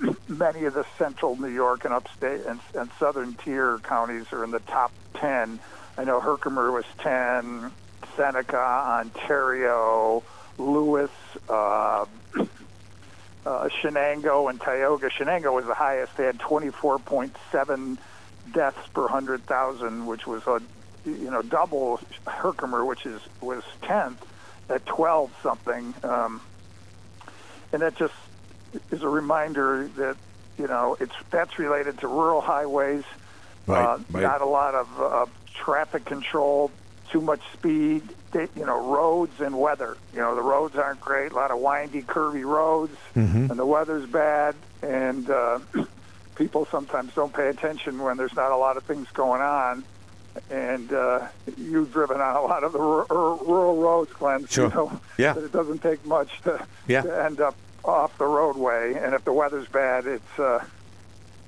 many 0.28 0.64
of 0.64 0.74
the 0.74 0.84
central 0.98 1.36
New 1.36 1.48
York 1.48 1.84
and 1.84 1.94
upstate 1.94 2.44
and, 2.46 2.58
and 2.74 2.90
southern 2.98 3.34
tier 3.34 3.78
counties 3.78 4.26
are 4.32 4.42
in 4.42 4.50
the 4.50 4.60
top 4.60 4.92
10. 5.14 5.60
I 5.96 6.04
know 6.04 6.20
Herkimer 6.20 6.72
was 6.72 6.84
10, 6.98 7.70
Seneca, 8.16 8.56
Ontario, 8.56 10.24
Lewis, 10.58 11.10
uh, 11.48 12.06
uh, 13.46 13.68
Chenango, 13.82 14.48
and 14.50 14.60
Tioga. 14.60 15.08
Chenango 15.10 15.52
was 15.52 15.66
the 15.66 15.74
highest. 15.74 16.16
They 16.16 16.24
had 16.24 16.38
24.7 16.38 17.98
deaths 18.52 18.88
per 18.92 19.02
100,000, 19.02 20.06
which 20.06 20.26
was 20.26 20.46
a 20.46 20.60
you 21.04 21.30
know 21.30 21.42
double 21.42 22.00
Herkimer, 22.26 22.84
which 22.84 23.04
is 23.06 23.20
was 23.40 23.62
10th 23.82 24.16
at 24.70 24.84
12 24.86 25.30
something. 25.42 25.94
Um, 26.02 26.40
and 27.72 27.82
that 27.82 27.96
just 27.96 28.14
is 28.90 29.02
a 29.02 29.08
reminder 29.08 29.88
that 29.96 30.16
you 30.58 30.66
know 30.66 30.96
it's 31.00 31.14
that's 31.30 31.58
related 31.58 31.98
to 31.98 32.08
rural 32.08 32.40
highways, 32.40 33.04
Right, 33.66 33.84
uh, 33.84 33.98
right. 34.10 34.22
not 34.22 34.40
a 34.40 34.46
lot 34.46 34.74
of 34.74 35.00
uh, 35.00 35.26
traffic 35.54 36.04
control, 36.04 36.70
too 37.10 37.20
much 37.20 37.40
speed, 37.52 38.02
you 38.34 38.66
know, 38.66 38.80
roads 38.92 39.40
and 39.40 39.58
weather. 39.58 39.96
You 40.12 40.20
know, 40.20 40.34
the 40.34 40.42
roads 40.42 40.76
aren't 40.76 41.00
great, 41.00 41.32
a 41.32 41.34
lot 41.34 41.50
of 41.50 41.58
windy, 41.60 42.02
curvy 42.02 42.44
roads, 42.44 42.96
Mhm. 43.16 43.50
and 43.50 43.58
the 43.58 43.66
weather's 43.66 44.06
bad, 44.06 44.54
and 44.82 45.28
uh, 45.30 45.58
people 46.36 46.66
sometimes 46.70 47.14
don't 47.14 47.32
pay 47.32 47.48
attention 47.48 47.98
when 48.02 48.16
there's 48.16 48.34
not 48.34 48.50
a 48.52 48.56
lot 48.56 48.76
of 48.76 48.82
things 48.84 49.08
going 49.12 49.40
on. 49.40 49.84
And 50.50 50.92
uh, 50.92 51.28
you've 51.56 51.92
driven 51.92 52.20
on 52.20 52.34
a 52.34 52.42
lot 52.42 52.64
of 52.64 52.72
the 52.72 52.80
ru- 52.80 53.06
ru- 53.08 53.38
rural 53.46 53.76
roads, 53.76 54.12
Glenn. 54.14 54.46
Sure. 54.48 54.68
You 54.68 54.74
know, 54.74 55.00
Yeah. 55.16 55.32
that 55.32 55.44
it 55.44 55.52
doesn't 55.52 55.78
take 55.80 56.04
much 56.04 56.42
to, 56.42 56.66
Yeah. 56.88 57.02
to 57.02 57.24
end 57.24 57.40
up 57.40 57.54
off 57.84 58.18
the 58.18 58.24
roadway. 58.26 58.94
And 58.94 59.14
if 59.14 59.24
the 59.24 59.32
weather's 59.32 59.68
bad, 59.68 60.06
it's 60.06 60.38
uh, 60.38 60.64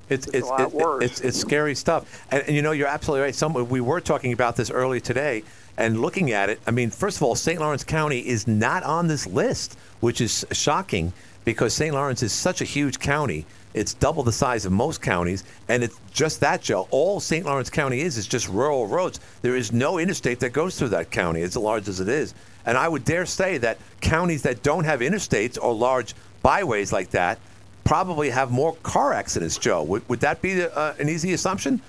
It's 0.09 0.25
It's 0.27 0.35
a 0.35 0.37
it's 0.37 0.47
lot 0.47 0.61
it- 0.61 0.71
worse. 0.73 1.03
it's 1.03 1.19
it's 1.19 1.37
scary 1.37 1.75
stuff, 1.75 2.25
and, 2.31 2.41
and 2.43 2.55
you 2.55 2.61
know 2.61 2.71
you're 2.71 2.87
absolutely 2.87 3.23
right. 3.25 3.35
Some 3.35 3.51
we 3.67 3.81
were 3.81 3.99
talking 3.99 4.31
about 4.31 4.55
this 4.55 4.71
earlier 4.71 5.01
today, 5.01 5.43
and 5.77 6.01
looking 6.01 6.31
at 6.31 6.49
it. 6.49 6.59
I 6.67 6.71
mean, 6.71 6.89
first 6.89 7.17
of 7.17 7.23
all, 7.23 7.35
St. 7.35 7.59
Lawrence 7.59 7.83
County 7.83 8.19
is 8.19 8.47
not 8.47 8.83
on 8.83 9.07
this 9.07 9.27
list, 9.27 9.77
which 9.99 10.21
is 10.21 10.45
shocking. 10.51 11.13
because 11.45 11.73
St. 11.73 11.93
Lawrence 11.93 12.23
is 12.23 12.33
such 12.33 12.59
a 12.59 12.65
huge 12.65 12.99
county. 12.99 13.45
It's 13.73 13.93
double 13.93 14.21
the 14.21 14.33
size 14.33 14.65
of 14.65 14.73
most 14.73 15.01
counties, 15.01 15.45
and 15.69 15.81
it's 15.81 15.97
just 16.11 16.41
that, 16.41 16.61
Joe. 16.61 16.89
All 16.91 17.21
St. 17.21 17.45
Lawrence 17.45 17.69
County 17.69 18.01
is 18.01 18.17
is 18.17 18.27
just 18.27 18.49
rural 18.49 18.85
roads. 18.85 19.21
There 19.43 19.55
is 19.55 19.71
no 19.71 19.97
interstate 19.97 20.41
that 20.41 20.51
goes 20.51 20.77
through 20.77 20.89
that 20.89 21.09
county, 21.09 21.41
as 21.43 21.55
large 21.55 21.87
as 21.87 22.01
it 22.01 22.09
is. 22.09 22.33
And 22.65 22.77
I 22.77 22.89
would 22.89 23.05
dare 23.05 23.25
say 23.25 23.57
that 23.59 23.77
counties 24.01 24.41
that 24.41 24.61
don't 24.61 24.83
have 24.83 24.99
interstates 24.99 25.57
or 25.61 25.73
large 25.73 26.15
byways 26.43 26.91
like 26.91 27.11
that 27.11 27.39
probably 27.85 28.29
have 28.29 28.51
more 28.51 28.75
car 28.83 29.13
accidents, 29.13 29.57
Joe. 29.57 29.83
Would, 29.83 30.09
would 30.09 30.19
that 30.19 30.41
be 30.41 30.63
uh, 30.63 30.93
an 30.99 31.07
easy 31.07 31.31
assumption? 31.31 31.81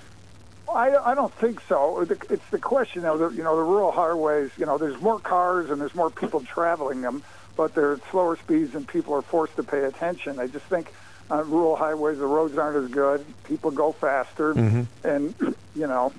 I, 0.74 1.12
I 1.12 1.14
don't 1.14 1.32
think 1.34 1.60
so. 1.68 2.00
It's 2.30 2.46
the 2.50 2.58
question 2.58 3.04
of 3.04 3.18
the 3.18 3.28
you 3.30 3.42
know 3.42 3.56
the 3.56 3.62
rural 3.62 3.90
highways. 3.92 4.50
You 4.56 4.66
know, 4.66 4.78
there's 4.78 5.00
more 5.00 5.18
cars 5.18 5.70
and 5.70 5.80
there's 5.80 5.94
more 5.94 6.10
people 6.10 6.40
traveling 6.40 7.00
them, 7.00 7.22
but 7.56 7.74
they're 7.74 7.94
at 7.94 8.00
slower 8.10 8.36
speeds 8.36 8.74
and 8.74 8.86
people 8.86 9.14
are 9.14 9.22
forced 9.22 9.56
to 9.56 9.62
pay 9.62 9.84
attention. 9.84 10.38
I 10.38 10.46
just 10.46 10.66
think 10.66 10.92
on 11.30 11.50
rural 11.50 11.76
highways 11.76 12.18
the 12.18 12.26
roads 12.26 12.56
aren't 12.58 12.76
as 12.84 12.90
good. 12.90 13.24
People 13.44 13.70
go 13.70 13.92
faster, 13.92 14.54
Mhm. 14.54 14.86
and 15.04 15.34
you 15.74 15.86
know 15.86 16.12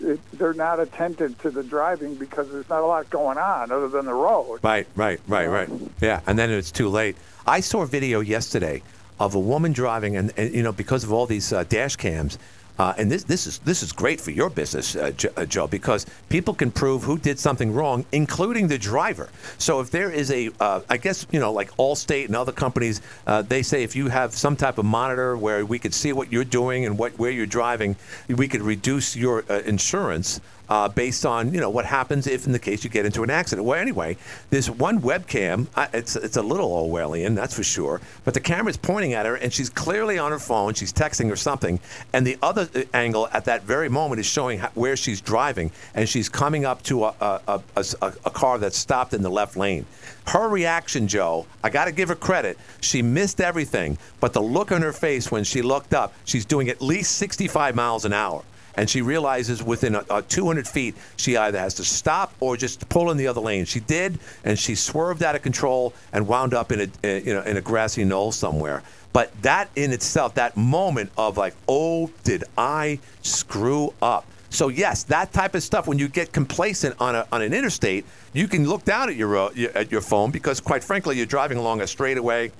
it, 0.00 0.20
they're 0.34 0.52
not 0.54 0.78
attentive 0.80 1.40
to 1.42 1.50
the 1.50 1.62
driving 1.62 2.14
because 2.16 2.50
there's 2.50 2.68
not 2.68 2.82
a 2.82 2.86
lot 2.86 3.08
going 3.10 3.38
on 3.38 3.70
other 3.72 3.88
than 3.88 4.04
the 4.04 4.12
road. 4.14 4.60
Right, 4.62 4.86
right, 4.94 5.20
right, 5.26 5.48
right. 5.48 5.68
Yeah, 6.00 6.20
and 6.26 6.38
then 6.38 6.50
it's 6.50 6.70
too 6.70 6.88
late. 6.88 7.16
I 7.46 7.60
saw 7.60 7.82
a 7.82 7.86
video 7.86 8.20
yesterday 8.20 8.82
of 9.18 9.34
a 9.34 9.38
woman 9.40 9.72
driving, 9.72 10.14
and, 10.16 10.32
and 10.36 10.52
you 10.54 10.62
know, 10.62 10.72
because 10.72 11.02
of 11.02 11.12
all 11.12 11.24
these 11.24 11.50
uh, 11.52 11.64
dash 11.64 11.96
cams, 11.96 12.38
uh, 12.78 12.94
and 12.98 13.10
this 13.10 13.24
this 13.24 13.46
is 13.46 13.58
this 13.60 13.82
is 13.82 13.92
great 13.92 14.20
for 14.20 14.30
your 14.30 14.50
business, 14.50 14.96
uh, 14.96 15.12
uh, 15.36 15.46
Joe, 15.46 15.66
because 15.66 16.06
people 16.28 16.54
can 16.54 16.70
prove 16.70 17.02
who 17.02 17.18
did 17.18 17.38
something 17.38 17.72
wrong, 17.72 18.04
including 18.12 18.68
the 18.68 18.78
driver. 18.78 19.28
So 19.58 19.80
if 19.80 19.90
there 19.90 20.10
is 20.10 20.30
a, 20.30 20.50
uh, 20.60 20.80
I 20.88 20.96
guess 20.98 21.26
you 21.30 21.40
know, 21.40 21.52
like 21.52 21.70
Allstate 21.76 22.26
and 22.26 22.36
other 22.36 22.52
companies, 22.52 23.00
uh, 23.26 23.42
they 23.42 23.62
say 23.62 23.82
if 23.82 23.96
you 23.96 24.08
have 24.08 24.32
some 24.34 24.56
type 24.56 24.78
of 24.78 24.84
monitor 24.84 25.36
where 25.36 25.64
we 25.64 25.78
could 25.78 25.94
see 25.94 26.12
what 26.12 26.30
you're 26.30 26.44
doing 26.44 26.84
and 26.84 26.98
what 26.98 27.18
where 27.18 27.30
you're 27.30 27.46
driving, 27.46 27.96
we 28.28 28.48
could 28.48 28.62
reduce 28.62 29.16
your 29.16 29.40
insurance 29.40 30.40
uh, 30.68 30.88
based 30.88 31.24
on 31.26 31.52
you 31.54 31.60
know 31.60 31.70
what 31.70 31.84
happens 31.84 32.26
if 32.26 32.46
in 32.46 32.52
the 32.52 32.58
case 32.58 32.84
you 32.84 32.90
get 32.90 33.06
into 33.06 33.22
an 33.22 33.30
accident. 33.30 33.66
Well, 33.66 33.78
anyway, 33.78 34.16
there's 34.50 34.70
one 34.70 35.00
webcam. 35.00 35.66
I, 35.76 35.88
it's 35.92 36.16
it's 36.16 36.36
a 36.36 36.42
little 36.42 36.70
Orwellian, 36.70 37.34
that's 37.34 37.54
for 37.54 37.62
sure. 37.62 38.00
But 38.24 38.34
the 38.34 38.40
camera's 38.40 38.76
pointing 38.76 39.14
at 39.14 39.26
her, 39.26 39.36
and 39.36 39.52
she's 39.52 39.70
clearly 39.70 40.18
on 40.18 40.32
her 40.32 40.38
phone. 40.38 40.74
She's 40.74 40.92
texting 40.92 41.30
or 41.30 41.36
something. 41.36 41.80
And 42.12 42.26
the 42.26 42.38
other 42.42 42.68
uh, 42.74 42.82
angle 42.94 43.28
at 43.32 43.44
that 43.46 43.62
very 43.62 43.88
moment 43.88 44.20
is 44.20 44.26
showing 44.26 44.58
ho- 44.58 44.68
where 44.74 44.96
she's 44.96 45.20
driving, 45.20 45.70
and 45.94 46.08
she's 46.08 46.28
coming 46.28 46.64
up 46.64 46.82
to 46.84 47.04
a 47.04 47.14
a, 47.20 47.40
a, 47.48 47.62
a, 47.76 47.84
a- 48.02 48.12
a 48.26 48.30
car 48.30 48.58
that's 48.58 48.76
stopped 48.78 49.14
in 49.14 49.22
the 49.22 49.30
left 49.30 49.56
lane. 49.56 49.86
Her 50.28 50.48
reaction, 50.48 51.06
Joe, 51.06 51.46
I 51.62 51.70
got 51.70 51.84
to 51.84 51.92
give 51.92 52.08
her 52.08 52.16
credit. 52.16 52.58
She 52.80 53.00
missed 53.02 53.40
everything, 53.40 53.96
but 54.20 54.32
the 54.32 54.42
look 54.42 54.72
on 54.72 54.82
her 54.82 54.92
face 54.92 55.30
when 55.30 55.44
she 55.44 55.62
looked 55.62 55.94
up, 55.94 56.12
she's 56.24 56.44
doing 56.44 56.68
at 56.68 56.82
least 56.82 57.12
65 57.12 57.76
miles 57.76 58.04
an 58.04 58.12
hour 58.12 58.42
and 58.76 58.88
she 58.88 59.02
realizes 59.02 59.62
within 59.62 59.94
a, 59.94 60.04
a 60.10 60.22
200 60.22 60.68
feet 60.68 60.94
she 61.16 61.36
either 61.36 61.58
has 61.58 61.74
to 61.74 61.84
stop 61.84 62.32
or 62.40 62.56
just 62.56 62.88
pull 62.88 63.10
in 63.10 63.16
the 63.16 63.26
other 63.26 63.40
lane. 63.40 63.64
She 63.64 63.80
did, 63.80 64.18
and 64.44 64.58
she 64.58 64.74
swerved 64.74 65.22
out 65.22 65.34
of 65.34 65.42
control 65.42 65.94
and 66.12 66.28
wound 66.28 66.54
up 66.54 66.72
in 66.72 66.80
a, 66.80 66.84
uh, 67.04 67.20
you 67.20 67.34
know 67.34 67.42
in 67.42 67.56
a 67.56 67.62
grassy 67.62 68.04
knoll 68.04 68.32
somewhere. 68.32 68.82
But 69.12 69.32
that 69.42 69.70
in 69.76 69.92
itself, 69.92 70.34
that 70.34 70.56
moment 70.56 71.10
of 71.16 71.38
like, 71.38 71.54
oh, 71.66 72.10
did 72.22 72.44
I 72.58 72.98
screw 73.22 73.94
up? 74.02 74.26
So 74.50 74.68
yes, 74.68 75.04
that 75.04 75.32
type 75.32 75.54
of 75.54 75.62
stuff. 75.62 75.86
When 75.86 75.98
you 75.98 76.08
get 76.08 76.32
complacent 76.32 76.96
on 77.00 77.14
a, 77.14 77.26
on 77.32 77.42
an 77.42 77.52
interstate, 77.52 78.04
you 78.32 78.48
can 78.48 78.68
look 78.68 78.84
down 78.84 79.08
at 79.08 79.16
your 79.16 79.28
ro- 79.28 79.52
at 79.74 79.90
your 79.90 80.00
phone 80.00 80.30
because, 80.30 80.60
quite 80.60 80.84
frankly, 80.84 81.16
you're 81.16 81.26
driving 81.26 81.58
along 81.58 81.80
a 81.80 81.86
straightaway. 81.86 82.52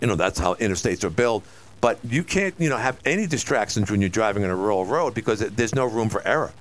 You 0.00 0.06
know 0.06 0.16
that's 0.16 0.38
how 0.38 0.54
interstates 0.54 1.04
are 1.04 1.10
built. 1.10 1.44
But 1.80 1.98
you 2.04 2.22
can't, 2.22 2.54
you 2.58 2.68
know, 2.68 2.76
have 2.76 2.98
any 3.04 3.26
distractions 3.26 3.90
when 3.90 4.00
you're 4.00 4.10
driving 4.10 4.44
on 4.44 4.50
a 4.50 4.56
rural 4.56 4.84
road 4.84 5.14
because 5.14 5.40
there's 5.40 5.74
no 5.74 5.86
room 5.86 6.08
for 6.10 6.26
error. 6.26 6.52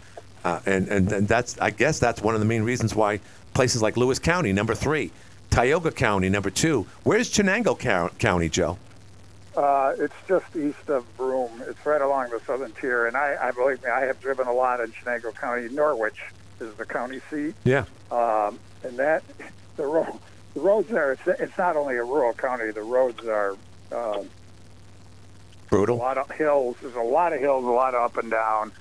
Uh, 0.45 0.59
and, 0.65 0.87
and 0.87 1.11
and 1.11 1.27
that's, 1.27 1.59
I 1.59 1.71
guess, 1.71 1.99
that's 1.99 2.21
one 2.21 2.33
of 2.33 2.39
the 2.39 2.45
main 2.45 2.63
reasons 2.63 2.95
why 2.95 3.19
places 3.53 3.81
like 3.81 3.97
Lewis 3.97 4.19
County, 4.19 4.53
number 4.53 4.73
three, 4.73 5.11
Tioga 5.49 5.91
County, 5.91 6.29
number 6.29 6.49
two. 6.49 6.87
Where's 7.03 7.29
Chenango 7.29 7.77
County, 8.17 8.47
Joe? 8.47 8.77
Uh, 9.57 9.93
it's 9.97 10.13
just 10.27 10.55
east 10.55 10.89
of 10.89 11.05
Broome. 11.17 11.61
It's 11.67 11.85
right 11.85 12.01
along 12.01 12.29
the 12.29 12.39
southern 12.47 12.71
tier, 12.71 13.07
and 13.07 13.17
I, 13.17 13.35
I 13.41 13.51
believe 13.51 13.83
me, 13.83 13.89
I 13.89 14.01
have 14.05 14.21
driven 14.21 14.47
a 14.47 14.53
lot 14.53 14.79
in 14.79 14.91
Chenango 14.93 15.35
County. 15.35 15.67
Norwich 15.67 16.21
is 16.61 16.73
the 16.75 16.85
county 16.85 17.19
seat, 17.29 17.55
Yeah. 17.65 17.83
um, 18.11 18.57
and 18.83 18.95
that 18.97 19.23
the 19.75 19.85
road, 19.85 20.13
the 20.53 20.61
roads 20.61 20.89
are. 20.93 21.11
It's, 21.11 21.27
it's 21.27 21.57
not 21.57 21.75
only 21.75 21.97
a 21.97 22.03
rural 22.03 22.31
county. 22.33 22.71
The 22.71 22.83
roads 22.83 23.25
are 23.27 23.57
um, 23.91 24.29
a 25.71 25.93
lot 25.93 26.17
of 26.17 26.29
hills. 26.31 26.75
There's 26.81 26.95
a 26.95 26.99
lot 27.01 27.33
of 27.33 27.39
hills, 27.39 27.63
a 27.63 27.67
lot 27.67 27.93
of 27.95 28.01
up 28.01 28.17
and 28.17 28.31
down, 28.31 28.71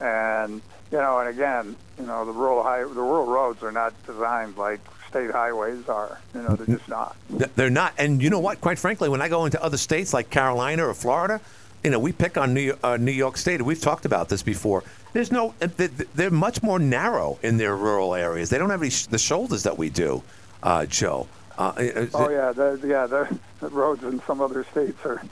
and 0.00 0.62
you 0.90 0.98
know, 0.98 1.18
and 1.18 1.28
again, 1.28 1.76
you 1.98 2.06
know, 2.06 2.24
the 2.24 2.32
rural 2.32 2.62
high, 2.62 2.80
the 2.80 2.86
rural 2.86 3.26
roads 3.26 3.62
are 3.62 3.72
not 3.72 3.92
designed 4.06 4.56
like 4.56 4.80
state 5.08 5.30
highways 5.30 5.88
are. 5.88 6.18
You 6.34 6.42
know, 6.42 6.56
they're 6.56 6.76
just 6.76 6.88
not. 6.88 7.16
They're 7.56 7.70
not. 7.70 7.92
And 7.98 8.22
you 8.22 8.30
know 8.30 8.38
what? 8.40 8.60
Quite 8.60 8.78
frankly, 8.78 9.08
when 9.08 9.20
I 9.22 9.28
go 9.28 9.44
into 9.44 9.62
other 9.62 9.76
states 9.76 10.12
like 10.14 10.30
Carolina 10.30 10.86
or 10.86 10.94
Florida, 10.94 11.40
you 11.84 11.90
know, 11.90 11.98
we 11.98 12.12
pick 12.12 12.36
on 12.38 12.54
New, 12.54 12.76
uh, 12.82 12.96
New 12.96 13.12
York 13.12 13.36
State. 13.36 13.60
We've 13.62 13.80
talked 13.80 14.04
about 14.04 14.28
this 14.28 14.42
before. 14.42 14.82
There's 15.12 15.30
no. 15.32 15.54
th- 15.60 15.76
th- 15.76 16.08
They're 16.14 16.30
much 16.30 16.62
more 16.62 16.78
narrow 16.78 17.38
in 17.42 17.56
their 17.56 17.76
rural 17.76 18.14
areas. 18.14 18.50
They 18.50 18.58
don't 18.58 18.70
have 18.70 18.82
any 18.82 18.90
sh- 18.90 19.06
the 19.06 19.18
shoulders 19.18 19.62
that 19.64 19.78
we 19.78 19.88
do, 19.90 20.22
uh, 20.62 20.86
Joe. 20.86 21.28
Uh, 21.56 21.72
Oh 22.14 22.28
yeah, 22.30 22.52
the, 22.52 22.80
yeah, 22.86 23.06
the, 23.06 23.38
the 23.60 23.68
roads 23.68 24.04
in 24.04 24.20
some 24.26 24.40
other 24.40 24.64
states 24.70 24.98
are, 25.04 25.22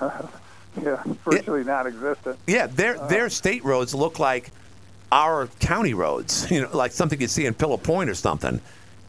yeah, 0.82 1.02
virtually 1.24 1.64
non-existent. 1.64 2.38
Yeah, 2.46 2.66
their 2.66 3.00
uh, 3.00 3.06
their 3.06 3.30
state 3.30 3.64
roads 3.64 3.94
look 3.94 4.18
like 4.18 4.50
our 5.12 5.46
county 5.60 5.94
roads. 5.94 6.50
You 6.56 6.62
know, 6.62 6.76
like 6.76 6.92
something 6.92 7.20
you'd 7.20 7.30
see 7.30 7.46
in 7.46 7.54
Pillar 7.54 7.78
Point 7.78 8.10
or 8.10 8.14
something. 8.14 8.60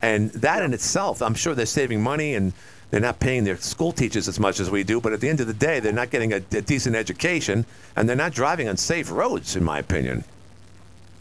And 0.01 0.31
that 0.31 0.61
in 0.63 0.73
itself, 0.73 1.21
I'm 1.21 1.33
sure 1.33 1.55
they're 1.55 1.65
saving 1.65 2.01
money 2.01 2.35
and 2.35 2.53
they're 2.91 3.01
not 3.01 3.19
paying 3.19 3.43
their 3.43 3.57
school 3.57 3.91
teachers 3.91 4.27
as 4.27 4.39
much 4.39 4.59
as 4.59 4.69
we 4.69 4.83
do. 4.83 5.01
But 5.01 5.13
at 5.13 5.21
the 5.21 5.29
end 5.29 5.39
of 5.41 5.47
the 5.47 5.53
day, 5.53 5.79
they're 5.79 5.91
not 5.91 6.09
getting 6.11 6.33
a, 6.33 6.37
a 6.37 6.61
decent 6.61 6.95
education 6.95 7.65
and 7.95 8.07
they're 8.07 8.15
not 8.15 8.33
driving 8.33 8.69
on 8.69 8.77
safe 8.77 9.11
roads, 9.11 9.55
in 9.55 9.63
my 9.63 9.79
opinion. 9.79 10.23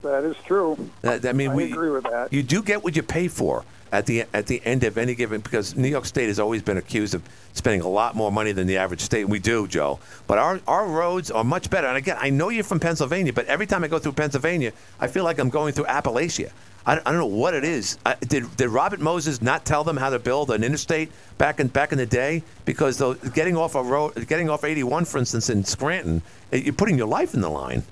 That 0.02 0.24
is 0.24 0.36
true. 0.44 0.90
That, 1.00 1.24
I 1.24 1.32
mean, 1.32 1.50
I 1.50 1.54
we 1.54 1.72
agree 1.72 1.90
with 1.90 2.04
that. 2.04 2.32
You 2.32 2.42
do 2.42 2.62
get 2.62 2.84
what 2.84 2.94
you 2.96 3.02
pay 3.02 3.28
for 3.28 3.64
at 3.92 4.06
the 4.06 4.24
at 4.32 4.46
the 4.46 4.60
end 4.64 4.84
of 4.84 4.98
any 4.98 5.14
given 5.14 5.40
because 5.40 5.76
New 5.76 5.88
York 5.88 6.06
State 6.06 6.28
has 6.28 6.38
always 6.38 6.62
been 6.62 6.76
accused 6.76 7.14
of 7.14 7.22
spending 7.52 7.80
a 7.80 7.88
lot 7.88 8.14
more 8.14 8.30
money 8.32 8.52
than 8.52 8.66
the 8.66 8.76
average 8.76 9.00
state. 9.00 9.28
We 9.28 9.38
do, 9.38 9.66
Joe. 9.66 9.98
But 10.26 10.38
our 10.38 10.60
our 10.66 10.86
roads 10.86 11.30
are 11.30 11.44
much 11.44 11.70
better. 11.70 11.86
And 11.86 11.96
again, 11.96 12.16
I 12.20 12.30
know 12.30 12.48
you're 12.48 12.64
from 12.64 12.80
Pennsylvania, 12.80 13.32
but 13.32 13.46
every 13.46 13.66
time 13.66 13.84
I 13.84 13.88
go 13.88 13.98
through 13.98 14.12
Pennsylvania, 14.12 14.72
I 15.00 15.06
feel 15.06 15.24
like 15.24 15.38
I'm 15.38 15.50
going 15.50 15.72
through 15.72 15.86
Appalachia. 15.86 16.50
I, 16.86 16.94
I 16.94 17.10
don't 17.10 17.18
know 17.18 17.26
what 17.26 17.54
it 17.54 17.64
is. 17.64 17.98
I, 18.06 18.14
did 18.14 18.56
did 18.56 18.68
Robert 18.68 19.00
Moses 19.00 19.42
not 19.42 19.64
tell 19.64 19.84
them 19.84 19.96
how 19.96 20.10
to 20.10 20.18
build 20.18 20.50
an 20.50 20.62
interstate 20.62 21.10
back 21.38 21.60
in 21.60 21.68
back 21.68 21.92
in 21.92 21.98
the 21.98 22.06
day? 22.06 22.42
Because 22.64 23.02
getting 23.34 23.56
off 23.56 23.74
a 23.74 23.82
road, 23.82 24.26
getting 24.28 24.48
off 24.48 24.64
81, 24.64 25.04
for 25.04 25.18
instance, 25.18 25.50
in 25.50 25.64
Scranton, 25.64 26.22
eh, 26.52 26.58
you're 26.58 26.74
putting 26.74 26.96
your 26.96 27.08
life 27.08 27.34
in 27.34 27.40
the 27.40 27.50
line. 27.50 27.82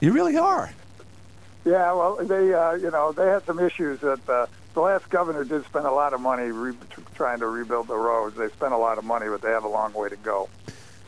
You 0.00 0.12
really 0.12 0.36
are. 0.36 0.72
Yeah, 1.64 1.92
well, 1.92 2.16
they, 2.16 2.52
uh, 2.52 2.72
you 2.74 2.90
know, 2.90 3.12
they 3.12 3.26
had 3.26 3.44
some 3.46 3.60
issues 3.60 4.00
that 4.00 4.28
uh, 4.28 4.46
the 4.74 4.80
last 4.80 5.08
governor 5.10 5.44
did 5.44 5.64
spend 5.64 5.86
a 5.86 5.92
lot 5.92 6.12
of 6.12 6.20
money 6.20 6.50
re- 6.50 6.76
trying 7.14 7.38
to 7.40 7.46
rebuild 7.46 7.88
the 7.88 7.96
roads. 7.96 8.36
They 8.36 8.48
spent 8.48 8.72
a 8.72 8.78
lot 8.78 8.98
of 8.98 9.04
money, 9.04 9.28
but 9.28 9.42
they 9.42 9.50
have 9.50 9.64
a 9.64 9.68
long 9.68 9.92
way 9.92 10.08
to 10.08 10.16
go. 10.16 10.48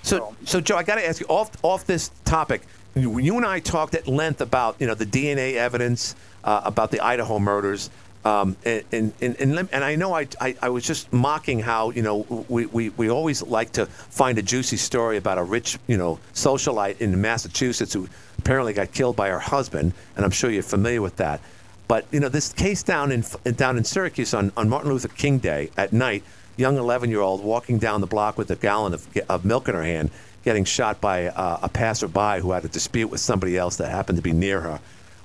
So, 0.02 0.36
so 0.44 0.60
Joe, 0.60 0.76
I 0.76 0.82
got 0.82 0.96
to 0.96 1.06
ask 1.06 1.18
you 1.20 1.26
off 1.28 1.50
off 1.64 1.86
this 1.86 2.10
topic. 2.24 2.62
You, 2.94 3.18
you 3.18 3.36
and 3.36 3.46
I 3.46 3.58
talked 3.58 3.94
at 3.94 4.06
length 4.06 4.42
about 4.42 4.76
you 4.78 4.86
know 4.86 4.94
the 4.94 5.06
DNA 5.06 5.54
evidence 5.54 6.14
uh, 6.44 6.60
about 6.64 6.90
the 6.90 7.00
Idaho 7.00 7.38
murders, 7.38 7.88
um, 8.24 8.54
and, 8.66 8.84
and, 8.92 9.12
and 9.22 9.36
and 9.40 9.68
and 9.72 9.82
I 9.82 9.96
know 9.96 10.14
I, 10.14 10.28
I 10.38 10.56
I 10.60 10.68
was 10.68 10.84
just 10.84 11.10
mocking 11.10 11.58
how 11.58 11.90
you 11.90 12.02
know 12.02 12.44
we, 12.50 12.66
we, 12.66 12.90
we 12.90 13.08
always 13.08 13.42
like 13.42 13.72
to 13.72 13.86
find 13.86 14.36
a 14.36 14.42
juicy 14.42 14.76
story 14.76 15.16
about 15.16 15.38
a 15.38 15.42
rich 15.42 15.78
you 15.86 15.96
know 15.96 16.20
socialite 16.34 17.00
in 17.00 17.18
Massachusetts 17.20 17.94
who 17.94 18.06
apparently 18.44 18.74
got 18.74 18.92
killed 18.92 19.16
by 19.16 19.30
her 19.30 19.38
husband, 19.38 19.94
and 20.16 20.24
I'm 20.24 20.30
sure 20.30 20.50
you're 20.50 20.62
familiar 20.62 21.00
with 21.00 21.16
that. 21.16 21.40
But 21.88 22.04
you 22.10 22.20
know 22.20 22.28
this 22.28 22.52
case 22.52 22.82
down 22.82 23.10
in 23.10 23.24
down 23.56 23.78
in 23.78 23.84
Syracuse 23.84 24.34
on, 24.34 24.52
on 24.56 24.68
Martin 24.68 24.92
Luther 24.92 25.08
King 25.08 25.38
Day 25.38 25.70
at 25.78 25.92
night, 25.94 26.22
young 26.56 26.76
11 26.76 27.10
year 27.10 27.20
old 27.20 27.42
walking 27.42 27.78
down 27.78 28.02
the 28.02 28.06
block 28.06 28.36
with 28.36 28.50
a 28.50 28.56
gallon 28.56 28.92
of, 28.92 29.06
of 29.28 29.44
milk 29.46 29.68
in 29.68 29.74
her 29.74 29.82
hand, 29.82 30.10
getting 30.44 30.64
shot 30.64 31.00
by 31.00 31.28
uh, 31.28 31.58
a 31.62 31.68
passerby 31.70 32.40
who 32.40 32.52
had 32.52 32.64
a 32.64 32.68
dispute 32.68 33.08
with 33.08 33.20
somebody 33.20 33.56
else 33.56 33.76
that 33.76 33.90
happened 33.90 34.16
to 34.16 34.22
be 34.22 34.32
near 34.32 34.60
her. 34.60 34.80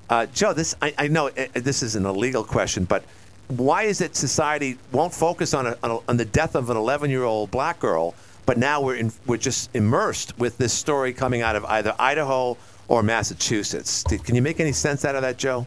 Uh, 0.09 0.25
Joe, 0.27 0.53
this 0.53 0.75
I, 0.81 0.93
I 0.97 1.07
know 1.09 1.27
uh, 1.27 1.47
this 1.53 1.83
is 1.83 1.97
an 1.97 2.05
illegal 2.05 2.45
question, 2.45 2.85
but 2.85 3.03
why 3.49 3.83
is 3.83 3.99
it 3.99 4.15
society 4.15 4.77
won't 4.93 5.13
focus 5.13 5.53
on 5.53 5.67
a, 5.67 5.77
on, 5.83 5.91
a, 5.91 5.97
on 6.07 6.17
the 6.17 6.25
death 6.25 6.55
of 6.55 6.69
an 6.69 6.77
11 6.77 7.09
year 7.09 7.23
old 7.23 7.51
black 7.51 7.79
girl, 7.79 8.15
but 8.45 8.57
now 8.57 8.81
we're 8.81 8.95
in, 8.95 9.11
we're 9.25 9.37
just 9.37 9.75
immersed 9.75 10.37
with 10.39 10.57
this 10.57 10.71
story 10.71 11.11
coming 11.13 11.41
out 11.41 11.57
of 11.57 11.65
either 11.65 11.93
Idaho 11.99 12.57
or 12.89 13.03
Massachusetts? 13.03 14.03
Can 14.03 14.35
you 14.35 14.41
make 14.41 14.59
any 14.59 14.73
sense 14.73 15.05
out 15.05 15.15
of 15.15 15.21
that, 15.21 15.37
Joe? 15.37 15.65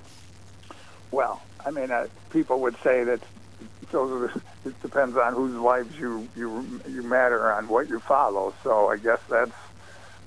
Well, 1.10 1.40
I 1.64 1.70
mean, 1.70 1.90
uh, 1.90 2.08
people 2.30 2.60
would 2.60 2.76
say 2.82 3.04
that 3.04 3.20
those 3.90 4.10
are 4.10 4.28
the, 4.28 4.68
it 4.68 4.82
depends 4.82 5.16
on 5.16 5.32
whose 5.32 5.54
lives 5.54 5.98
you 5.98 6.28
you 6.36 6.80
you 6.88 7.02
matter 7.02 7.52
on 7.52 7.68
what 7.68 7.88
you 7.88 8.00
follow. 8.00 8.52
So 8.62 8.88
I 8.88 8.96
guess 8.96 9.20
that's 9.28 9.52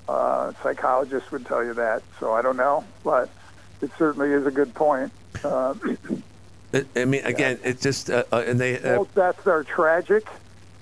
uh, 0.08 0.54
psychologists 0.64 1.32
would 1.32 1.46
tell 1.46 1.64
you 1.64 1.74
that. 1.74 2.04
So 2.20 2.34
I 2.34 2.42
don't 2.42 2.58
know, 2.58 2.84
but 3.04 3.30
it 3.82 3.92
certainly 3.98 4.32
is 4.32 4.46
a 4.46 4.52
good 4.52 4.74
point. 4.74 5.12
Uh, 5.44 5.74
I- 6.96 7.06
mean, 7.06 7.26
again, 7.26 7.60
it's 7.64 7.82
just 7.82 8.10
uh, 8.10 8.24
uh, 8.32 8.44
and 8.46 8.60
they. 8.60 8.78
Uh, 8.78 8.98
both 8.98 9.16
deaths 9.16 9.48
are 9.48 9.64
tragic, 9.64 10.28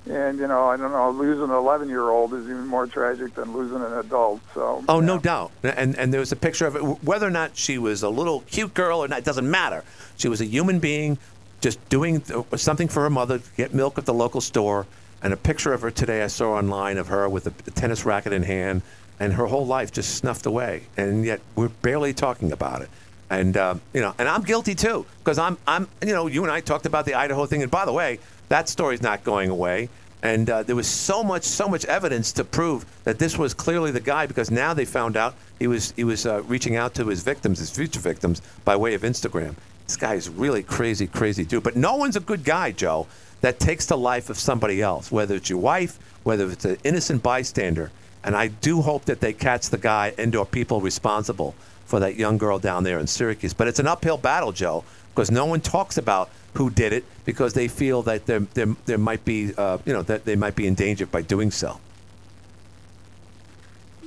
and 0.10 0.38
you 0.38 0.48
know 0.48 0.66
I 0.68 0.78
don't 0.78 0.92
know 0.92 1.12
losing 1.12 1.46
an 1.46 1.52
11 1.52 1.90
year 1.90 2.10
old 2.10 2.34
is 2.34 2.46
even 2.46 2.68
more 2.68 2.88
tragic 2.88 3.36
than 3.36 3.54
losing 3.54 3.82
an 3.82 3.94
adult. 3.94 4.42
So 4.54 4.84
Oh, 4.90 5.00
no 5.00 5.18
doubt. 5.18 5.52
And 5.64 5.98
and 5.98 6.14
there 6.14 6.20
was 6.20 6.32
a 6.32 6.36
picture 6.36 6.66
of 6.68 6.76
it. 6.76 6.82
Whether 6.82 7.28
or 7.28 7.32
not 7.32 7.58
she 7.58 7.78
was 7.78 8.04
a 8.04 8.10
little 8.10 8.42
cute 8.42 8.74
girl 8.74 9.00
or 9.04 9.08
not, 9.08 9.20
it 9.20 9.26
doesn't 9.26 9.50
matter. 9.50 9.84
She 10.18 10.28
was 10.28 10.42
a 10.42 10.46
human 10.46 10.80
being, 10.80 11.18
just 11.62 11.78
doing 11.90 12.24
something 12.56 12.88
for 12.88 13.02
her 13.04 13.10
mother. 13.10 13.42
Get 13.58 13.74
milk 13.74 13.98
at 13.98 14.06
the 14.06 14.14
local 14.14 14.42
store, 14.42 14.86
and 15.22 15.34
a 15.34 15.38
picture 15.38 15.74
of 15.74 15.82
her 15.82 15.92
today 15.92 16.24
I 16.24 16.28
saw 16.28 16.54
online 16.54 16.98
of 16.98 17.08
her 17.08 17.28
with 17.30 17.48
a, 17.48 17.54
a 17.68 17.72
tennis 17.72 18.06
racket 18.06 18.34
in 18.34 18.44
hand, 18.44 18.82
and 19.20 19.34
her 19.34 19.46
whole 19.46 19.66
life 19.66 19.92
just 19.92 20.16
snuffed 20.16 20.46
away. 20.46 20.84
And 20.98 21.24
yet 21.26 21.40
we're 21.56 21.70
barely 21.70 22.14
talking 22.14 22.52
about 22.52 22.82
it. 22.82 22.90
And 23.30 23.56
uh, 23.56 23.76
you 23.94 24.02
know, 24.02 24.14
and 24.20 24.28
I'm 24.28 24.44
guilty 24.44 24.76
too 24.76 25.06
because 25.20 25.40
I'm 25.40 25.58
I'm 25.66 25.88
you 26.06 26.14
know 26.14 26.28
you 26.28 26.44
and 26.44 26.52
I 26.52 26.60
talked 26.60 26.86
about 26.86 27.06
the 27.06 27.14
Idaho 27.16 27.46
thing, 27.46 27.62
and 27.64 27.72
by 27.72 27.86
the 27.86 27.94
way, 27.94 28.20
that 28.54 28.70
story's 28.70 29.02
not 29.02 29.24
going 29.24 29.50
away. 29.50 29.90
And 30.22 30.48
uh, 30.48 30.62
there 30.62 30.76
was 30.76 30.88
so 30.88 31.24
much, 31.24 31.44
so 31.44 31.68
much 31.68 31.86
evidence 31.86 32.32
to 32.34 32.44
prove 32.44 32.86
that 33.04 33.18
this 33.18 33.36
was 33.36 33.52
clearly 33.52 33.90
the 33.90 34.00
guy 34.00 34.28
because 34.28 34.52
now 34.52 34.76
they 34.76 34.86
found 34.86 35.18
out 35.18 35.34
he 35.58 35.66
was 35.66 35.92
he 35.96 36.04
was 36.04 36.28
uh, 36.28 36.44
reaching 36.44 36.76
out 36.76 36.94
to 36.94 37.08
his 37.08 37.24
victims, 37.24 37.58
his 37.58 37.72
future 37.72 38.00
victims, 38.00 38.44
by 38.64 38.76
way 38.76 38.94
of 38.94 39.02
Instagram. 39.02 39.56
This 39.88 39.98
guy 39.98 40.14
is 40.14 40.30
really 40.30 40.62
crazy, 40.62 41.08
crazy 41.08 41.44
dude. 41.44 41.64
But 41.64 41.76
no 41.76 41.96
one's 41.96 42.16
a 42.16 42.20
good 42.20 42.44
guy, 42.44 42.72
Joe, 42.72 43.08
that 43.42 43.60
takes 43.60 43.88
the 43.88 43.98
life 43.98 44.30
of 44.30 44.38
somebody 44.38 44.84
else, 44.84 45.12
whether 45.12 45.36
it's 45.36 45.50
your 45.50 45.60
wife, 45.60 45.98
whether 46.22 46.48
it's 46.52 46.64
an 46.64 46.78
innocent 46.84 47.24
bystander. 47.24 47.90
And 48.24 48.36
I 48.36 48.50
do 48.50 48.84
hope 48.84 49.06
that 49.06 49.20
they 49.20 49.34
catch 49.34 49.72
the 49.72 49.80
guy 49.80 50.14
and 50.20 50.36
or 50.36 50.46
people 50.46 50.80
responsible 50.80 51.56
for 51.86 52.00
that 52.02 52.18
young 52.18 52.38
girl 52.38 52.60
down 52.60 52.84
there 52.84 53.00
in 53.00 53.08
Syracuse. 53.08 53.54
But 53.54 53.68
it's 53.68 53.80
an 53.80 53.88
uphill 53.88 54.18
battle, 54.18 54.52
Joe, 54.52 54.84
because 55.14 55.32
no 55.32 55.46
one 55.46 55.62
talks 55.62 55.98
about 55.98 56.30
who 56.54 56.70
did 56.70 56.94
it 56.94 57.06
because 57.26 57.54
they 57.54 57.68
feel 57.68 58.02
that 58.04 58.26
there 58.26 58.40
there, 58.40 58.76
there 58.86 58.98
might 58.98 59.24
be 59.26 59.54
uh, 59.58 59.78
you 59.86 59.94
know 59.94 60.02
that 60.04 60.26
they 60.26 60.36
might 60.36 60.56
be 60.56 60.68
in 60.68 60.76
danger 60.76 61.06
by 61.06 61.22
doing 61.22 61.52
so. 61.52 61.80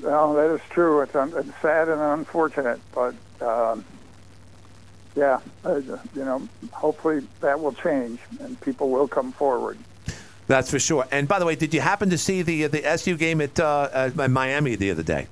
Well, 0.03 0.35
that 0.35 0.51
is 0.55 0.61
true. 0.71 1.01
It's, 1.01 1.17
un- 1.17 1.33
it's 1.37 1.51
sad 1.61 1.89
and 1.89 2.01
unfortunate, 2.01 2.81
but 2.95 3.15
um, 3.41 3.85
yeah, 5.17 5.41
uh, 5.65 5.77
you 5.77 5.99
know, 6.15 6.47
hopefully 6.73 7.27
that 7.41 7.59
will 7.59 7.73
change 7.73 8.21
and 8.39 8.61
people 8.61 8.91
will 8.91 9.09
come 9.09 9.33
forward. 9.33 9.79
That's 10.47 10.71
for 10.71 10.79
sure. 10.79 11.07
And 11.11 11.27
by 11.27 11.39
the 11.39 11.47
way, 11.47 11.57
did 11.57 11.75
you 11.75 11.81
happen 11.81 12.11
to 12.11 12.19
see 12.19 12.43
the 12.43 12.67
the 12.69 12.85
SU 12.85 13.17
game 13.17 13.41
at 13.41 13.59
uh, 13.59 14.11
uh, 14.17 14.29
Miami 14.29 14.77
the 14.77 14.91
other 14.91 15.03
day? 15.03 15.27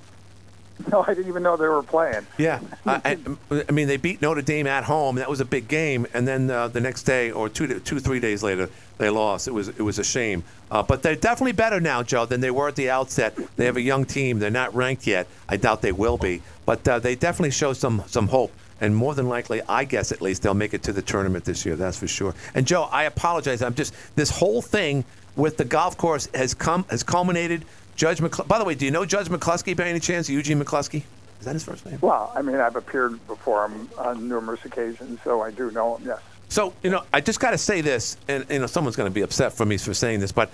No, 0.91 1.03
I 1.07 1.13
didn't 1.13 1.29
even 1.29 1.43
know 1.43 1.57
they 1.57 1.67
were 1.67 1.83
playing. 1.83 2.27
Yeah, 2.37 2.59
I, 2.85 3.17
I, 3.49 3.71
mean 3.71 3.87
they 3.87 3.97
beat 3.97 4.21
Notre 4.21 4.41
Dame 4.41 4.67
at 4.67 4.83
home. 4.83 5.15
That 5.15 5.29
was 5.29 5.39
a 5.39 5.45
big 5.45 5.67
game, 5.67 6.05
and 6.13 6.27
then 6.27 6.51
uh, 6.51 6.67
the 6.67 6.81
next 6.81 7.03
day 7.03 7.31
or 7.31 7.49
two, 7.49 7.79
two, 7.79 7.99
three 7.99 8.19
days 8.19 8.43
later, 8.43 8.69
they 8.97 9.09
lost. 9.09 9.47
It 9.47 9.51
was 9.51 9.69
it 9.69 9.81
was 9.81 9.99
a 9.99 10.03
shame. 10.03 10.43
Uh, 10.69 10.83
but 10.83 11.01
they're 11.01 11.15
definitely 11.15 11.53
better 11.53 11.79
now, 11.79 12.03
Joe, 12.03 12.25
than 12.25 12.41
they 12.41 12.51
were 12.51 12.67
at 12.67 12.75
the 12.75 12.89
outset. 12.89 13.37
They 13.55 13.65
have 13.65 13.77
a 13.77 13.81
young 13.81 14.05
team. 14.05 14.39
They're 14.39 14.51
not 14.51 14.75
ranked 14.75 15.07
yet. 15.07 15.27
I 15.47 15.57
doubt 15.57 15.81
they 15.81 15.91
will 15.91 16.17
be, 16.17 16.41
but 16.65 16.87
uh, 16.87 16.99
they 16.99 17.15
definitely 17.15 17.51
show 17.51 17.73
some 17.73 18.03
some 18.07 18.27
hope. 18.27 18.51
And 18.81 18.95
more 18.95 19.15
than 19.15 19.29
likely, 19.29 19.61
I 19.69 19.85
guess 19.85 20.11
at 20.11 20.21
least 20.21 20.41
they'll 20.41 20.53
make 20.53 20.73
it 20.73 20.83
to 20.83 20.93
the 20.93 21.01
tournament 21.01 21.45
this 21.45 21.65
year. 21.65 21.77
That's 21.77 21.97
for 21.97 22.07
sure. 22.07 22.35
And 22.53 22.67
Joe, 22.67 22.83
I 22.91 23.05
apologize. 23.05 23.61
I'm 23.61 23.75
just 23.75 23.93
this 24.15 24.29
whole 24.29 24.61
thing 24.61 25.05
with 25.35 25.57
the 25.57 25.65
golf 25.65 25.97
course 25.97 26.27
has 26.33 26.53
come 26.53 26.85
has 26.89 27.03
culminated. 27.03 27.65
Judge 27.95 28.19
McCl- 28.19 28.47
By 28.47 28.59
the 28.59 28.65
way, 28.65 28.75
do 28.75 28.85
you 28.85 28.91
know 28.91 29.05
Judge 29.05 29.27
McCluskey 29.27 29.75
by 29.75 29.85
any 29.85 29.99
chance? 29.99 30.29
Eugene 30.29 30.61
McCluskey? 30.61 31.03
Is 31.39 31.45
that 31.45 31.53
his 31.53 31.63
first 31.63 31.85
name? 31.85 31.97
Well, 32.01 32.31
I 32.35 32.41
mean, 32.41 32.57
I've 32.57 32.75
appeared 32.75 33.25
before 33.27 33.65
him 33.65 33.89
on 33.97 34.27
numerous 34.27 34.63
occasions, 34.65 35.19
so 35.23 35.41
I 35.41 35.51
do 35.51 35.71
know 35.71 35.97
him. 35.97 36.07
Yes. 36.07 36.19
So 36.49 36.73
you 36.83 36.89
know, 36.89 37.03
I 37.13 37.21
just 37.21 37.39
got 37.39 37.51
to 37.51 37.57
say 37.57 37.81
this, 37.81 38.17
and 38.27 38.45
you 38.49 38.59
know, 38.59 38.67
someone's 38.67 38.95
going 38.95 39.09
to 39.09 39.13
be 39.13 39.21
upset 39.21 39.53
for 39.53 39.65
me 39.65 39.77
for 39.77 39.93
saying 39.93 40.19
this, 40.19 40.31
but 40.31 40.49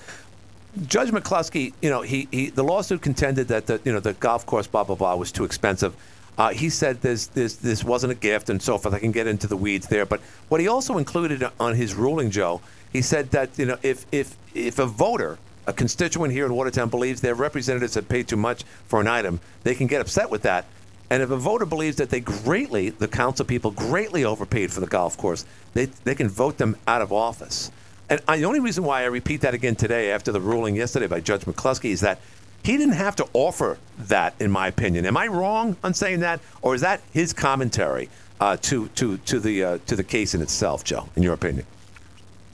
Judge 0.87 1.11
McCluskey, 1.11 1.73
you 1.81 1.89
know, 1.89 2.01
he, 2.01 2.27
he 2.31 2.49
the 2.49 2.63
lawsuit 2.63 3.01
contended 3.01 3.49
that 3.49 3.67
the 3.67 3.81
you 3.83 3.91
know 3.91 3.99
the 3.99 4.13
golf 4.13 4.45
course 4.45 4.67
blah 4.67 4.83
blah 4.83 4.95
blah 4.95 5.15
was 5.15 5.31
too 5.31 5.43
expensive. 5.43 5.95
Uh, 6.37 6.49
he 6.49 6.69
said 6.69 7.01
this 7.01 7.27
this 7.27 7.57
this 7.57 7.83
wasn't 7.83 8.11
a 8.11 8.15
gift 8.15 8.49
and 8.49 8.61
so 8.61 8.77
forth. 8.77 8.95
I 8.95 8.99
can 8.99 9.11
get 9.11 9.27
into 9.27 9.47
the 9.47 9.57
weeds 9.57 9.87
there, 9.87 10.05
but 10.05 10.21
what 10.49 10.61
he 10.61 10.67
also 10.67 10.97
included 10.97 11.45
on 11.59 11.75
his 11.75 11.93
ruling, 11.93 12.31
Joe, 12.31 12.61
he 12.91 13.01
said 13.01 13.31
that 13.31 13.57
you 13.59 13.65
know 13.65 13.77
if 13.83 14.05
if 14.11 14.37
if 14.55 14.79
a 14.79 14.85
voter 14.85 15.37
a 15.71 15.73
constituent 15.73 16.33
here 16.33 16.45
in 16.45 16.53
Watertown 16.53 16.89
believes 16.89 17.21
their 17.21 17.33
representatives 17.33 17.95
have 17.95 18.07
paid 18.07 18.27
too 18.27 18.35
much 18.35 18.63
for 18.85 18.99
an 18.99 19.07
item, 19.07 19.39
they 19.63 19.73
can 19.73 19.87
get 19.87 20.01
upset 20.01 20.29
with 20.29 20.43
that. 20.43 20.65
And 21.09 21.23
if 21.23 21.31
a 21.31 21.37
voter 21.37 21.65
believes 21.65 21.97
that 21.97 22.09
they 22.09 22.19
greatly, 22.19 22.89
the 22.89 23.07
council 23.07 23.45
people 23.45 23.71
greatly 23.71 24.23
overpaid 24.23 24.71
for 24.71 24.81
the 24.81 24.87
golf 24.87 25.17
course, 25.17 25.45
they, 25.73 25.85
they 25.85 26.15
can 26.15 26.29
vote 26.29 26.57
them 26.57 26.77
out 26.87 27.01
of 27.01 27.11
office. 27.11 27.71
And 28.09 28.21
I, 28.27 28.37
the 28.37 28.45
only 28.45 28.59
reason 28.59 28.83
why 28.83 29.01
I 29.01 29.05
repeat 29.05 29.41
that 29.41 29.53
again 29.53 29.75
today 29.75 30.11
after 30.11 30.31
the 30.31 30.41
ruling 30.41 30.75
yesterday 30.75 31.07
by 31.07 31.21
Judge 31.21 31.41
McCluskey 31.41 31.91
is 31.91 32.01
that 32.01 32.19
he 32.63 32.77
didn't 32.77 32.95
have 32.95 33.15
to 33.15 33.27
offer 33.33 33.77
that, 33.97 34.35
in 34.39 34.51
my 34.51 34.67
opinion. 34.67 35.05
Am 35.05 35.17
I 35.17 35.27
wrong 35.27 35.77
on 35.83 35.93
saying 35.93 36.19
that, 36.19 36.41
or 36.61 36.75
is 36.75 36.81
that 36.81 37.01
his 37.11 37.33
commentary 37.33 38.09
uh, 38.39 38.57
to 38.57 38.87
to 38.89 39.17
to 39.17 39.39
the 39.39 39.63
uh, 39.63 39.77
to 39.87 39.95
the 39.95 40.03
case 40.03 40.35
in 40.35 40.41
itself, 40.41 40.83
Joe? 40.83 41.09
In 41.15 41.23
your 41.23 41.33
opinion? 41.33 41.65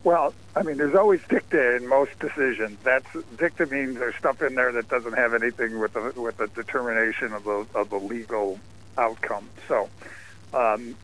Well, 0.07 0.33
I 0.55 0.63
mean, 0.63 0.77
there's 0.77 0.95
always 0.95 1.19
dicta 1.27 1.75
in 1.75 1.85
most 1.89 2.17
decisions. 2.19 2.79
That's 2.81 3.05
dicta 3.37 3.65
means 3.65 3.99
there's 3.99 4.15
stuff 4.15 4.41
in 4.41 4.55
there 4.55 4.71
that 4.71 4.87
doesn't 4.87 5.17
have 5.17 5.33
anything 5.33 5.79
with 5.79 5.91
the 5.91 6.13
with 6.15 6.37
the 6.37 6.47
determination 6.47 7.33
of 7.33 7.43
the 7.43 7.67
of 7.75 7.89
the 7.89 7.97
legal 7.97 8.57
outcome. 8.97 9.49
So, 9.67 9.89
um, 10.53 10.95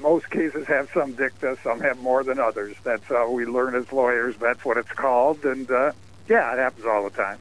most 0.00 0.28
cases 0.30 0.66
have 0.66 0.90
some 0.92 1.12
dicta. 1.12 1.56
Some 1.62 1.78
have 1.78 2.00
more 2.00 2.24
than 2.24 2.40
others. 2.40 2.74
That's 2.82 3.04
how 3.04 3.30
we 3.30 3.46
learn 3.46 3.76
as 3.76 3.92
lawyers. 3.92 4.34
That's 4.38 4.64
what 4.64 4.78
it's 4.78 4.90
called. 4.90 5.44
And 5.44 5.70
uh, 5.70 5.92
yeah, 6.28 6.54
it 6.54 6.58
happens 6.58 6.86
all 6.86 7.04
the 7.04 7.16
time. 7.16 7.38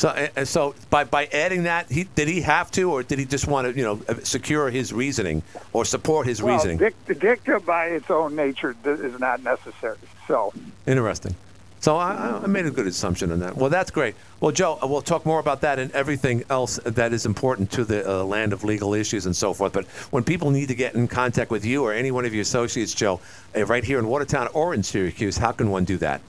So, 0.00 0.28
so 0.44 0.74
by 0.88 1.04
by 1.04 1.26
adding 1.26 1.64
that, 1.64 1.90
he 1.90 2.04
did 2.04 2.26
he 2.26 2.40
have 2.40 2.70
to, 2.70 2.90
or 2.90 3.02
did 3.02 3.18
he 3.18 3.26
just 3.26 3.46
want 3.46 3.66
to, 3.66 3.78
you 3.78 3.84
know, 3.84 4.00
uh, 4.08 4.14
secure 4.22 4.70
his 4.70 4.94
reasoning 4.94 5.42
or 5.74 5.84
support 5.84 6.26
his 6.26 6.42
well, 6.42 6.54
reasoning? 6.54 6.78
Dicta, 6.78 7.14
dicta 7.14 7.60
by 7.60 7.88
its 7.88 8.10
own 8.10 8.34
nature 8.34 8.74
is 8.82 9.20
not 9.20 9.42
necessary. 9.42 9.98
So, 10.26 10.54
Interesting. 10.86 11.34
So 11.80 11.96
I, 11.96 12.40
I 12.42 12.46
made 12.46 12.64
a 12.64 12.70
good 12.70 12.86
assumption 12.86 13.30
on 13.30 13.40
that. 13.40 13.56
Well, 13.56 13.68
that's 13.68 13.90
great. 13.90 14.14
Well, 14.40 14.52
Joe, 14.52 14.78
uh, 14.82 14.86
we'll 14.86 15.02
talk 15.02 15.26
more 15.26 15.38
about 15.38 15.60
that 15.62 15.78
and 15.78 15.90
everything 15.92 16.44
else 16.48 16.78
that 16.84 17.12
is 17.12 17.26
important 17.26 17.70
to 17.72 17.84
the 17.84 18.20
uh, 18.20 18.24
land 18.24 18.54
of 18.54 18.64
legal 18.64 18.94
issues 18.94 19.26
and 19.26 19.36
so 19.36 19.52
forth. 19.52 19.74
But 19.74 19.86
when 20.12 20.24
people 20.24 20.50
need 20.50 20.68
to 20.68 20.74
get 20.74 20.94
in 20.94 21.08
contact 21.08 21.50
with 21.50 21.64
you 21.64 21.84
or 21.84 21.92
any 21.92 22.10
one 22.10 22.24
of 22.24 22.32
your 22.32 22.42
associates, 22.42 22.94
Joe, 22.94 23.20
uh, 23.54 23.66
right 23.66 23.84
here 23.84 23.98
in 23.98 24.06
Watertown 24.08 24.48
or 24.54 24.72
in 24.72 24.82
Syracuse, 24.82 25.36
how 25.36 25.52
can 25.52 25.70
one 25.70 25.84
do 25.84 25.98
that? 25.98 26.22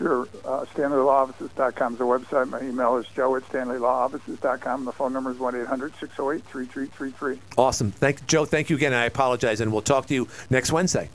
Sure. 0.00 0.26
Uh, 0.46 0.64
StanleyLawOffices.com 0.74 1.92
is 1.92 1.98
the 1.98 2.06
website. 2.06 2.48
My 2.48 2.62
email 2.62 2.96
is 2.96 3.04
joe 3.14 3.36
at 3.36 3.46
StanleyLawOffices.com. 3.50 4.86
The 4.86 4.92
phone 4.92 5.12
number 5.12 5.30
is 5.30 5.36
1-800-608-3333. 5.36 7.38
Awesome. 7.58 7.90
Thank 7.90 8.26
Joe. 8.26 8.46
Thank 8.46 8.70
you 8.70 8.76
again. 8.76 8.94
I 8.94 9.04
apologize, 9.04 9.60
and 9.60 9.70
we'll 9.70 9.82
talk 9.82 10.06
to 10.06 10.14
you 10.14 10.26
next 10.48 10.72
Wednesday. 10.72 11.10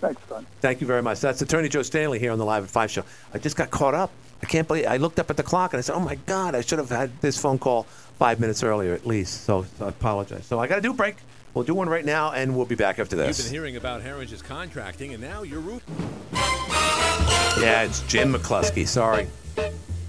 Thanks, 0.00 0.22
Don. 0.28 0.46
Thank 0.60 0.80
you 0.80 0.86
very 0.86 1.02
much. 1.02 1.20
That's 1.20 1.42
Attorney 1.42 1.68
Joe 1.68 1.82
Stanley 1.82 2.20
here 2.20 2.30
on 2.30 2.38
the 2.38 2.44
Live 2.44 2.62
at 2.62 2.70
Five 2.70 2.92
show. 2.92 3.02
I 3.34 3.38
just 3.38 3.56
got 3.56 3.72
caught 3.72 3.94
up. 3.94 4.12
I 4.40 4.46
can't 4.46 4.68
believe 4.68 4.86
I 4.86 4.98
looked 4.98 5.18
up 5.18 5.28
at 5.30 5.36
the 5.36 5.42
clock 5.42 5.72
and 5.72 5.78
I 5.78 5.80
said, 5.80 5.96
"Oh 5.96 6.00
my 6.00 6.14
God, 6.14 6.54
I 6.54 6.60
should 6.60 6.78
have 6.78 6.90
had 6.90 7.10
this 7.22 7.36
phone 7.36 7.58
call 7.58 7.88
five 8.20 8.38
minutes 8.38 8.62
earlier 8.62 8.92
at 8.92 9.04
least." 9.04 9.42
So, 9.44 9.66
so 9.78 9.86
I 9.86 9.88
apologize. 9.88 10.46
So 10.46 10.60
I 10.60 10.68
got 10.68 10.76
to 10.76 10.80
do 10.80 10.92
a 10.92 10.94
break. 10.94 11.16
We'll 11.54 11.64
do 11.64 11.74
one 11.74 11.88
right 11.88 12.04
now, 12.04 12.30
and 12.30 12.54
we'll 12.54 12.66
be 12.66 12.76
back 12.76 13.00
after 13.00 13.16
this. 13.16 13.38
You've 13.38 13.46
been 13.46 13.54
hearing 13.54 13.76
about 13.76 14.02
Herringe's 14.02 14.42
contracting, 14.42 15.12
and 15.14 15.22
now 15.22 15.42
your 15.42 15.60
roof. 15.60 15.82
Yeah, 17.58 17.82
it's 17.82 18.00
Jim 18.02 18.32
McCluskey. 18.32 18.86
Sorry. 18.86 19.28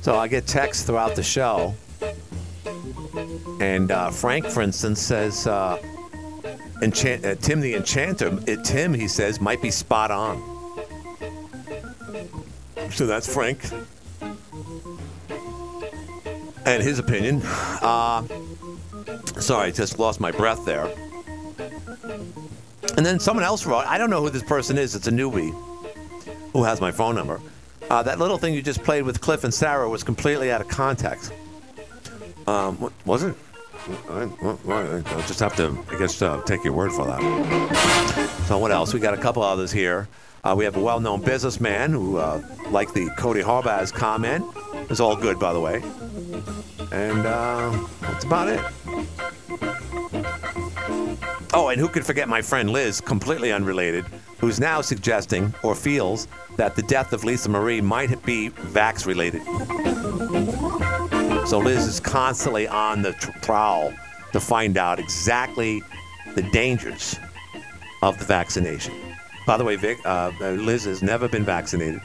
So 0.02 0.16
I 0.16 0.28
get 0.28 0.48
texts 0.48 0.86
throughout 0.86 1.16
the 1.16 1.24
show, 1.24 1.76
and 3.60 3.92
uh, 3.92 4.10
Frank, 4.12 4.46
for 4.46 4.62
instance, 4.62 5.02
says 5.02 5.48
uh, 5.48 5.82
Enchant- 6.82 7.26
uh, 7.26 7.36
Tim 7.36 7.60
the 7.60 7.74
Enchanter. 7.76 8.40
It, 8.48 8.64
Tim, 8.64 8.94
he 8.94 9.08
says, 9.08 9.42
might 9.42 9.62
be 9.62 9.72
spot 9.72 10.12
on. 10.12 10.42
So 12.92 13.06
that's 13.06 13.32
Frank, 13.32 13.66
and 16.66 16.82
his 16.84 17.00
opinion. 17.00 17.42
Uh, 17.44 18.24
sorry, 19.40 19.72
just 19.72 20.00
lost 20.00 20.20
my 20.20 20.32
breath 20.32 20.64
there. 20.64 20.88
And 22.96 23.06
then 23.06 23.20
someone 23.20 23.44
else 23.44 23.66
wrote, 23.66 23.86
I 23.86 23.98
don't 23.98 24.10
know 24.10 24.22
who 24.22 24.30
this 24.30 24.44
person 24.44 24.78
is. 24.78 24.96
It's 24.96 25.08
a 25.08 25.12
newbie 25.12 25.54
who 26.54 26.64
has 26.64 26.82
my 26.82 26.92
phone 26.92 27.16
number. 27.16 27.40
Uh, 27.90 28.04
that 28.04 28.20
little 28.20 28.38
thing 28.38 28.54
you 28.54 28.62
just 28.62 28.84
played 28.84 29.04
with 29.04 29.22
Cliff 29.22 29.44
and 29.44 29.54
Sarah 29.54 29.90
was 29.90 30.04
completely 30.04 30.52
out 30.52 30.62
of 30.62 30.68
context. 30.68 31.32
Um, 32.46 32.78
what, 32.78 32.94
was 33.06 33.24
it? 33.24 33.36
All 34.10 34.20
right, 34.20 34.42
well, 34.66 35.04
I'll 35.06 35.22
just 35.22 35.40
have 35.40 35.56
to, 35.58 35.78
I 35.90 35.98
guess, 35.98 36.22
uh, 36.22 36.42
take 36.42 36.64
your 36.64 36.74
word 36.74 36.92
for 36.92 37.06
that. 37.06 37.22
So 38.48 38.58
what 38.58 38.72
else? 38.72 38.94
We 38.94 39.00
got 39.00 39.14
a 39.14 39.18
couple 39.18 39.44
others 39.44 39.72
here. 39.72 40.08
Uh, 40.44 40.56
we 40.58 40.66
have 40.66 40.76
a 40.76 40.80
well-known 40.82 41.22
businessman 41.22 41.92
who, 41.92 42.18
uh, 42.18 42.38
the 42.70 43.14
Cody 43.18 43.42
Horbacz 43.42 43.94
comment, 43.94 44.46
is 44.90 45.00
all 45.00 45.16
good, 45.16 45.40
by 45.40 45.54
the 45.54 45.60
way. 45.60 45.82
And 46.92 47.26
uh, 47.26 47.88
that's 48.02 48.24
about 48.26 48.50
it. 48.50 48.62
Oh, 51.54 51.70
and 51.70 51.80
who 51.80 51.88
could 51.88 52.06
forget 52.06 52.28
my 52.28 52.42
friend 52.42 52.70
Liz, 52.70 53.00
completely 53.00 53.52
unrelated, 53.52 54.06
who's 54.40 54.60
now 54.60 54.82
suggesting 54.82 55.54
or 55.64 55.76
feels 55.76 56.28
that 56.58 56.76
the 56.76 56.82
death 56.84 57.14
of 57.14 57.24
Lisa 57.24 57.50
Marie 57.50 57.82
might 57.82 58.24
be 58.26 58.50
vax 58.50 59.06
related. 59.06 59.44
So 61.48 61.60
Liz 61.60 61.86
is 61.86 62.00
constantly 62.00 62.68
on 62.68 63.02
the 63.02 63.14
prowl 63.42 63.94
to 64.34 64.40
find 64.40 64.78
out 64.78 65.00
exactly 65.00 65.82
the 66.36 66.42
dangers 66.52 67.18
of 68.02 68.20
the 68.20 68.26
vaccination. 68.26 68.94
By 69.46 69.56
the 69.56 69.64
way, 69.64 69.78
Vic, 69.78 69.98
uh, 70.06 70.32
Liz 70.42 70.84
has 70.84 71.02
never 71.02 71.30
been 71.30 71.46
vaccinated, 71.46 72.02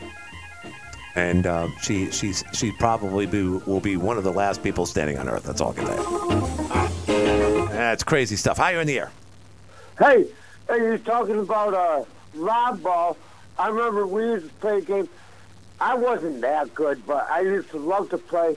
and 1.16 1.46
uh, 1.46 1.68
she 1.82 2.10
she's 2.12 2.44
she 2.52 2.70
probably 2.70 3.26
be, 3.26 3.42
will 3.42 3.80
be 3.80 3.96
one 3.96 4.16
of 4.16 4.22
the 4.22 4.32
last 4.32 4.62
people 4.62 4.86
standing 4.86 5.18
on 5.18 5.28
Earth. 5.28 5.42
That's 5.42 5.60
all 5.60 5.72
I 5.72 5.74
can 5.74 5.86
you. 7.08 7.66
That's 7.68 8.04
crazy 8.04 8.36
stuff. 8.36 8.58
Hi, 8.58 8.70
you're 8.70 8.80
in 8.80 8.86
the 8.86 9.00
air. 9.00 9.10
Hey, 9.98 10.26
hey, 10.68 10.78
you're 10.78 10.98
talking 10.98 11.38
about 11.38 11.74
uh, 11.74 12.04
lob 12.34 12.82
ball. 12.82 13.16
I 13.58 13.68
remember 13.68 14.06
we 14.06 14.22
used 14.22 14.48
to 14.48 14.54
play 14.54 14.78
a 14.78 14.80
game. 14.80 15.08
I 15.80 15.94
wasn't 15.94 16.40
that 16.40 16.74
good, 16.74 17.06
but 17.06 17.28
I 17.30 17.40
used 17.40 17.70
to 17.70 17.78
love 17.78 18.08
to 18.10 18.18
play. 18.18 18.56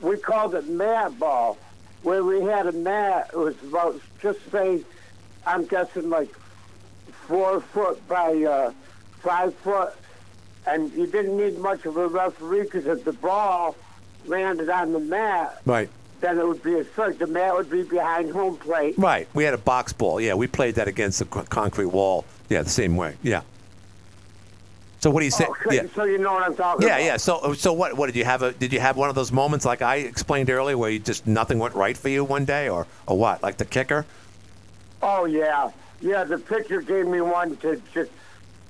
We 0.00 0.16
called 0.16 0.54
it 0.54 0.68
mat 0.68 1.18
ball, 1.18 1.56
where 2.02 2.24
we 2.24 2.42
had 2.42 2.66
a 2.66 2.72
mat. 2.72 3.30
It 3.32 3.36
was 3.38 3.62
about 3.62 4.00
just 4.20 4.38
say, 4.50 4.80
I'm 5.46 5.64
guessing 5.66 6.10
like 6.10 6.30
four 7.28 7.60
foot 7.60 8.06
by 8.08 8.42
uh, 8.42 8.72
five 9.20 9.54
foot, 9.56 9.94
and 10.66 10.92
you 10.92 11.06
didn't 11.06 11.36
need 11.36 11.58
much 11.58 11.86
of 11.86 11.96
a 11.96 12.08
referee 12.08 12.62
because 12.62 12.86
if 12.86 13.04
the 13.04 13.12
ball 13.12 13.76
landed 14.26 14.68
on 14.68 14.92
the 14.92 15.00
mat, 15.00 15.60
Right. 15.64 15.88
Then 16.20 16.38
it 16.38 16.46
would 16.46 16.62
be 16.62 16.74
a 16.78 16.84
strike. 16.84 17.18
The 17.18 17.26
mat 17.26 17.54
would 17.54 17.70
be 17.70 17.82
behind 17.82 18.30
home 18.32 18.56
plate. 18.56 18.94
Right. 18.98 19.28
We 19.34 19.44
had 19.44 19.54
a 19.54 19.58
box 19.58 19.92
ball. 19.92 20.20
Yeah, 20.20 20.34
we 20.34 20.46
played 20.46 20.74
that 20.76 20.88
against 20.88 21.18
the 21.18 21.24
concrete 21.26 21.86
wall. 21.86 22.24
Yeah, 22.48 22.62
the 22.62 22.70
same 22.70 22.96
way. 22.96 23.16
Yeah. 23.22 23.42
So 25.00 25.10
what 25.10 25.20
do 25.20 25.26
you 25.26 25.30
say? 25.30 25.44
Okay, 25.46 25.76
yeah. 25.76 25.82
so 25.94 26.04
you 26.04 26.18
know 26.18 26.32
what 26.32 26.42
I'm 26.42 26.56
talking 26.56 26.86
Yeah, 26.86 26.96
about. 26.96 27.04
yeah. 27.04 27.16
So, 27.18 27.52
so 27.52 27.72
what? 27.72 27.96
What 27.96 28.06
did 28.06 28.16
you 28.16 28.24
have? 28.24 28.42
A, 28.42 28.52
did 28.52 28.72
you 28.72 28.80
have 28.80 28.96
one 28.96 29.08
of 29.08 29.14
those 29.14 29.30
moments 29.30 29.64
like 29.64 29.82
I 29.82 29.96
explained 29.96 30.48
earlier, 30.50 30.76
where 30.76 30.90
you 30.90 30.98
just 30.98 31.26
nothing 31.26 31.58
went 31.58 31.74
right 31.74 31.96
for 31.96 32.08
you 32.08 32.24
one 32.24 32.44
day, 32.44 32.68
or 32.68 32.86
or 33.06 33.16
what? 33.18 33.42
Like 33.42 33.58
the 33.58 33.66
kicker? 33.66 34.06
Oh 35.02 35.26
yeah, 35.26 35.70
yeah. 36.00 36.24
The 36.24 36.38
pitcher 36.38 36.80
gave 36.80 37.06
me 37.06 37.20
one 37.20 37.56
to 37.58 37.80
just. 37.92 38.10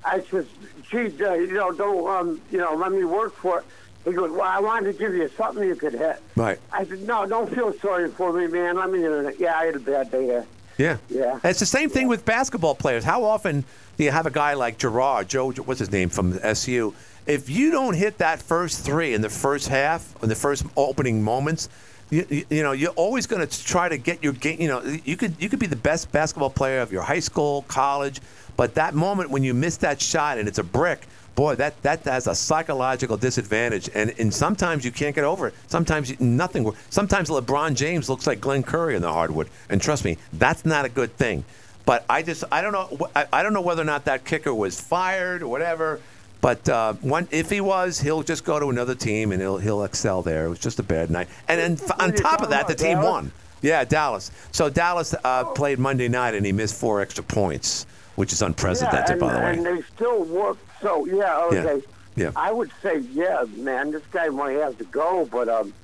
I 0.05 0.21
said, 0.23 0.47
"Gee, 0.91 1.07
uh, 1.25 1.35
you 1.35 1.53
know, 1.55 1.73
don't 1.73 2.09
um, 2.09 2.41
you 2.51 2.59
know, 2.59 2.75
let 2.75 2.93
me 2.93 3.05
work 3.05 3.35
for 3.37 3.61
it." 3.61 3.65
He 4.07 4.13
goes, 4.13 4.31
"Well, 4.31 4.43
I 4.43 4.61
wanted 4.61 4.93
to 4.93 4.99
give 4.99 5.15
you 5.15 5.29
something 5.37 5.67
you 5.67 5.75
could 5.75 5.93
hit." 5.93 6.23
Right. 6.37 6.59
I 6.73 6.87
said, 6.87 7.07
"No, 7.07 7.27
don't 7.27 7.53
feel 7.53 7.75
sorry 7.81 8.09
for 8.09 8.33
me, 8.33 8.47
man. 8.47 8.77
Let 8.77 8.91
me 8.91 9.01
hit 9.01 9.11
it." 9.11 9.37
Yeah, 9.39 9.59
I 9.59 9.67
had 9.67 9.75
a 9.75 9.81
bad 9.81 10.11
day 10.11 10.27
there. 10.27 10.47
Yeah. 10.79 10.99
Yeah. 11.09 11.41
It's 11.43 11.61
the 11.61 11.67
same 11.67 11.91
thing 11.91 12.07
with 12.07 12.25
basketball 12.25 12.75
players. 12.75 13.03
How 13.05 13.25
often 13.25 13.65
do 13.97 14.05
you 14.05 14.11
have 14.11 14.27
a 14.27 14.31
guy 14.31 14.55
like 14.55 14.79
Girard, 14.79 15.29
Joe, 15.29 15.51
what's 15.53 15.81
his 15.81 15.91
name 15.91 16.09
from 16.09 16.39
SU? 16.43 16.95
If 17.27 17.51
you 17.51 17.71
don't 17.73 17.95
hit 17.95 18.19
that 18.19 18.41
first 18.41 18.85
three 18.85 19.15
in 19.15 19.21
the 19.21 19.29
first 19.29 19.69
half, 19.69 20.15
in 20.23 20.29
the 20.29 20.35
first 20.37 20.65
opening 20.77 21.23
moments, 21.23 21.69
you, 22.11 22.25
you, 22.31 22.45
you 22.51 22.63
know 22.63 22.71
you're 22.71 22.93
always 22.93 23.27
going 23.27 23.45
to 23.45 23.65
try 23.65 23.89
to 23.89 23.99
get 23.99 24.23
your 24.23 24.33
game. 24.33 24.61
You 24.61 24.69
know 24.69 24.83
you 25.05 25.17
could 25.17 25.35
you 25.41 25.49
could 25.49 25.59
be 25.59 25.67
the 25.67 25.75
best 25.75 26.13
basketball 26.13 26.51
player 26.51 26.81
of 26.81 26.93
your 26.93 27.03
high 27.03 27.19
school, 27.21 27.63
college, 27.67 28.21
but 28.57 28.75
that 28.75 28.95
moment 28.95 29.31
when 29.31 29.43
you 29.43 29.55
miss 29.55 29.79
that 29.79 30.01
shot 30.01 30.39
and 30.39 30.47
it's 30.47 30.59
a 30.59 30.65
brick, 30.65 31.07
boy, 31.37 31.55
that 31.55 31.81
that 31.83 32.03
has 32.05 32.27
a 32.27 32.35
psychological 32.35 33.17
disadvantage, 33.17 33.89
and 33.95 34.13
and 34.19 34.35
sometimes 34.35 34.85
you 34.85 34.91
can't 34.91 35.15
get 35.15 35.23
over 35.23 35.47
it. 35.47 35.55
Sometimes 35.69 36.11
you, 36.11 36.17
nothing. 36.19 36.69
Sometimes 36.91 37.29
LeBron 37.29 37.77
James 37.77 38.09
looks 38.09 38.27
like 38.27 38.41
Glenn 38.41 38.65
Curry 38.65 38.97
in 38.97 39.03
the 39.03 39.13
hardwood, 39.13 39.49
and 39.71 39.81
trust 39.81 40.05
me, 40.05 40.19
that's 40.33 40.65
not 40.65 40.85
a 40.85 40.89
good 40.89 41.17
thing. 41.17 41.45
But 41.85 42.05
I 42.11 42.23
just 42.23 42.43
I 42.51 42.61
don't 42.63 42.73
know 42.73 43.09
I, 43.15 43.27
I 43.33 43.43
don't 43.45 43.53
know 43.53 43.61
whether 43.61 43.83
or 43.83 43.85
not 43.85 44.07
that 44.07 44.25
kicker 44.25 44.53
was 44.53 44.81
fired 44.81 45.43
or 45.43 45.49
whatever. 45.49 46.01
But 46.41 46.69
uh, 46.69 46.93
one, 46.95 47.29
if 47.31 47.51
he 47.51 47.61
was, 47.61 47.99
he'll 47.99 48.23
just 48.23 48.45
go 48.45 48.61
to 48.61 48.69
another 48.69 48.95
team 48.95 49.33
and 49.33 49.41
he'll 49.41 49.59
he'll 49.59 49.85
excel 49.85 50.23
there. 50.23 50.47
It 50.47 50.49
was 50.49 50.59
just 50.59 50.79
a 50.79 50.83
bad 50.83 51.11
night. 51.11 51.29
And 51.49 51.61
then 51.61 51.73
f- 51.73 52.01
on 52.01 52.13
top 52.13 52.43
of 52.43 52.51
that, 52.51 52.67
the 52.69 52.75
team 52.75 53.01
won. 53.01 53.33
Yeah, 53.63 53.85
Dallas. 53.85 54.31
So 54.53 54.69
Dallas 54.69 55.15
uh, 55.25 55.45
played 55.45 55.79
Monday 55.79 56.09
night 56.09 56.35
and 56.35 56.45
he 56.45 56.53
missed 56.53 56.79
four 56.79 57.01
extra 57.01 57.25
points, 57.25 57.87
which 58.17 58.33
is 58.33 58.43
unprecedented, 58.43 59.07
yeah, 59.07 59.13
and, 59.13 59.21
by 59.21 59.33
the 59.33 59.39
way. 59.41 59.53
and 59.55 59.67
they 59.67 59.83
still 59.83 60.25
work. 60.25 60.59
So 60.81 61.07
yeah, 61.07 61.51
Yeah. 61.53 61.61
okay. 61.61 61.87
Yeah. 62.17 62.31
I 62.35 62.51
would 62.51 62.71
say, 62.83 63.01
yeah, 63.13 63.45
man, 63.57 63.91
this 63.91 64.03
guy 64.11 64.29
might 64.29 64.53
have 64.57 64.79
to 64.79 64.85
go, 64.85 65.29
but 65.31 65.51
um, 65.51 65.75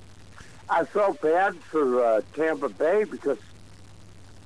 I 0.70 0.84
felt 0.84 1.20
bad 1.20 1.54
for 1.56 2.02
uh, 2.02 2.20
Tampa 2.34 2.70
Bay 2.70 3.04
because 3.04 3.36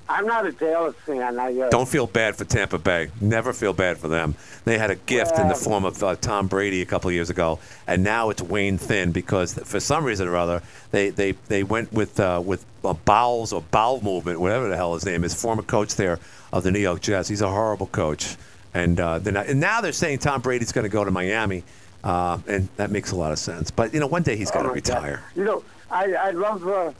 I'm 0.08 0.26
not 0.26 0.46
a 0.46 0.52
Dallas 0.52 0.96
fan. 1.04 1.38
I 1.38 1.56
uh, 1.60 1.70
Don't 1.70 1.88
feel 1.88 2.08
bad 2.08 2.34
for 2.36 2.44
Tampa 2.44 2.78
Bay. 2.78 3.10
Never 3.20 3.52
feel 3.52 3.72
bad 3.72 3.98
for 3.98 4.08
them. 4.08 4.34
They 4.64 4.78
had 4.78 4.90
a 4.90 4.96
gift 4.96 5.38
in 5.38 5.46
the 5.48 5.54
form 5.54 5.84
of 5.84 6.02
uh, 6.02 6.16
Tom 6.16 6.48
Brady 6.48 6.82
a 6.82 6.86
couple 6.86 7.08
of 7.08 7.14
years 7.14 7.30
ago, 7.30 7.58
and 7.86 8.02
now 8.02 8.30
it's 8.30 8.42
Wayne 8.42 8.78
thin 8.78 9.12
because 9.12 9.54
for 9.54 9.78
some 9.78 10.04
reason 10.04 10.26
or 10.26 10.36
other 10.36 10.62
they 10.90 11.10
they, 11.10 11.32
they 11.48 11.62
went 11.62 11.92
with 11.92 12.18
uh, 12.18 12.40
with 12.44 12.64
uh, 12.84 12.94
Bowles 12.94 13.52
or 13.52 13.62
Bowel 13.62 14.00
Movement, 14.00 14.40
whatever 14.40 14.68
the 14.68 14.76
hell 14.76 14.94
his 14.94 15.04
name 15.06 15.22
is, 15.22 15.40
former 15.40 15.62
coach 15.62 15.94
there 15.96 16.18
of 16.52 16.64
the 16.64 16.70
New 16.70 16.80
York 16.80 17.00
Jets. 17.00 17.28
He's 17.28 17.42
a 17.42 17.48
horrible 17.50 17.86
coach, 17.88 18.36
and 18.76 19.00
uh, 19.00 19.18
not, 19.18 19.46
and 19.46 19.60
now 19.60 19.80
they're 19.80 19.92
saying 19.92 20.18
Tom 20.18 20.40
Brady's 20.40 20.72
going 20.72 20.84
to 20.84 20.88
go 20.90 21.04
to 21.04 21.10
Miami, 21.10 21.64
uh, 22.04 22.38
and 22.46 22.68
that 22.76 22.90
makes 22.90 23.10
a 23.12 23.16
lot 23.16 23.32
of 23.32 23.38
sense. 23.38 23.70
But 23.70 23.94
you 23.94 24.00
know, 24.00 24.06
one 24.06 24.22
day 24.22 24.36
he's 24.36 24.50
got 24.50 24.62
to 24.62 24.70
Oh, 24.70 24.74
my 24.74 24.80
God. 24.80 24.94
retire. 25.02 25.22
You 25.34 25.44
know, 25.44 25.64
I 25.90 26.12
I 26.14 26.30
love. 26.30 26.66
Uh, 26.66 26.92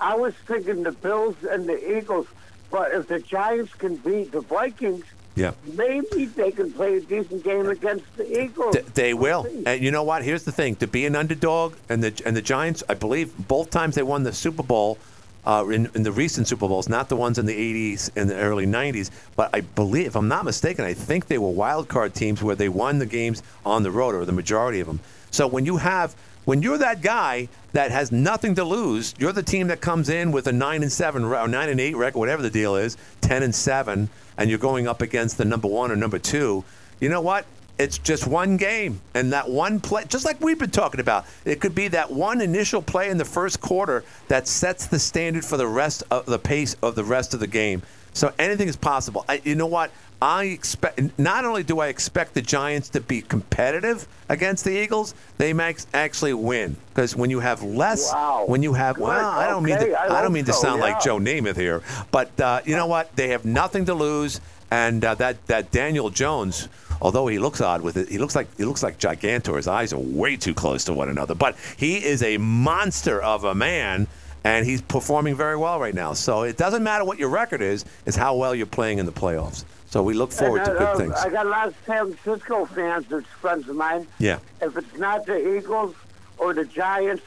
I 0.00 0.14
was 0.16 0.34
thinking 0.46 0.82
the 0.82 0.92
Bills 0.92 1.36
and 1.48 1.68
the 1.68 1.96
Eagles, 1.98 2.26
but 2.70 2.92
if 2.92 3.06
the 3.06 3.20
Giants 3.20 3.72
can 3.74 3.94
beat 3.96 4.32
the 4.32 4.40
Vikings, 4.40 5.04
Yeah. 5.36 5.52
maybe 5.74 6.24
they 6.24 6.50
can 6.50 6.72
play 6.72 6.96
a 6.96 7.00
decent 7.00 7.44
game 7.44 7.68
against 7.68 8.04
the 8.16 8.26
Eagles. 8.42 8.74
Th- 8.74 8.86
They 8.94 9.14
will. 9.14 9.46
And 9.64 9.80
you 9.80 9.92
know 9.92 10.02
what? 10.02 10.24
Here's 10.24 10.42
the 10.42 10.50
thing: 10.52 10.74
to 10.76 10.86
be 10.88 11.06
an 11.06 11.14
underdog, 11.14 11.74
and 11.88 12.02
the 12.02 12.12
and 12.26 12.36
the 12.36 12.42
Giants, 12.42 12.82
I 12.88 12.94
believe, 12.94 13.32
both 13.48 13.70
times 13.70 13.94
they 13.94 14.02
won 14.02 14.24
the 14.24 14.32
Super 14.32 14.64
Bowl. 14.64 14.98
Uh, 15.44 15.66
in, 15.68 15.90
in 15.94 16.04
the 16.04 16.12
recent 16.12 16.46
Super 16.46 16.68
Bowls, 16.68 16.88
not 16.88 17.08
the 17.08 17.16
ones 17.16 17.36
in 17.36 17.46
the 17.46 17.96
80s 17.96 18.10
and 18.14 18.30
the 18.30 18.36
early 18.36 18.64
90s, 18.64 19.10
but 19.34 19.50
I 19.52 19.62
believe, 19.62 20.06
if 20.06 20.14
I'm 20.14 20.28
not 20.28 20.44
mistaken, 20.44 20.84
I 20.84 20.94
think 20.94 21.26
they 21.26 21.38
were 21.38 21.50
wild 21.50 21.88
card 21.88 22.14
teams 22.14 22.40
where 22.42 22.54
they 22.54 22.68
won 22.68 23.00
the 23.00 23.06
games 23.06 23.42
on 23.66 23.82
the 23.82 23.90
road, 23.90 24.14
or 24.14 24.24
the 24.24 24.30
majority 24.30 24.78
of 24.78 24.86
them. 24.86 25.00
So 25.32 25.48
when 25.48 25.66
you 25.66 25.78
have, 25.78 26.14
when 26.44 26.62
you're 26.62 26.78
that 26.78 27.02
guy 27.02 27.48
that 27.72 27.90
has 27.90 28.12
nothing 28.12 28.54
to 28.54 28.64
lose, 28.64 29.14
you're 29.18 29.32
the 29.32 29.42
team 29.42 29.66
that 29.68 29.80
comes 29.80 30.08
in 30.08 30.30
with 30.30 30.46
a 30.46 30.52
nine 30.52 30.82
and 30.82 30.92
seven 30.92 31.24
or 31.24 31.48
nine 31.48 31.68
and 31.68 31.80
eight 31.80 31.96
record, 31.96 32.18
whatever 32.20 32.42
the 32.42 32.50
deal 32.50 32.76
is, 32.76 32.96
ten 33.20 33.42
and 33.42 33.54
seven, 33.54 34.10
and 34.36 34.48
you're 34.48 34.60
going 34.60 34.86
up 34.86 35.02
against 35.02 35.38
the 35.38 35.44
number 35.44 35.68
one 35.68 35.90
or 35.90 35.96
number 35.96 36.18
two. 36.18 36.64
You 37.00 37.08
know 37.08 37.20
what? 37.20 37.46
It's 37.78 37.98
just 37.98 38.26
one 38.26 38.56
game, 38.58 39.00
and 39.14 39.32
that 39.32 39.48
one 39.48 39.80
play, 39.80 40.04
just 40.06 40.24
like 40.24 40.40
we've 40.40 40.58
been 40.58 40.70
talking 40.70 41.00
about, 41.00 41.24
it 41.44 41.60
could 41.60 41.74
be 41.74 41.88
that 41.88 42.10
one 42.12 42.40
initial 42.40 42.82
play 42.82 43.08
in 43.08 43.16
the 43.18 43.24
first 43.24 43.60
quarter 43.60 44.04
that 44.28 44.46
sets 44.46 44.86
the 44.86 44.98
standard 44.98 45.44
for 45.44 45.56
the 45.56 45.66
rest 45.66 46.02
of 46.10 46.26
the 46.26 46.38
pace 46.38 46.76
of 46.82 46.94
the 46.94 47.02
rest 47.04 47.34
of 47.34 47.40
the 47.40 47.46
game. 47.46 47.82
So 48.12 48.32
anything 48.38 48.68
is 48.68 48.76
possible. 48.76 49.24
I, 49.28 49.40
you 49.42 49.54
know 49.54 49.66
what? 49.66 49.90
I 50.20 50.44
expect. 50.44 51.18
Not 51.18 51.44
only 51.44 51.64
do 51.64 51.80
I 51.80 51.88
expect 51.88 52.34
the 52.34 52.42
Giants 52.42 52.90
to 52.90 53.00
be 53.00 53.22
competitive 53.22 54.06
against 54.28 54.64
the 54.64 54.70
Eagles, 54.70 55.14
they 55.38 55.52
might 55.52 55.84
actually 55.94 56.34
win 56.34 56.76
because 56.90 57.16
when 57.16 57.30
you 57.30 57.40
have 57.40 57.62
less, 57.64 58.12
Wow. 58.12 58.44
when 58.46 58.62
you 58.62 58.74
have, 58.74 58.96
Good. 58.96 59.04
well, 59.04 59.28
I 59.30 59.48
don't 59.48 59.64
mean 59.64 59.78
to, 59.78 59.92
I 60.00 60.18
I, 60.18 60.22
don't 60.22 60.32
mean 60.32 60.44
to 60.44 60.52
so, 60.52 60.60
sound 60.62 60.80
like 60.80 60.96
yeah. 60.96 61.00
Joe 61.00 61.18
Namath 61.18 61.56
here, 61.56 61.82
but 62.12 62.38
uh, 62.40 62.60
you 62.64 62.76
know 62.76 62.86
what? 62.86 63.16
They 63.16 63.28
have 63.28 63.44
nothing 63.44 63.86
to 63.86 63.94
lose, 63.94 64.40
and 64.70 65.04
uh, 65.04 65.16
that 65.16 65.44
that 65.48 65.72
Daniel 65.72 66.08
Jones, 66.08 66.68
although 67.02 67.26
he 67.26 67.38
looks 67.38 67.60
odd 67.60 67.82
with 67.82 67.98
it, 67.98 68.08
he 68.08 68.16
looks 68.16 68.34
like 68.34 68.46
he 68.56 68.64
looks 68.64 68.82
like 68.82 68.98
Gigantor. 68.98 69.56
His 69.56 69.68
eyes 69.68 69.92
are 69.92 69.98
way 69.98 70.36
too 70.38 70.54
close 70.54 70.84
to 70.84 70.94
one 70.94 71.10
another, 71.10 71.34
but 71.34 71.56
he 71.76 72.02
is 72.02 72.22
a 72.22 72.38
monster 72.38 73.20
of 73.20 73.44
a 73.44 73.54
man. 73.54 74.06
And 74.44 74.66
he's 74.66 74.82
performing 74.82 75.36
very 75.36 75.56
well 75.56 75.78
right 75.78 75.94
now. 75.94 76.14
So 76.14 76.42
it 76.42 76.56
doesn't 76.56 76.82
matter 76.82 77.04
what 77.04 77.16
your 77.16 77.28
record 77.28 77.60
is; 77.62 77.84
it's 78.06 78.16
how 78.16 78.34
well 78.34 78.56
you're 78.56 78.66
playing 78.66 78.98
in 78.98 79.06
the 79.06 79.12
playoffs. 79.12 79.64
So 79.86 80.02
we 80.02 80.14
look 80.14 80.32
forward 80.32 80.64
to 80.64 80.72
uh, 80.72 80.78
good 80.78 80.88
uh, 80.88 80.96
things. 80.96 81.14
I 81.14 81.28
got 81.28 81.46
a 81.46 81.48
lot 81.48 81.68
of 81.68 81.76
San 81.86 82.12
Francisco 82.12 82.64
fans 82.64 83.06
that's 83.08 83.26
friends 83.26 83.68
of 83.68 83.76
mine. 83.76 84.08
Yeah. 84.18 84.40
If 84.60 84.76
it's 84.76 84.98
not 84.98 85.26
the 85.26 85.56
Eagles 85.56 85.94
or 86.38 86.54
the 86.54 86.64
Giants, 86.64 87.22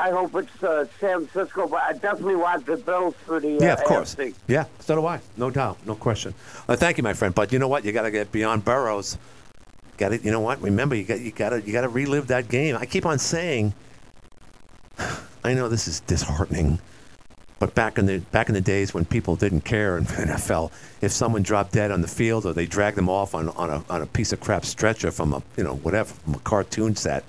I 0.00 0.10
hope 0.10 0.34
it's 0.34 0.62
uh, 0.62 0.86
San 0.98 1.26
Francisco. 1.26 1.66
But 1.68 1.82
I 1.82 1.92
definitely 1.92 2.36
want 2.36 2.66
the 2.66 2.76
Bills 2.76 3.14
for 3.26 3.40
the 3.40 3.56
uh, 3.58 3.60
Yeah, 3.60 3.72
of 3.74 3.84
course. 3.84 4.14
AFC. 4.14 4.34
Yeah, 4.48 4.64
so 4.80 4.96
do 4.96 5.06
I. 5.06 5.20
No 5.36 5.50
doubt, 5.50 5.78
no 5.86 5.94
question. 5.94 6.34
Uh, 6.68 6.76
thank 6.76 6.96
you, 6.96 7.02
my 7.02 7.12
friend. 7.12 7.34
But 7.34 7.52
you 7.52 7.58
know 7.58 7.68
what? 7.68 7.84
You 7.84 7.92
got 7.92 8.02
to 8.02 8.10
get 8.10 8.32
beyond 8.32 8.64
Burrows. 8.64 9.18
Got 9.98 10.12
it. 10.14 10.24
You 10.24 10.30
know 10.30 10.40
what? 10.40 10.60
Remember, 10.62 10.94
you 10.94 11.04
got 11.04 11.20
you 11.20 11.30
got 11.30 11.50
to 11.50 11.60
you 11.62 11.72
got 11.72 11.82
to 11.82 11.88
relive 11.88 12.28
that 12.28 12.48
game. 12.48 12.76
I 12.76 12.86
keep 12.86 13.04
on 13.06 13.18
saying. 13.18 13.74
I 15.44 15.54
know 15.54 15.68
this 15.70 15.88
is 15.88 16.00
disheartening, 16.00 16.78
But 17.58 17.74
back 17.74 17.96
in 17.98 18.06
the 18.06 18.18
back 18.18 18.48
in 18.48 18.54
the 18.54 18.60
days 18.60 18.92
when 18.92 19.04
people 19.06 19.36
didn't 19.36 19.62
care 19.62 19.96
in 19.98 20.04
the 20.10 20.12
NFL, 20.12 20.70
if 21.00 21.12
someone 21.12 21.42
dropped 21.42 21.72
dead 21.72 21.90
on 21.90 22.00
the 22.02 22.08
field 22.08 22.44
or 22.46 22.52
they 22.52 22.66
dragged 22.66 22.96
them 22.96 23.08
off 23.08 23.34
on, 23.34 23.48
on 23.50 23.70
a 23.70 23.84
on 23.90 24.02
a 24.02 24.06
piece 24.06 24.32
of 24.32 24.40
crap 24.40 24.64
stretcher 24.64 25.10
from 25.10 25.32
a 25.34 25.42
you 25.56 25.64
know 25.64 25.76
whatever 25.76 26.12
from 26.12 26.34
a 26.34 26.38
cartoon 26.40 26.96
set, 26.96 27.24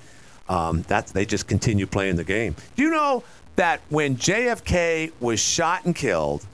um, 0.51 0.81
that 0.83 1.07
they 1.07 1.25
just 1.25 1.47
continue 1.47 1.87
playing 1.87 2.17
the 2.17 2.25
game. 2.25 2.55
Do 2.75 2.83
you 2.83 2.91
know 2.91 3.23
that 3.55 3.79
when 3.87 4.17
JFK 4.17 5.13
was 5.21 5.39
shot 5.39 5.85
and 5.85 5.95
killed 5.95 6.45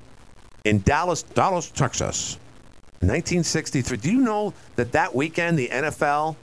in 0.64 0.82
Dallas, 0.82 1.24
Dallas, 1.24 1.72
Texas, 1.72 2.38
1963? 3.00 3.98
Do 3.98 4.12
you 4.12 4.22
know 4.22 4.54
that 4.76 4.92
that 4.92 5.16
weekend 5.16 5.58
the 5.58 5.70
NFL, 5.70 6.36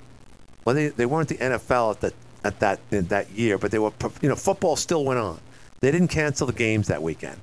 well, 0.65 0.75
they, 0.75 0.89
they 0.89 1.07
weren't 1.07 1.29
the 1.29 1.37
NFL 1.37 1.93
at 1.93 2.01
the 2.01 2.13
at 2.43 2.61
that 2.61 2.81
in 2.91 3.07
that 3.07 3.31
year, 3.31 3.57
but 3.57 3.71
they 3.71 3.79
were 3.79 3.93
you 4.21 4.29
know 4.29 4.35
football 4.35 4.75
still 4.75 5.05
went 5.05 5.21
on. 5.21 5.39
They 5.79 5.93
didn't 5.93 6.09
cancel 6.09 6.49
the 6.49 6.53
games 6.53 6.89
that 6.89 7.03
weekend. 7.03 7.37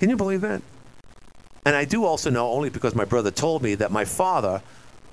Can 0.00 0.10
you 0.10 0.16
believe 0.16 0.40
that? 0.40 0.62
And 1.64 1.76
I 1.76 1.84
do 1.84 2.04
also 2.04 2.28
know, 2.28 2.50
only 2.50 2.70
because 2.70 2.94
my 2.94 3.04
brother 3.04 3.30
told 3.30 3.62
me, 3.62 3.76
that 3.76 3.92
my 3.92 4.04
father 4.04 4.60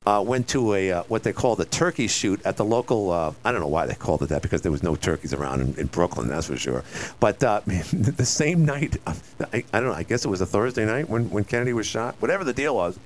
uh, 0.06 0.24
went 0.26 0.48
to 0.48 0.74
a 0.74 0.92
uh, 0.92 1.04
what 1.04 1.22
they 1.22 1.32
call 1.32 1.56
the 1.56 1.66
turkey 1.66 2.08
shoot 2.08 2.42
at 2.44 2.58
the 2.58 2.66
local. 2.66 3.12
Uh, 3.12 3.34
I 3.46 3.52
don't 3.52 3.62
know 3.62 3.68
why 3.68 3.86
they 3.86 3.94
called 3.94 4.24
it 4.24 4.30
that 4.30 4.42
because 4.42 4.62
there 4.62 4.72
was 4.72 4.82
no 4.82 4.96
turkeys 4.96 5.34
around 5.34 5.62
in, 5.62 5.76
in 5.76 5.88
Brooklyn, 5.88 6.28
that's 6.28 6.48
for 6.48 6.58
sure. 6.58 6.84
But 7.20 7.44
uh, 7.44 7.62
the 7.66 8.26
same 8.26 8.66
night, 8.66 8.98
I, 9.08 9.16
I, 9.54 9.64
don't 9.74 9.86
know. 9.86 9.94
I 9.94 10.04
guess 10.04 10.26
it 10.26 10.30
was 10.30 10.42
a 10.42 10.46
Thursday 10.46 10.86
night 10.86 11.08
when, 11.08 11.30
when 11.30 11.44
Kennedy 11.44 11.74
was 11.74 11.86
shot. 11.86 12.16
Whatever 12.20 12.44
the 12.44 12.54
deal 12.54 12.76
was, 12.76 12.98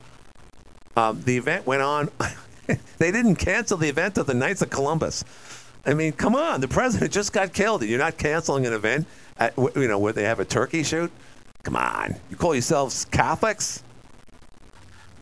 um, 0.96 1.22
the 1.24 1.36
event 1.36 1.66
went 1.68 1.82
on. 1.82 2.10
they 2.98 3.12
didn't 3.12 3.36
cancel 3.36 3.78
the 3.78 3.89
event 3.89 4.18
of 4.18 4.26
the 4.26 4.34
Knights 4.34 4.62
of 4.62 4.70
Columbus. 4.70 5.26
I 5.86 5.93
mean, 5.93 6.14
come 6.14 6.34
on, 6.34 6.62
the 6.62 6.68
president 6.68 7.12
just 7.12 7.34
got 7.34 7.54
killed, 7.54 7.82
and 7.82 7.89
you're 7.89 8.00
not 8.00 8.18
canceling 8.18 8.66
an 8.66 8.74
event 8.74 9.06
at 9.38 9.54
you 9.58 9.88
know 9.88 10.00
where 10.00 10.14
they 10.14 10.24
have 10.24 10.39
a 10.39 10.46
turkey 10.46 10.82
shoot. 10.82 11.12
Come 11.64 11.76
on, 11.76 12.16
you 12.30 12.38
call 12.38 12.56
yourselves 12.56 13.06
Catholics? 13.06 13.84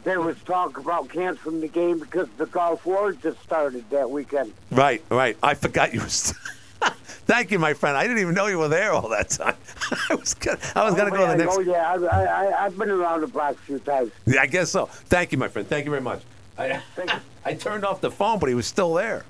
There 0.04 0.20
was 0.20 0.36
talk 0.44 0.78
about 0.78 1.10
canceling 1.10 1.62
the 1.62 1.68
game 1.68 2.00
because 2.00 2.28
the 2.38 2.46
Gulf 2.46 2.86
War 2.86 3.14
just 3.14 3.42
started 3.42 3.90
that 3.90 4.10
weekend. 4.10 4.54
Right, 4.70 5.02
right. 5.10 5.38
I 5.42 5.54
forgot 5.54 5.94
you 5.94 6.02
were. 6.02 6.10
St- 6.10 6.38
Thank 7.26 7.52
you, 7.52 7.60
my 7.60 7.74
friend. 7.74 7.96
I 7.96 8.04
didn't 8.04 8.20
even 8.20 8.34
know 8.34 8.48
you 8.48 8.58
were 8.60 8.68
there 8.68 8.92
all 8.92 9.08
that 9.10 9.30
time. 9.30 9.56
I 10.10 10.16
was 10.16 10.34
gonna, 10.34 10.60
I 10.76 10.84
was 10.84 10.94
oh, 10.94 10.98
going 10.98 11.12
to 11.12 11.18
go 11.18 11.26
to 11.26 11.38
the 11.38 11.44
next. 11.46 11.56
Oh 11.56 11.62
yeah, 11.62 11.94
I, 11.94 12.24
I, 12.26 12.66
I've 12.66 12.78
been 12.78 12.90
around 12.90 13.22
the 13.22 13.28
block 13.28 13.56
a 13.56 13.60
few 13.60 13.80
times. 13.80 14.12
Yeah, 14.26 14.42
I 14.42 14.46
guess 14.48 14.70
so. 14.70 14.88
Thank 14.88 15.32
you, 15.32 15.38
my 15.38 15.48
friend. 15.48 15.66
Thank 15.68 15.86
you 15.86 15.92
very 15.92 16.02
much. 16.02 16.22
I, 16.58 16.82
I 17.46 17.54
turned 17.54 17.86
off 17.86 18.02
the 18.02 18.12
phone, 18.12 18.40
but 18.40 18.50
he 18.50 18.56
was 18.56 18.68
still 18.68 18.94
there. 18.94 19.24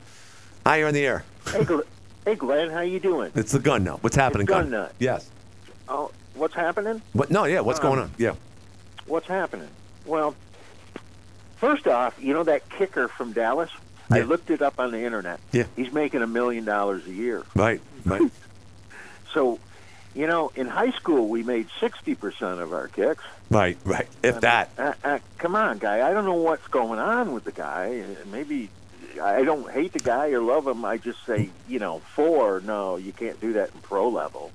Hi, 0.66 0.78
you're 0.78 0.88
in 0.88 0.96
the 0.96 1.06
air. 1.06 1.24
Hey, 1.52 1.64
Glenn, 1.64 1.84
hey, 2.26 2.36
Glenn 2.36 2.70
how 2.72 2.82
you 2.82 3.00
doing? 3.00 3.32
It's 3.36 3.52
the 3.52 3.60
gun 3.60 3.84
nut. 3.84 4.02
What's 4.02 4.16
happening, 4.16 4.46
It's 4.46 4.50
gun 4.50 4.72
nut. 4.72 4.94
Yes. 4.98 5.30
Oh, 5.88 6.12
what's 6.34 6.56
happening? 6.56 7.02
What? 7.12 7.30
No, 7.30 7.46
yeah. 7.46 7.60
What's 7.60 7.80
Um, 7.80 7.84
going 7.86 8.00
on? 8.00 8.12
Yeah. 8.18 8.34
What's 9.06 9.28
happening? 9.28 9.70
Well, 10.06 10.36
first 11.64 11.88
off, 11.88 12.14
you 12.22 12.34
know 12.34 12.44
that 12.44 12.70
kicker 12.70 13.08
from 13.08 13.32
Dallas? 13.32 13.70
I 14.12 14.20
looked 14.22 14.50
it 14.52 14.62
up 14.62 14.80
on 14.80 14.92
the 14.92 15.00
internet. 15.02 15.40
Yeah. 15.54 15.64
He's 15.78 15.92
making 15.94 16.22
a 16.22 16.28
million 16.28 16.66
dollars 16.66 17.08
a 17.08 17.12
year. 17.12 17.44
Right. 17.56 17.82
Right. 18.06 18.22
So, 19.34 19.58
you 20.14 20.28
know, 20.28 20.52
in 20.56 20.68
high 20.68 20.92
school 20.92 21.28
we 21.28 21.42
made 21.42 21.68
sixty 21.80 22.14
percent 22.14 22.60
of 22.60 22.72
our 22.72 22.88
kicks. 22.88 23.24
right. 23.50 23.78
Right. 23.84 24.08
If 24.22 24.42
that. 24.42 24.70
Uh, 24.78 24.94
uh, 25.04 25.20
come 25.40 25.56
on, 25.56 25.80
guy. 25.80 26.08
I 26.08 26.14
don't 26.14 26.26
know 26.26 26.36
what's 26.36 26.68
going 26.68 27.00
on 27.00 27.34
with 27.34 27.44
the 27.46 27.52
guy. 27.52 28.04
Maybe 28.32 28.70
I 29.20 29.44
don't 29.44 29.68
hate 29.72 29.94
the 29.94 30.00
guy 30.00 30.30
or 30.34 30.42
love 30.42 30.68
him. 30.68 30.86
I 30.86 30.98
just 30.98 31.26
say, 31.26 31.50
you 31.68 31.80
know, 31.80 32.00
four. 32.16 32.62
No, 32.62 32.98
you 32.98 33.12
can't 33.12 33.42
do 33.42 33.54
that 33.54 33.72
in 33.74 33.80
pro 33.82 34.08
level. 34.10 34.52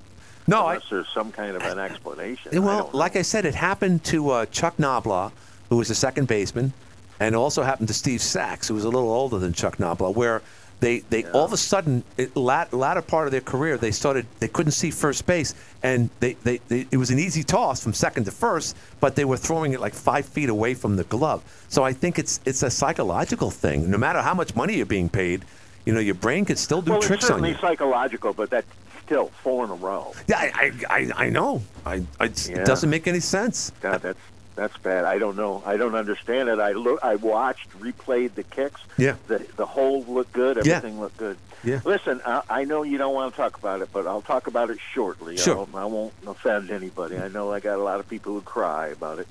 No, 0.47 0.65
I- 0.65 0.75
unless 0.75 0.89
there's 0.89 1.09
some 1.09 1.33
kind 1.33 1.57
of 1.57 1.63
an 1.63 1.77
explanation. 1.79 2.51
Yeah, 2.53 2.59
Well, 2.59 2.89
like 2.93 3.17
I 3.17 3.21
said, 3.23 3.43
it 3.45 3.55
happened 3.55 4.05
to 4.05 4.29
uh, 4.29 4.45
Chuck 4.45 4.77
Knoblauch, 4.77 5.33
who 5.69 5.75
was 5.75 5.89
a 5.89 5.95
second 5.95 6.29
baseman, 6.29 6.71
and 7.19 7.35
also 7.35 7.63
happened 7.63 7.87
to 7.89 7.93
Steve 7.93 8.21
Sax, 8.21 8.67
who 8.67 8.73
was 8.73 8.83
a 8.85 8.89
little 8.89 9.11
older 9.11 9.39
than 9.39 9.53
Chuck 9.53 9.77
Knoblauch, 9.77 10.15
where 10.15 10.41
they, 10.79 10.99
they 11.09 11.25
all 11.25 11.43
of 11.43 11.51
a 11.51 11.57
sudden, 11.57 12.03
it, 12.15 12.37
lat, 12.37 12.71
latter 12.71 13.01
part 13.01 13.27
of 13.27 13.31
their 13.31 13.41
career, 13.41 13.77
they 13.77 13.91
started 13.91 14.25
they 14.39 14.47
couldn't 14.47 14.71
see 14.71 14.91
first 14.91 15.25
base, 15.25 15.53
and 15.83 16.09
they, 16.21 16.33
they, 16.45 16.61
they 16.69 16.87
it 16.89 16.95
was 16.95 17.11
an 17.11 17.19
easy 17.19 17.43
toss 17.43 17.83
from 17.83 17.91
second 17.93 18.23
to 18.25 18.31
first, 18.31 18.77
but 19.01 19.15
they 19.17 19.25
were 19.25 19.35
throwing 19.35 19.73
it 19.73 19.81
like 19.81 19.93
five 19.93 20.25
feet 20.25 20.47
away 20.47 20.73
from 20.73 20.95
the 20.95 21.03
glove. 21.03 21.43
So 21.67 21.83
I 21.83 21.91
think 21.91 22.17
it's 22.17 22.39
it's 22.45 22.63
a 22.63 22.69
psychological 22.69 23.51
thing. 23.51 23.91
No 23.91 23.97
matter 23.97 24.21
how 24.21 24.33
much 24.33 24.55
money 24.55 24.77
you're 24.77 24.85
being 24.85 25.09
paid, 25.09 25.43
you 25.85 25.93
know 25.93 25.99
your 25.99 26.15
brain 26.15 26.45
can 26.45 26.55
still 26.55 26.81
do 26.81 26.91
well, 26.91 27.01
tricks 27.01 27.23
it's 27.25 27.31
on 27.31 27.35
certainly 27.39 27.49
you. 27.51 27.57
psychological, 27.57 28.31
but 28.31 28.49
that's 28.49 28.67
still 29.05 29.31
four 29.43 29.65
in 29.65 29.71
a 29.71 29.75
row. 29.75 30.13
Yeah, 30.29 30.37
I 30.39 30.71
I, 30.89 30.95
I, 30.97 31.25
I 31.25 31.29
know. 31.29 31.61
I, 31.85 31.95
I 32.21 32.25
Yeah. 32.25 32.59
it 32.59 32.65
doesn't 32.65 32.89
make 32.89 33.05
any 33.05 33.19
sense. 33.19 33.73
God, 33.81 34.01
that's 34.01 34.19
that's 34.59 34.77
bad. 34.77 35.05
I 35.05 35.19
don't 35.19 35.37
know. 35.37 35.63
I 35.65 35.77
don't 35.77 35.95
understand 35.95 36.49
it. 36.49 36.59
I 36.59 36.73
look. 36.73 36.99
I 37.01 37.15
watched, 37.15 37.69
replayed 37.79 38.35
the 38.35 38.43
kicks. 38.43 38.81
Yeah. 38.97 39.15
The 39.27 39.39
the 39.55 39.65
hole 39.65 40.03
looked 40.03 40.33
good. 40.33 40.57
Yeah. 40.65 40.75
Everything 40.75 40.99
looked 40.99 41.15
good. 41.15 41.37
Yeah. 41.63 41.79
Listen, 41.85 42.21
I, 42.25 42.41
I 42.49 42.63
know 42.65 42.83
you 42.83 42.97
don't 42.97 43.13
want 43.13 43.33
to 43.33 43.37
talk 43.37 43.57
about 43.57 43.81
it, 43.81 43.89
but 43.93 44.05
I'll 44.05 44.21
talk 44.21 44.47
about 44.47 44.69
it 44.69 44.79
shortly. 44.93 45.37
Sure. 45.37 45.65
I, 45.73 45.83
I 45.83 45.85
won't 45.85 46.13
offend 46.27 46.71
anybody. 46.71 47.17
I 47.17 47.29
know 47.29 47.53
I 47.53 47.61
got 47.61 47.79
a 47.79 47.83
lot 47.83 48.01
of 48.01 48.09
people 48.09 48.33
who 48.33 48.41
cry 48.41 48.87
about 48.87 49.19
it. 49.19 49.29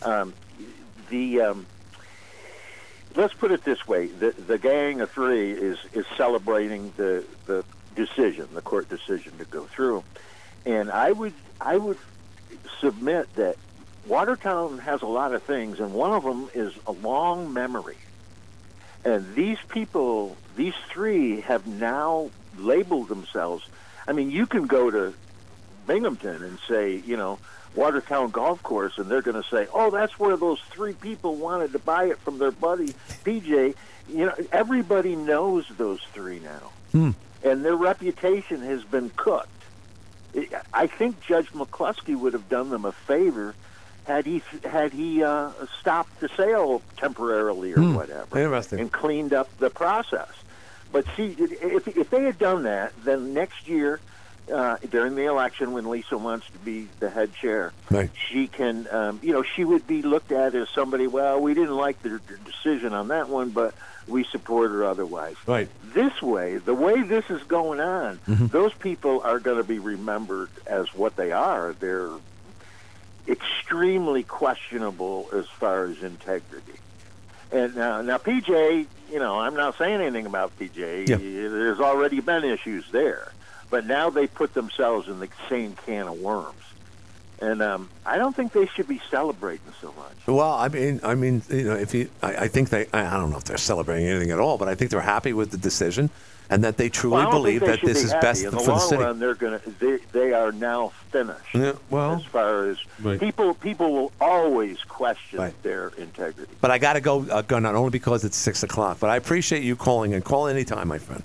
Um, 0.00 0.32
the 1.10 1.42
um, 1.42 1.66
let's 3.16 3.34
put 3.34 3.50
it 3.50 3.62
this 3.62 3.86
way: 3.86 4.06
the 4.06 4.30
the 4.30 4.56
gang 4.56 5.02
of 5.02 5.10
three 5.10 5.52
is 5.52 5.78
is 5.92 6.06
celebrating 6.16 6.94
the 6.96 7.22
the 7.44 7.64
decision, 7.94 8.48
the 8.54 8.62
court 8.62 8.88
decision 8.88 9.36
to 9.36 9.44
go 9.44 9.64
through, 9.66 10.04
and 10.64 10.90
I 10.90 11.12
would 11.12 11.34
I 11.60 11.76
would 11.76 11.98
submit 12.80 13.34
that 13.34 13.56
Watertown 14.10 14.78
has 14.78 15.02
a 15.02 15.06
lot 15.06 15.32
of 15.32 15.44
things, 15.44 15.78
and 15.78 15.94
one 15.94 16.10
of 16.12 16.24
them 16.24 16.50
is 16.52 16.74
a 16.84 16.90
long 16.90 17.52
memory. 17.52 17.96
And 19.04 19.36
these 19.36 19.58
people, 19.68 20.36
these 20.56 20.74
three, 20.92 21.42
have 21.42 21.64
now 21.68 22.30
labeled 22.58 23.06
themselves. 23.08 23.64
I 24.08 24.12
mean, 24.12 24.32
you 24.32 24.46
can 24.46 24.66
go 24.66 24.90
to 24.90 25.14
Binghamton 25.86 26.42
and 26.42 26.58
say, 26.68 26.96
you 26.96 27.16
know, 27.16 27.38
Watertown 27.76 28.30
Golf 28.30 28.60
Course, 28.64 28.98
and 28.98 29.08
they're 29.08 29.22
going 29.22 29.40
to 29.40 29.48
say, 29.48 29.68
oh, 29.72 29.90
that's 29.90 30.18
where 30.18 30.36
those 30.36 30.58
three 30.72 30.92
people 30.92 31.36
wanted 31.36 31.70
to 31.72 31.78
buy 31.78 32.06
it 32.06 32.18
from 32.18 32.38
their 32.38 32.50
buddy 32.50 32.92
PJ. 33.24 33.76
You 34.08 34.26
know, 34.26 34.34
everybody 34.50 35.14
knows 35.14 35.66
those 35.78 36.00
three 36.12 36.40
now, 36.40 36.72
Hmm. 36.90 37.10
and 37.44 37.64
their 37.64 37.76
reputation 37.76 38.60
has 38.62 38.82
been 38.82 39.10
cooked. 39.14 39.46
I- 40.36 40.48
I 40.74 40.86
think 40.88 41.20
Judge 41.20 41.52
McCluskey 41.52 42.16
would 42.18 42.32
have 42.32 42.48
done 42.48 42.70
them 42.70 42.84
a 42.84 42.90
favor 42.90 43.54
had 44.04 44.26
he 44.26 44.42
had 44.64 44.92
he 44.92 45.22
uh, 45.22 45.50
stopped 45.80 46.20
the 46.20 46.28
sale 46.36 46.82
temporarily 46.96 47.72
or 47.72 47.80
Hmm. 47.80 47.94
whatever 47.94 48.38
Interesting. 48.38 48.80
and 48.80 48.92
cleaned 48.92 49.32
up 49.32 49.48
the 49.58 49.70
process. 49.70 50.28
But 50.92 51.04
see, 51.16 51.36
if 51.38 51.86
if 51.88 52.10
they 52.10 52.22
had 52.22 52.38
done 52.38 52.64
that, 52.64 52.92
then 53.04 53.32
next 53.34 53.68
year 53.68 54.00
uh, 54.52 54.76
during 54.88 55.14
the 55.14 55.26
election, 55.26 55.72
when 55.72 55.88
Lisa 55.88 56.18
wants 56.18 56.44
to 56.50 56.58
be 56.58 56.88
the 56.98 57.08
head 57.08 57.32
chair, 57.34 57.72
Right. 57.88 58.10
she 58.28 58.48
can, 58.48 58.88
um, 58.90 59.20
you 59.22 59.32
know, 59.32 59.44
she 59.44 59.62
would 59.64 59.86
be 59.86 60.02
looked 60.02 60.32
at 60.32 60.56
as 60.56 60.68
somebody. 60.70 61.06
Well, 61.06 61.40
we 61.40 61.54
didn't 61.54 61.76
like 61.76 62.02
their 62.02 62.20
decision 62.44 62.92
on 62.92 63.08
that 63.08 63.28
one, 63.28 63.50
but 63.50 63.74
we 64.08 64.24
support 64.24 64.72
her 64.72 64.84
otherwise. 64.84 65.36
Right. 65.46 65.68
This 65.94 66.20
way, 66.20 66.56
the 66.56 66.74
way 66.74 67.00
this 67.02 67.30
is 67.30 67.40
going 67.44 67.78
on, 67.80 68.18
Mhm. 68.28 68.50
those 68.50 68.72
people 68.74 69.20
are 69.22 69.38
going 69.38 69.58
to 69.58 69.62
be 69.64 69.78
remembered 69.78 70.48
as 70.66 70.92
what 70.96 71.14
they 71.14 71.30
are. 71.30 71.72
They're 71.78 72.10
extremely 73.30 74.22
questionable 74.22 75.28
as 75.32 75.46
far 75.46 75.84
as 75.84 76.02
integrity. 76.02 76.72
And 77.52 77.76
uh, 77.78 78.02
now, 78.02 78.18
PJ, 78.18 78.86
you 79.10 79.18
know, 79.18 79.40
I'm 79.40 79.54
not 79.54 79.76
saying 79.78 80.00
anything 80.00 80.26
about 80.26 80.56
PJ. 80.58 81.08
Yeah. 81.08 81.16
There's 81.16 81.80
already 81.80 82.20
been 82.20 82.44
issues 82.44 82.90
there, 82.90 83.32
but 83.70 83.86
now 83.86 84.10
they 84.10 84.26
put 84.26 84.54
themselves 84.54 85.08
in 85.08 85.18
the 85.18 85.28
same 85.48 85.74
can 85.74 86.06
of 86.08 86.20
worms. 86.20 86.54
And 87.40 87.62
um, 87.62 87.88
I 88.04 88.18
don't 88.18 88.36
think 88.36 88.52
they 88.52 88.66
should 88.66 88.86
be 88.86 89.00
celebrating 89.10 89.72
so 89.80 89.94
much. 89.96 90.12
Well, 90.26 90.52
I 90.52 90.68
mean, 90.68 91.00
I 91.02 91.14
mean, 91.14 91.42
you 91.48 91.64
know, 91.64 91.74
if 91.74 91.94
you, 91.94 92.10
I, 92.22 92.36
I 92.36 92.48
think 92.48 92.68
they, 92.68 92.86
I 92.92 93.06
I 93.06 93.16
don't 93.16 93.30
know 93.30 93.38
if 93.38 93.44
they're 93.44 93.56
celebrating 93.56 94.06
anything 94.06 94.30
at 94.30 94.38
all, 94.38 94.58
but 94.58 94.68
I 94.68 94.74
think 94.74 94.90
they're 94.90 95.00
happy 95.00 95.32
with 95.32 95.50
the 95.50 95.56
decision, 95.56 96.10
and 96.50 96.64
that 96.64 96.76
they 96.76 96.88
truly 96.88 97.16
Well, 97.16 97.30
believe 97.30 97.60
they 97.60 97.68
that 97.68 97.80
this 97.80 97.98
be 97.98 98.04
is 98.04 98.12
happy. 98.12 98.26
best 98.26 98.44
in 98.44 98.50
for 98.50 98.56
the 98.56 98.62
the 98.64 98.70
long 98.70 98.80
city. 98.88 99.02
run. 99.02 99.18
They're 99.20 99.34
going 99.34 99.58
to 99.60 99.70
they, 99.78 99.98
they 100.12 100.32
are 100.34 100.50
now 100.52 100.92
finished. 101.10 101.40
Yeah, 101.54 101.72
well, 101.88 102.16
as 102.16 102.24
far 102.24 102.68
as 102.68 102.78
Right. 103.00 103.18
people 103.20 103.54
people 103.54 103.92
will 103.92 104.12
always 104.20 104.82
question 104.82 105.38
Right. 105.38 105.62
their 105.62 105.88
integrity. 105.96 106.52
But 106.60 106.70
I 106.72 106.78
got 106.78 106.94
to 106.94 107.00
go, 107.00 107.24
uh, 107.30 107.42
gun 107.42 107.62
not 107.62 107.74
only 107.76 107.90
because 107.90 108.24
it's 108.24 108.36
six 108.36 108.62
o'clock. 108.62 108.98
But 109.00 109.10
I 109.10 109.16
appreciate 109.16 109.62
you 109.62 109.76
calling 109.76 110.12
and 110.12 110.24
call 110.24 110.46
anytime, 110.48 110.88
my 110.88 110.98
friend. 110.98 111.22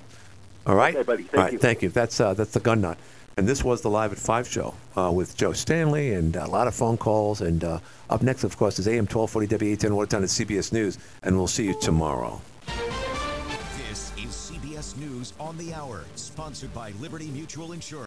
All 0.68 0.76
right, 0.76 0.96
Okay, 0.96 1.04
buddy. 1.04 1.24
Thank 1.24 1.36
All 1.38 1.44
right, 1.44 1.54
you. 1.54 1.60
thank 1.60 1.82
you. 1.82 1.90
That's 1.90 2.20
uh, 2.20 2.34
that's 2.34 2.52
the 2.54 2.60
gun 2.60 2.82
nut, 2.82 2.98
and 3.38 3.48
this 3.48 3.64
was 3.64 3.82
the 3.82 3.90
live 3.90 4.12
at 4.12 4.18
five 4.18 4.48
show 4.48 4.74
uh, 4.98 5.12
with 5.14 5.36
Joe 5.38 5.54
Stanley 5.54 6.14
and 6.14 6.36
a 6.36 6.48
lot 6.48 6.68
of 6.68 6.74
phone 6.74 6.98
calls. 6.98 7.42
And 7.42 7.64
uh, 7.64 7.80
up 8.10 8.22
next, 8.24 8.44
of 8.44 8.58
course, 8.58 8.80
is 8.80 8.88
AM 8.88 9.06
twelve 9.08 9.30
forty 9.30 9.48
WATN 9.48 9.92
Watertown 9.92 10.24
at 10.24 10.30
CBS 10.30 10.72
News, 10.74 10.98
and 11.24 11.36
we'll 11.38 11.48
see 11.48 11.66
you 11.66 11.76
tomorrow. 11.80 12.42
On 15.46 15.56
the 15.58 15.76
Hour, 15.76 16.04
sponsored 16.16 16.74
by 16.74 16.92
Liberty 17.00 17.28
Mutual 17.28 17.74
Insurance. 17.74 18.04